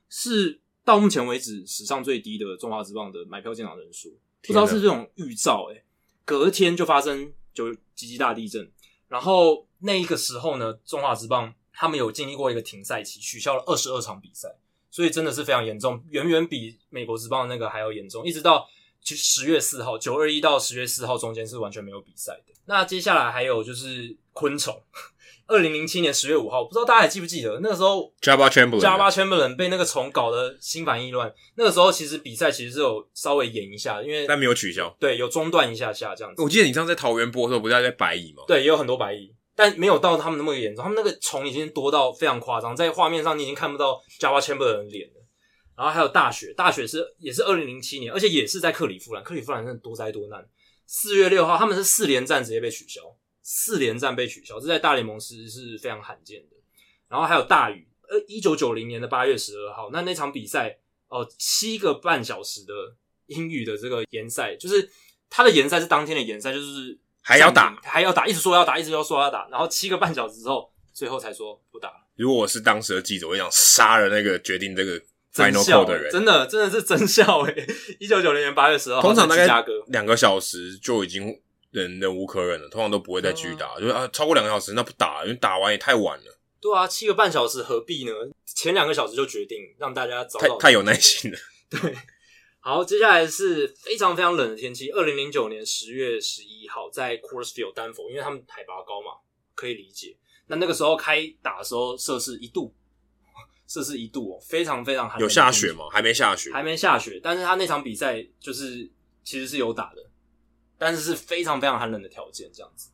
[0.08, 5.84] 是到目前为止史上最低的中华职棒的买票进场人数，不知道是这种预兆诶、欸，
[6.24, 8.70] 隔天就发生九极级大地震。
[9.06, 14.48] 然后那一个时候呢，中华职棒他们有经历过一个停赛期，取消了二十二场比赛，
[14.90, 18.26] 所以真的是非常严重，远远比美国职棒那个还要严重。
[18.26, 18.68] 一直到
[19.08, 22.52] 其实十月四号，九二一到十月四号中间是完全没有比赛的。
[22.66, 24.78] 那接下来还有就是昆虫。
[25.46, 31.32] 二零零七年十月五号，不知道大家还记不记得那个时候，Jabbar Chamberlain，Jabbar Chamberlain 被那个虫搞得心烦意乱。
[31.54, 36.42] 那个时候其实比赛其实是有稍微延一下，因为但没有取消，对，有中断一下下这样子。
[36.42, 38.42] 我记得你上次在桃园播的时候，不是还在白蚁吗？
[38.46, 40.82] 对，也有很多白蚁，但没有到他们那么严重。
[40.82, 45.17] 他们那个虫已经多到非常夸张，在画面上你已经看不到 Jabbar Chamberlain 的脸了。
[45.78, 50.44] 然后还有大雪，大雪是也是二零零七年，而且也是在克利夫兰，克利夫兰真的多灾多难。
[50.86, 53.00] 四月六号，他们是四连战直接被取消。
[53.42, 56.56] 四连战被取消，这在大联盟是是非常罕见的。
[57.08, 62.72] 然后还有大雨，呃，一九九零年的八月十二号，那那场比赛哦，七个半小时的
[63.26, 64.90] 英语的这个延赛，就是
[65.30, 72.06] 他的延赛是当天的延赛，就是还要打，还要打，一直说要打，一直要说要打，然后七个半小时之后，最后才说不打了。
[72.16, 75.00] 如果我是当时的记者，我想杀了那个决定这个
[75.34, 77.66] final call 的人，真的真的是真笑诶！
[78.00, 79.46] 一九九零年八月十二号，通常大概
[79.88, 81.40] 两个小时就已经。
[81.70, 86.38] 忍忍无可忍了，通常都不会再继续打，嗯、就是啊，超过两个小时那不打，因为打完也太晚了。
[86.62, 88.12] 对啊，七个半小时何必呢？
[88.46, 91.38] 前两个小时就决定让大家早早太太有耐心了。
[91.68, 91.94] 对，
[92.60, 94.88] 好，接下来是非常非常冷的天气。
[94.88, 99.20] 二零零九年十月十一号，在 Coors Field 丹佛，因为他们海拔高嘛，
[99.54, 100.16] 可以理解。
[100.46, 102.74] 那那个时候开打的时候，摄氏一度，
[103.68, 105.20] 摄氏一度哦，非常非常寒。
[105.20, 105.84] 有下雪吗？
[105.92, 107.20] 还没下雪，还没下雪。
[107.22, 108.90] 但是他那场比赛就是
[109.22, 110.02] 其实是有打的。
[110.80, 112.88] 但是是非常非常寒冷的条件，这样子，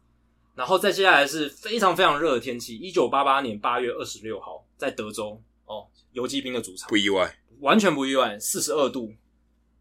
[0.54, 2.78] 然后再接下来是非常非常热的天气。
[2.78, 9.12] 一九八八年八月二十六号，在德州哦，游击兵的主场，不意外，完全不意外，四十二度，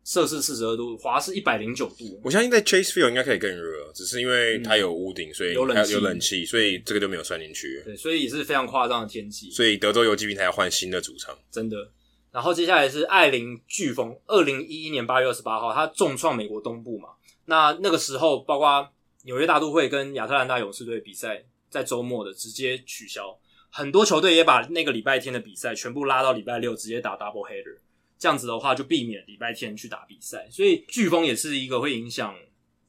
[0.03, 2.19] 摄氏四十二度，华氏一百零九度。
[2.23, 7.81] 我相信在 Chase Field 应该可以更热，只是因为它有屋顶，所以有冷气，有冷气，所以这个就没有算进去。
[7.85, 9.49] 对，所以也是非常夸张的天气。
[9.49, 11.89] 所以德州游击兵才要换新的主场，真的。
[12.31, 17.09] 然后接下来是艾琳飓风，二零一一年八月二十八号，它重创美国东部嘛。
[17.45, 18.89] 那那个时候，包括
[19.23, 23.37] 纽约大都会跟亚特兰大勇士队比赛，在周末的直接取消，
[23.69, 27.77] 很多球队也把那个礼拜天的比赛全部拉到礼拜六，直接打 double header，
[28.23, 30.47] 这样子的话就避免礼拜天去打比赛。
[30.49, 32.33] 所以飓风也是一个会影响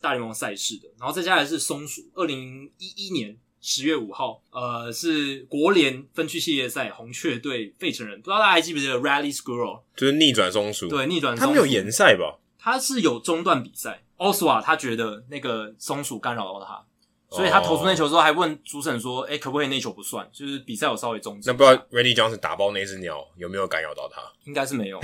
[0.01, 0.89] 大联盟赛事的。
[0.97, 12.39] 然后再下来是松鼠，二零一一年十月五号，呃，是国联分区系列赛红雀队费城人，不知道大家还记不记得 Rally Squirrel，就是逆转松鼠，对，逆转松鼠，他没有延赛吧？
[12.57, 14.05] 他是有中断比赛。
[14.19, 16.87] 奥斯瓦他觉得那个松鼠干扰到他，
[17.35, 20.29] 所以他投出那球之后还问主审说：“哎、欸，可不可以那球不算？
[20.33, 24.23] 就是比赛有稍微终止。”那不知道 Randy Johnson 打爆那只鸟有没有干扰到他？
[24.45, 25.01] 应该是没有，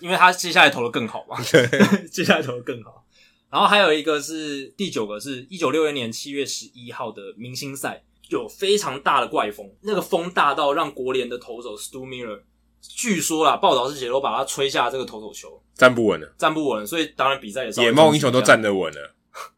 [0.00, 1.38] 因为他接下来投的更好嘛。
[2.10, 3.04] 接下来投的更好。
[3.50, 12.40] 然后还有一个是第九个是一九六一年七月十一号的明星赛，有非常大的怪风，那个风大到让国联的投手 Stu Miller。
[12.80, 17.82] 据说啦，报道是写都把他吹下这个投手球，站不稳了，站不稳，所以当然比赛也是。
[17.82, 19.14] 野猫英雄都站得稳了，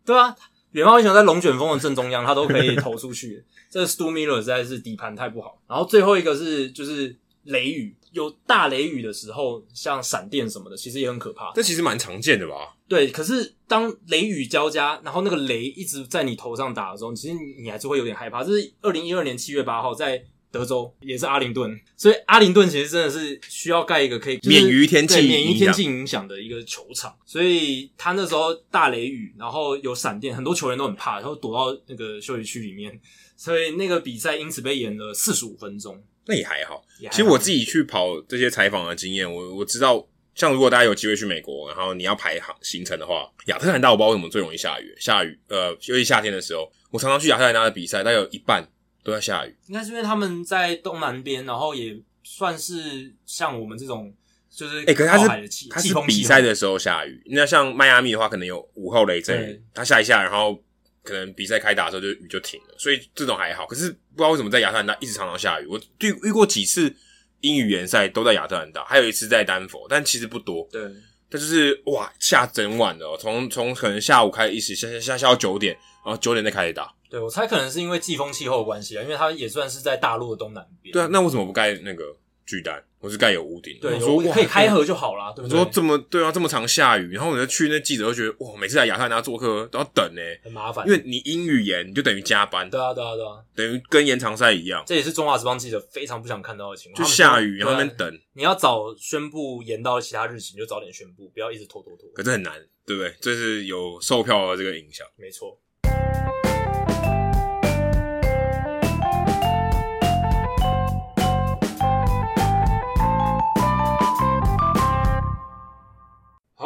[0.07, 0.35] 对啊，
[0.73, 3.45] 野猫英雄在龙卷风的正中央，他都可以投出去。
[3.71, 5.61] 这个 Stu Miller 实在是底盘太不好。
[5.69, 11.53] 然后最后一个是就是雷雨，有大雷雨的时候，像闪电什么的，其实也很可怕。
[11.55, 12.77] 这其实蛮常见的吧？
[12.89, 18.45] 对，可是当雷雨交加，然后那个雷一直在你头上打的时候，其实你还是会有点害怕。
[18.45, 20.25] 这是二零一二年七月八号在。
[20.51, 27.17] 德州也是阿灵顿，所以阿灵顿其实真的是需要盖一个可以、就是、免于天气免于天气影响的一个球场。
[27.25, 33.01] 所以他那时候大雷雨，然后有闪电，很多球员都很怕，然后躲到那个休息区里面。
[33.37, 36.03] 所以那个比赛因此被延了四十五分钟。
[36.27, 36.85] 那也还好。
[37.11, 44.95] 其实我自己去跑这些采访的经验，我我知道，像如果大家有机会去美国，然后你要排行行程的话，亚特兰大我不知道为什么最容易下雨。
[44.99, 48.69] 下雨，呃，尤其夏天的时候，我常常去亚特兰大的比赛，大概有一半。
[49.03, 54.13] 都在下雨，应该是因为他们在东南边，然后也算是像我们这种，
[54.51, 57.23] 就是哎，可是他是他是比赛的时候下雨。
[57.27, 60.63] 那像迈阿密的话，可能有午后雷阵雨，它下一下，然后
[61.03, 63.67] 可能比赛开打的时候就雨就停了，所以这种还好。
[63.67, 65.67] 可是不知道为什么在亚特兰大一直常常下雨。
[65.67, 66.95] 我遇遇过几次
[67.41, 70.69] 英语联赛都在亚特兰大，还有一次在丹佛，但其实不多。
[70.71, 70.83] 对，
[71.31, 75.75] 但就是哇，下整晚的，哦从从可能下午开始一直下下下下到九点，
[76.05, 76.93] 然后九点再开始打。
[77.11, 80.93] 对，我猜可能是因为季风气候的关系啊，因为它也算是在大陆的东南边。
[80.93, 82.17] 对啊，那为什么不盖那个
[82.47, 82.83] 巨蛋？
[83.01, 83.79] 我是盖有屋顶？
[83.81, 85.33] 对，我说可以开合就好啦。
[85.35, 85.59] 对不对？
[85.59, 90.87] 我说这么对啊，这么常下雨，然后我就去那记者就觉得哇，每次来亚特兰大做客都要等呢、欸，很麻烦。
[90.87, 92.69] 因为你英语延，你就等于加班。
[92.69, 94.85] 对啊，对啊，对啊，等于跟延长赛一样。
[94.87, 97.03] 这也是中华职棒记者非常不想看到的情况。
[97.03, 98.21] 就下雨，然后那边等。
[98.35, 102.07] 你要早宣布延到其他日期，你就早点宣布，不要一直拖拖拖。
[102.15, 102.53] 可是很难，
[102.85, 103.15] 对不对？
[103.19, 105.07] 这是有售票的这个影响。
[105.17, 105.59] 没错。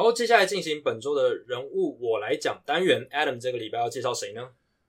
[0.05, 3.09] 好，接下来进行本周的人物我来讲单元。
[3.11, 4.43] Adam 这个礼拜要介绍谁呢？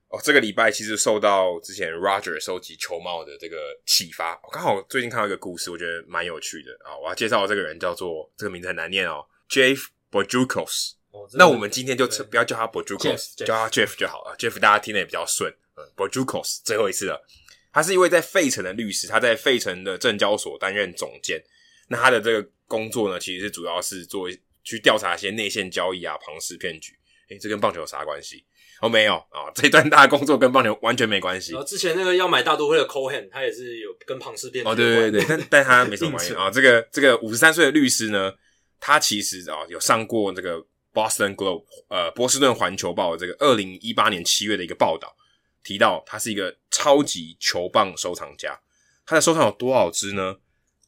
[0.09, 6.97] 哦，这个礼拜其实受到之前 Roger 收集球帽的这个启发，我刚好最近看到一个故事，我觉得蛮有趣的啊。
[6.97, 10.95] 我要介绍的这个人叫做这个名字很难念哦，Jeff Bourjukos。
[11.11, 14.35] 哦，那我们今天就不要叫他 Bourjukos，叫他 Jeff 就好了。
[14.37, 15.49] Jeff 大家听得也比较顺。
[15.77, 17.25] 嗯，Bourjukos 最后一次了。
[17.71, 21.41] 他是一位在费城的律师，他在费城的证交所担任总监。
[21.87, 24.27] 那他的这个工作呢，其实是主要是做。
[24.65, 26.91] 去调查一些内线交易啊、庞氏骗局，
[27.29, 28.43] 诶，这跟棒球有啥关系？
[28.81, 31.53] 哦，没有啊、哦，这一段大家工作跟棒球完全没关系。
[31.53, 36.51] 然后之前那个要买大都会的 Cohen，他也是有跟庞氏骗局哦，对对对，但但他没什么关系 啊、哦。
[36.51, 38.33] 这个这个五十三岁的律师呢，
[38.79, 40.57] 他其实啊、哦、有上过这个
[40.93, 45.15] Boston Globe 呃波士顿环球报的这个二零一八年七月的一个报道，
[45.63, 48.59] 提到他是一个超级球棒收藏家，
[49.05, 50.37] 他的收藏有多少支呢？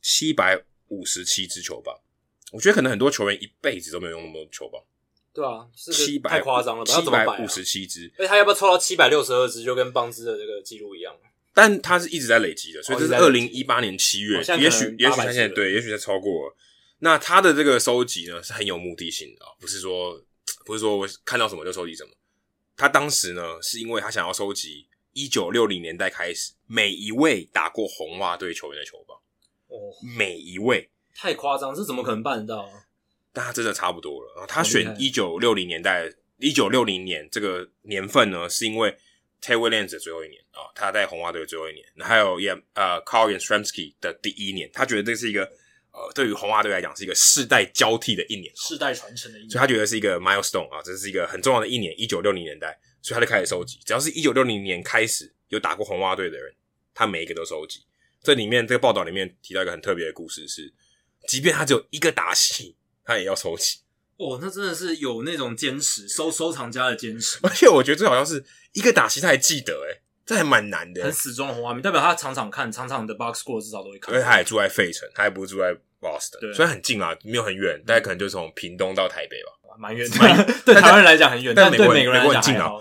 [0.02, 1.95] 七百五十七支球棒。
[2.52, 4.82] 我觉得可能很多球员一辈子都没有用那么多球棒，
[5.34, 11.14] 对啊，七百太夸张了，七百五十七支，而且他要不要凑到七百六十二支，就跟邦兹的这个记录一样？
[11.53, 16.56] 但他是一直在累积的，所以这是二零一八年七月，哦、也许也许他现在对，也许他超过了。
[16.99, 20.24] 那他的这个收集呢，是很有目的性的，不是说
[20.65, 22.11] 不是说我看到什么就收集什么。
[22.78, 29.18] 他当时呢，是因为他想要收集一九六零年代开始每一位打过红袜队球员的球棒，
[29.68, 29.78] 哦，
[30.18, 30.90] 每一位。
[31.19, 32.85] 太夸张，这怎么可能办得到啊？
[33.34, 34.45] 但他真的差不多了。
[34.48, 36.07] 他选一九六零年代，
[36.38, 38.95] 一九六零年这个年份呢，是因为
[39.41, 45.41] Ted Williams 的最后一年啊，他在红袜队的最后一年，还有也呃 Carl Yastrzemski 的第一年，他觉得这是一个
[45.91, 56.53] 呃，对于红袜队来讲是一个世代交替的一年，世代传承的一年，所以他觉得是一个 milestone 啊，这是一个很重要的一年，一九六零年代，所以他就开始收集，只要是一九六零年开始有打过红袜队的人，
[56.94, 57.81] 他每一个都收集。
[58.22, 60.72] 这里面这个报道里面提到一个很特别的故事是。
[61.28, 63.80] 即便他只有一个打戏，他也要收集。
[64.18, 67.38] 哦，那真的是有那种坚持收收藏家的坚持。
[67.44, 68.44] 而且我觉得最好像是
[68.74, 71.04] 一个打戏他还记得，诶这还蛮难的。
[71.04, 74.14] 很死忠的红花迷，代表他常常看，常常的 box score 至少都会看。
[74.16, 75.72] 因为他也住在费城，他也不是住在
[76.02, 80.18] Boston，对虽然很近啊，没有很远，大概可能就从屏东到台北吧，蛮远的。
[80.66, 82.72] 对台湾人来讲很远，但对美国人来讲很近啊。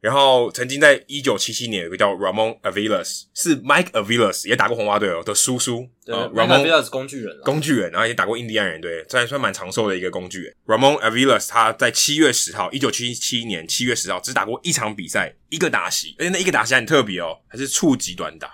[0.00, 5.86] 然后曾经在一九七七年有个叫 Ramon Aviles，是 Mike Aviles 也打过红袜队哦的叔叔。
[6.04, 10.56] 对，Ramon Aviles 工具人，工具人，然后也打过印第安人队，这还算蛮长寿的一个工具人。
[10.66, 18.50] Ramon Aviles 他在七月十号，一九七七年七月十号只打过一场比赛，一个打席，而且那一个打席很特别哦，还是触击短打，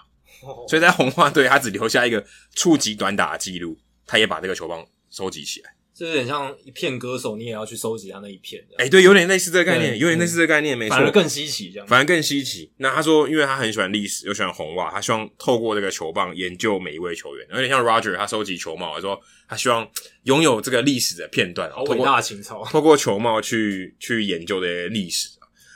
[0.69, 5.76] 所以在红袜队他只留下一个触击短打的记录，他也把这个球棒收集起来。
[5.97, 8.63] 这有点像一片歌手，你也要去收集他那一片。
[8.77, 10.97] 哎、欸，对，有点类似这个概念，有点类似这个概念，没错。
[10.97, 11.87] 反而更稀奇，这样。
[11.87, 12.71] 反而更稀奇。
[12.77, 17.47] 那他说，因为他很喜欢历史，又喜欢红袜，他希望透过这个球棒研究每一位球员。
[17.51, 19.19] 有点像 Roger，他收集球帽，他说
[19.49, 19.91] 他希望
[20.25, 22.63] 拥有这个历史的片段，好伟大的情操。
[22.67, 25.31] 透过球帽去去研究这些历史。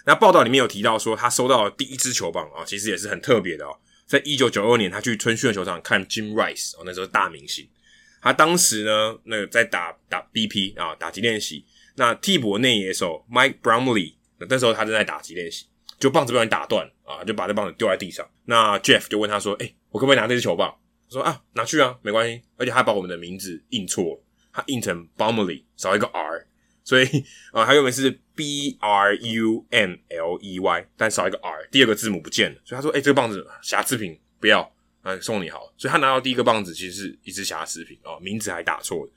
[0.04, 3.78] 那报道里面有提到说，他收到的第一支球棒啊，其实也是很特别的哦。
[4.06, 7.66] 在一九九二年，他去春训球场看 Jim Rice，哦，那时候大明星。
[8.20, 11.64] 他当时呢，那个在打打 BP 啊，打击练习。
[11.96, 15.66] 那替补内野手 Mike Brownley，那时候他正在打击练习。
[15.98, 18.26] 就棒子被人打断啊，就把这棒子丢在地上。
[18.46, 20.74] 那 Jeff 就问他说：“哎、我可不可以拿这支球棒？”
[21.10, 26.46] 他说：“啊，拿去啊，没关系。”而且他把我们的名字印错了，他印成 Bumley 少一个 R，
[26.82, 27.04] 所以
[27.52, 32.58] 啊，他原本是 B R U M L E Y，但少一个 R，第二个字母不见了。
[32.64, 39.08] 所以他说：“哎、这个棒子瑕疵品，不要，啊，送你好。”所以他拿到第一个棒子其实是一只瑕疵品哦，名字还打错。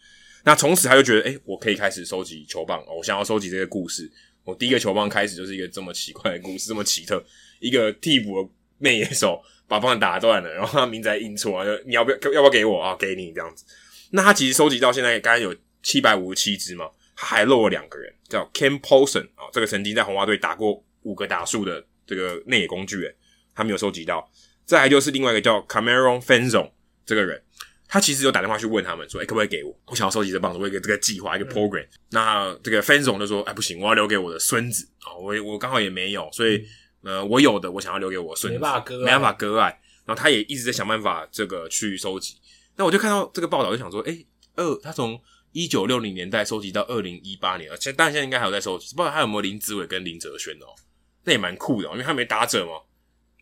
[0.46, 4.12] 那从此他就觉得：“哎、我可以开始收集球棒，我想要收集这个故事。”
[4.44, 7.24] 我第一个球棒开始就是一个这么奇怪的故事，这么奇特，
[7.62, 8.50] 一个替补的
[8.80, 12.94] 内野手把棒打断了，然后他名字还印错，就你要不要要不要给我啊？
[13.00, 13.64] 给你这样子。
[14.10, 23.16] 那他其实收集到现在，刚才有七百五十七支嘛，他还漏了两个人，叫 Ken Paulson 啊，这个曾经在红袜队打过五个打数的这个内野工具人，
[23.56, 24.30] 他没有收集到。
[24.66, 26.72] 再来就是另外一个叫 Cameron Fanzone
[27.06, 27.42] 这个人。
[27.86, 29.72] 他其实有打电话去问他们说：“哎、欸，可不可以给我？
[29.86, 31.84] 我想要收集这棒子，我有一个这个计划，一个 program。
[31.84, 35.14] 嗯”那这个 Fenzo 就说：“哎、欸，不行，我要留给我的孙子啊！
[35.14, 36.66] 我我刚好也没有，所以
[37.04, 39.68] 呃，我有的我想要留给我孙子，没办法割爱，没办法割爱。
[40.06, 42.36] 然后他也一直在想办法这个去收集。
[42.76, 44.26] 那我就看到这个报道，就想说：哎、欸，
[44.56, 45.22] 二他从
[45.52, 50.74] 一九六零年代收集到二零一八年，而且但现在应该还有在收集，不知道他有没有林子伟跟林哲轩哦？
[51.26, 52.72] 那也蛮酷的，因为他没打者嘛。”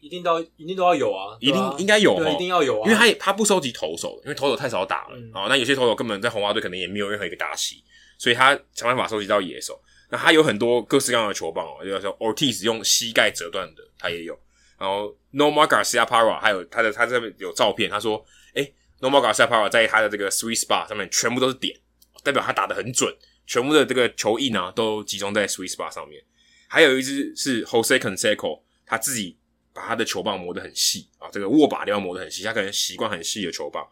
[0.01, 5.49] 一定都一定都要有啊，一定应该有，对一定要有啊，因为他也他不收集投手，因为投手太少打了啊、嗯。
[5.49, 7.83] 那有些投手根本在红袜队可能也没有任何一个打席，
[8.17, 9.79] 所以他想办法收集到野手。
[10.09, 14.37] 那他有很多各式各样的球棒哦，就说 Ortiz 用膝盖折断的，他也有。
[14.77, 18.25] 然后 Nomar Garciaparra 还有他的他这边有照片，他说，
[18.55, 21.79] 诶 Nomar Garciaparra 在他的这个 sweet spot 上面全部都是点，
[22.23, 23.15] 代表他打的很准，
[23.45, 26.23] 全部的这个球印啊都集中在 sweet spot 上面。
[26.67, 29.37] 还有一只是 Jose Canseco，他自己。
[29.73, 33.87] 把他的球棒磨得很细啊，这个握把都要磨得很细，他可能习惯很细的球棒。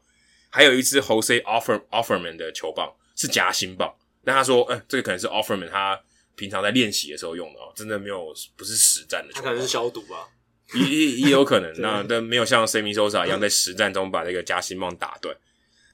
[0.50, 3.94] 还有一支 Jose Offer Offerman 的球棒是夹心棒，
[4.24, 6.02] 那他说，嗯，这个可能是 Offerman 他
[6.36, 9.44] 平常在练习的时候用的哦，真的没有不是实战的球棒。
[9.44, 10.28] 他可能是消毒吧，
[10.74, 11.72] 也也也有可能。
[11.80, 15.36] 那但没有像 Sammy Sosa 一样在实战中把这个夹心棒打断。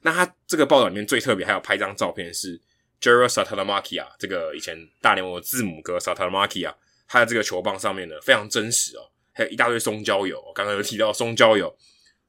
[0.02, 2.62] 那他这个报道里面最特别，还有拍张照片是
[3.02, 6.74] Jerry Saltalamacchia 这个以前大联盟的字母哥 Saltalamacchia，
[7.07, 9.12] 他的这个球棒上面呢非常真实哦。
[9.38, 11.78] 还有一大堆松胶油，刚刚有提到松胶油，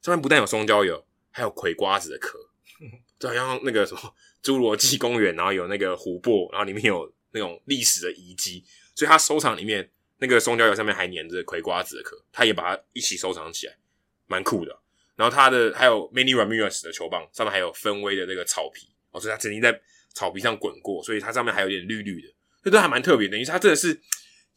[0.01, 1.01] 上面不但有松胶油，
[1.31, 2.37] 还有葵瓜子的壳，
[3.17, 4.13] 就好像那个什么
[4.43, 13.77] 侏罗纪公园，然后有那个湖泊，然后里面有那种历史的遗迹，所以他收藏里面那个松胶油上面还粘着葵瓜子的壳，他也把它一起收藏起来，
[14.27, 14.77] 蛮酷的。
[15.15, 19.81] 然后他的还有 Manny Ramirez 的球棒上面还有芬威的那个草皮，哦，所以他曾经在
[20.13, 22.27] 草皮上滚过，所以它上面还有点绿绿的，
[22.63, 24.01] 这都还蛮特别的，等于它真的是。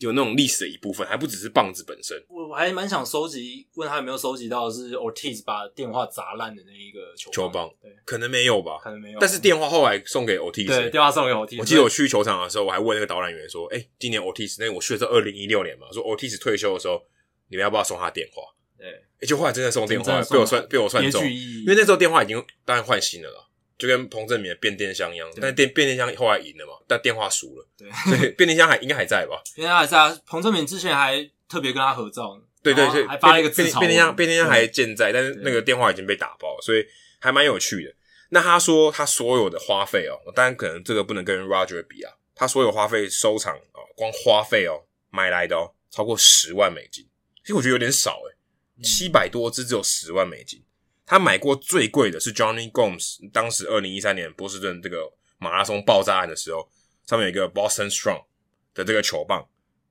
[0.00, 2.16] 有那种历史的一部分，还不只是棒子本身。
[2.28, 7.70] 我我还蛮想收集，问他有没有收集到是 Ortiz 把电话砸烂的那一个球球棒。
[7.82, 9.18] 对，可能没有吧，可能没有。
[9.20, 11.60] 但是电话后来送给 Ortiz，对，电话送给 Ortiz。
[11.60, 15.86] 我记得我去球场的时候，我还问那个导览员说：“哎、欸，今年 Ortiz 那我去的是二零一六年嘛？
[15.92, 17.02] 说 Ortiz 退休的时候，
[17.48, 18.42] 你们要不要送他电话？”
[18.78, 23.49] 对，哎、欸，就后来真的送电话，被我算被我算中，因为那时候电话已经当然换新的了。
[23.80, 29.40] 就跟彭政闵的变电箱一样，但电变电箱后来赢了嘛，但电话输了，对，所以变电箱还应该还在吧？
[29.56, 30.16] 变电箱还在啊！
[30.26, 33.80] 彭政闵之前还特别跟他合照呢，对对对，还发了一个自嘲。
[33.80, 36.84] 变电箱变电箱还健在，但是那个电话已经被打爆，所以
[37.18, 37.94] 还蛮有趣的。
[38.28, 47.04] 那他说他所有的花费哦，当然可能这个不能跟 Roger 比啊，他所有花费收藏哦，光花费哦买来的哦超过十万美金，
[47.42, 50.62] 其实我觉得有点少诶，七百多只只有十万美金。
[51.10, 56.70] 他买过最贵的是 Johnny Gomes，当时二零一三年波士顿这个马拉松爆炸案的时候，
[57.04, 58.26] 上面有一个 Boston Strong
[58.72, 59.48] 的这个球棒，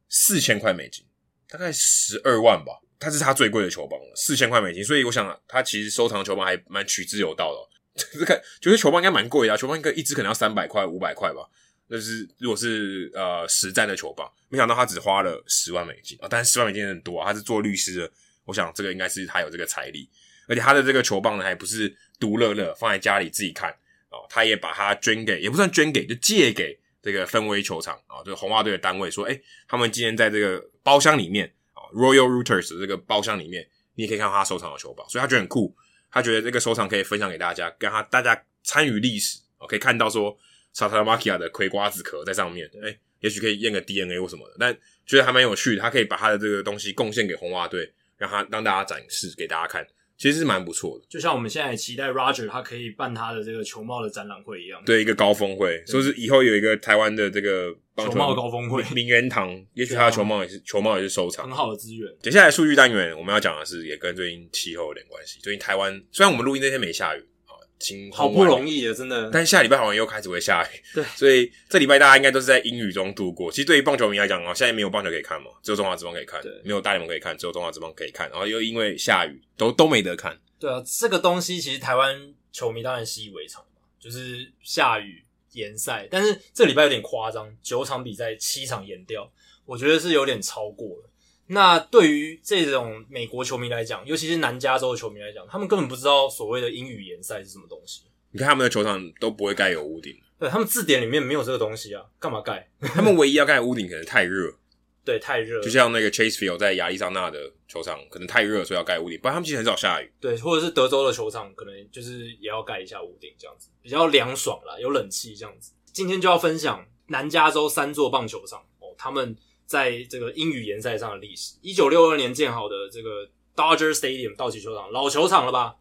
[0.08, 1.06] 四千块美金，
[1.50, 2.80] 大概十二万吧。
[2.98, 4.82] 它是他最贵的球棒，四千块美金。
[4.82, 7.70] 所以我想，他其实收藏球棒还蛮取之有道的。
[8.14, 11.46] 就是看，觉得球棒应该蛮贵的啊，球棒应该一支可能要三百块、五百块吧。
[11.90, 16.30] 就是如果是呃实战的球棒，没想到他只花了十万美金啊！
[16.30, 18.12] 但是十万美金很多啊，他是做律师的，
[18.46, 20.10] 我想这个应该是他有这个财力。
[20.50, 23.70] 而且他的这个球棒呢，还不是独乐乐，放在家里自己看
[24.10, 24.26] 哦。
[24.28, 35.74] 他也把它捐给，也不算捐给，就借给这个芬威球场啊，这个红袜队的单位，说，诶，他们今天在这个包厢里面啊，Royal Routers 的这个包厢里面，你也可以看到他收藏的球棒，所以他觉得很酷，
[36.12, 40.36] 他觉得这个收藏可以分享给大家，跟他大家参与历史，哦可以看到说
[40.74, 49.86] Saltalamacchia 的葵瓜子壳在上面，诶，也许可以验个 DNA 或什么的，但觉得还蛮有趣的，他可以把他的这个东西贡献给红袜队，让他让大家展示给大家看。
[50.20, 62.14] 其实是蛮不错的，就像我们现在期待 Roger 他可以办他的这个球帽的展览会一样，对，一个高峰会，说是以后有一个台湾的这个球帽高峰会，名人堂，也许他的球帽也是球帽也是收藏，很好的资源。
[62.22, 65.40] 接下来数据单元我们要讲的是，也跟最近气候有点关系。
[65.42, 67.39] 最近台湾虽然我们录音那天没下雨啊，
[67.80, 69.30] 晴，好不容易的，真的。
[69.32, 73.52] 但下礼拜好像又开始会下雨，对，所以这礼拜大家应该都是在阴雨中度过。
[73.52, 78.30] 其实对于棒球迷来讲哦，现在没有棒球可以看嘛，只有中华职棒可以看，对，没有大联盟可以看，只有中华职棒可以看。
[78.30, 80.38] 然后又因为下雨，都都没得看。
[80.60, 85.24] 对啊，这个东西其实台湾球迷当然习以为常嘛，就是下雨
[85.54, 86.08] 延赛。
[86.12, 89.32] 但是这礼拜有点夸张，九场比赛七场延掉，
[89.66, 91.10] 我觉得是有点超过了。
[91.52, 98.04] 那对于这种美国球迷来讲，尤其是南加州的球迷来讲，他们根本不知道所谓的英语联赛是什么东西。
[98.32, 102.70] 你看他们的球场都不会盖有屋顶，对，他们字典里面没有这个东西啊，干嘛盖？
[102.94, 104.54] 他们唯一要盖屋顶可能太热，
[105.04, 105.60] 对，太热。
[105.64, 109.20] 就像那个 Chase Field 在亚利桑那的球场，可能太热，所以要盖屋顶。
[109.20, 110.12] 不然他们其实很少下雨。
[110.22, 115.72] 对，或者是德州的球场，可能就是也要盖一下屋顶，这样子比较凉爽啦，有冷气这样子。
[115.92, 119.36] 今天就要分享南加州三座棒球场哦，他们。
[119.70, 125.76] 在这个英语联赛上的历史，一九六二年建好的这个 Dodger Stadium 道奇球场，老球场了吧？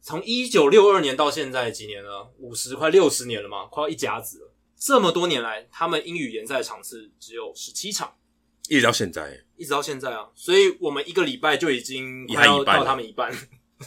[0.00, 2.32] 从一九六二年到现在几年了？
[2.38, 4.54] 五十快六十年了嘛，快要一甲子了。
[4.78, 8.14] 这么多年来，他们英语联赛的场次只有十七场，
[8.68, 10.30] 一直到现在，一直到现在啊！
[10.36, 13.36] 所以我们一个礼拜就已经快要到他们一半，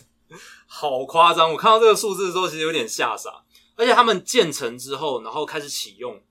[0.67, 1.53] 好夸张！
[1.53, 3.45] 我看到这个数字的时候，其实有点吓傻。
[3.77, 6.21] 而且他们建成之后，然后开始启用。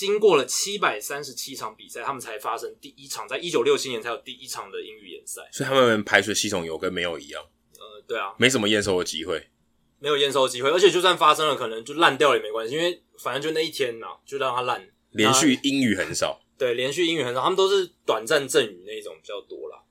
[0.00, 5.42] 经过了七百三十七场比赛，他们才发生第一场，在一九六七年才有第一场的英语联赛。
[5.52, 7.42] 所以他们排水系统有跟没有一样。
[7.78, 9.50] 呃，对啊，没什么验收的机会，
[9.98, 14.88] 没有验收的机会，而且就算发生了，可能就烂掉了也没关系，因为反正就那一天呐、啊，就让它烂。
[15.10, 19.82] 连续阴雨很少， 对，连续阴雨很少，他们都是短暂阵雨那一种比较多啦。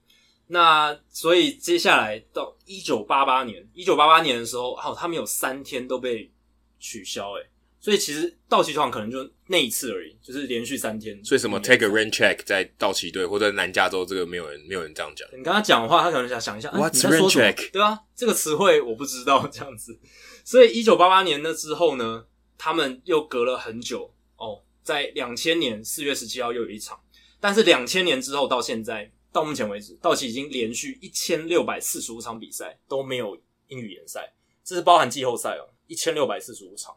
[0.48, 6.32] 那所以接下来到一九八八年，一九八八年的时候，好，他们有三天都被
[6.80, 7.50] 取消、欸，诶
[7.82, 11.24] 所以其实道奇球场可能就那一次而已，就是连续三天。
[11.24, 15.26] 所以什么 take a rain check 在道奇队或者南加州这个没有人没有人这样讲。
[15.32, 17.72] 你跟他讲的话，他可能想想一下，What's rain check？
[17.72, 19.98] 对啊，这个词汇我不知道这样子。
[20.44, 22.26] 所以一九八八年那之后呢，
[22.58, 27.00] 他们又隔了很久哦，在两千年四月十七号又有一场，
[27.40, 34.34] 但是两千年之后到现在到目前为止，道奇已经连续一千六百四十五场比赛都没有英语联赛，
[34.66, 36.94] 这是包含季后赛哦，一千六百四十五场。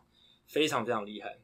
[0.53, 1.39] 非常非常厉害，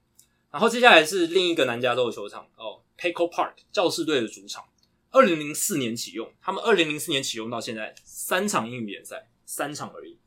[0.50, 4.62] 然后接下来是另一个南加州的球场哦，Petco Park 教士队的主场，
[5.10, 10.18] 二零零四年启用，他们二零零四年启用到现在三场英语联赛，三场而已。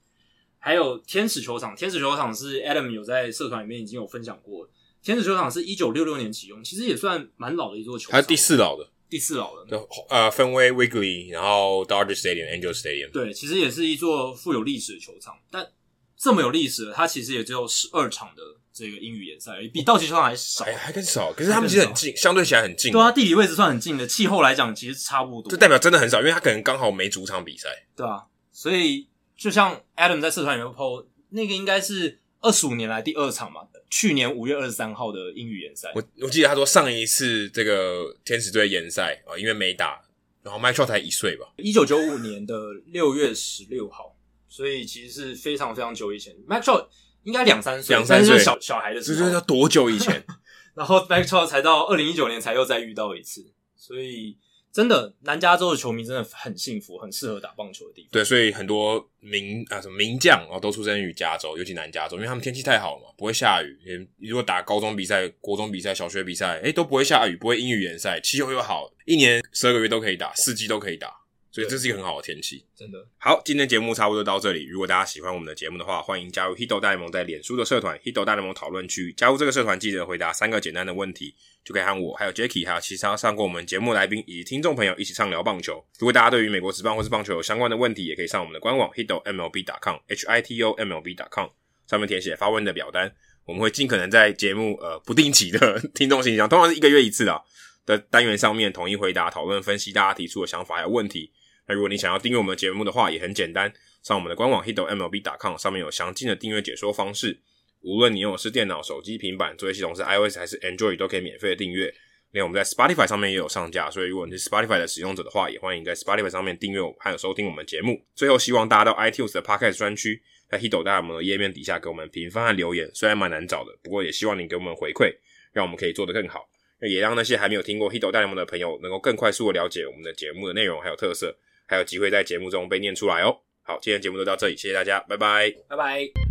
[0.58, 4.68] 还有天使球场，天使球场是 Adam 有在社团里面已经有分享过，
[5.04, 9.80] 天使球场是一九六六年启用，其实也算蛮老的一座球场，还是第四老的，第四老的，对，
[10.10, 15.72] 呃，分为 Wrigley，然后 Dodger Stadium、Angel Stadium，对，其实也是一座富有历史的球场，但
[16.18, 18.42] 这么有历史的，它其实也只有十二场的。
[18.74, 21.34] 这个英语联赛比道奇球场还少，还还更少。
[21.34, 22.92] 可是他们其实很近，相对起来很近。
[22.92, 25.52] 对啊，地理位置算很近的，气候来讲其实差不多。
[25.52, 27.68] 这代表真的很少，因为他可能刚好没主场比赛。
[27.96, 35.92] 对啊，所以就像 Adam 在社团里面 po 那个，应该是二十五年来第二场嘛，去年五月二十三号的英语联赛。
[35.94, 40.02] 我我记得他说上一次这个天使队联赛啊，因为没打，
[40.44, 44.16] 然后 Trout 才一岁吧，一九九五年的六月十六号，
[44.48, 46.88] 所以其实是非常非常久以前 Trout。
[47.24, 50.24] 应该两三岁，两三岁小小孩的时候，这是要多久以前？
[50.74, 54.38] 然后 b a c k t r o t 才到二零一九年才又再遇到一次，所以
[54.72, 58.10] 真的南加州的球迷真的很幸福，很适合打棒球的地方。
[58.12, 63.78] 对，所以很多名啊什么名将啊都出生于加州，尤其南加州，因为他们天气太好了嘛，不会下雨。
[63.86, 71.21] 也如果打高中比赛、国中比赛、小学比赛，诶都不会下雨，不会阴雨延赛，气候又好，一年十二个月都可以打，四季都可以打。
[71.52, 73.06] 所以这是一个很好的天气，真的。
[73.18, 74.66] 好，今天节目差不多到这里。
[74.68, 79.12] 如果大家喜欢我们的节目的话，欢迎加入 Hito 大联盟在脸书的社团 Hito 大联盟讨论区。
[79.12, 85.84] 加入这个社团，记得回答三个简单的问题，就可以和我、还有 Jacky、还有其他上过我们节目来宾以及听众朋友一起畅聊棒球。
[86.00, 91.48] 如果大家对于美国职棒或是棒球有相关的问题，也可以上我们的官网 Hito MLB.com H I T O MLB.com
[91.86, 93.14] 上面填写发问的表单，
[93.44, 97.42] 我们会尽可能在节目呃不定期的听众信箱，通常是一个月一次的
[97.86, 101.34] 的单元上面统一回答、讨论、分析大家提出的想法还有问题。
[101.74, 103.72] 如果你想要订阅我们的节目的话，也很简单，
[104.04, 107.40] 上我们的官网 hitomlb.com 上面有详尽的订阅解说方式。
[107.82, 111.94] 无论你用的是电脑、手机、平板，作业系统是 iOS 还是 Android，都可以免费的订阅。
[112.32, 118.02] 连，我们在 Spotify 上面也有上架，所以如果你是 Spotify 的使用者的话，也欢迎在 Spotify 上面订阅我，还有收听我们节目。
[118.16, 125.14] 最后，希望大家到 iTunes 的 Podcast 专区，在 Hito 大联盟的页面底下给我们评分和留言，虽然蛮难找的，不过也希望你给我们回馈，
[125.52, 126.48] 让我们可以做得更好，
[126.80, 131.36] 也让那些还没有听过 Hito 大联盟的朋友能够更快速的了解我们的节目的内容还有特色。
[131.72, 133.34] 还有机会在节目中被念出来哦。
[133.64, 136.31] 好，今天节目就到这里，谢谢大家，拜拜，拜拜。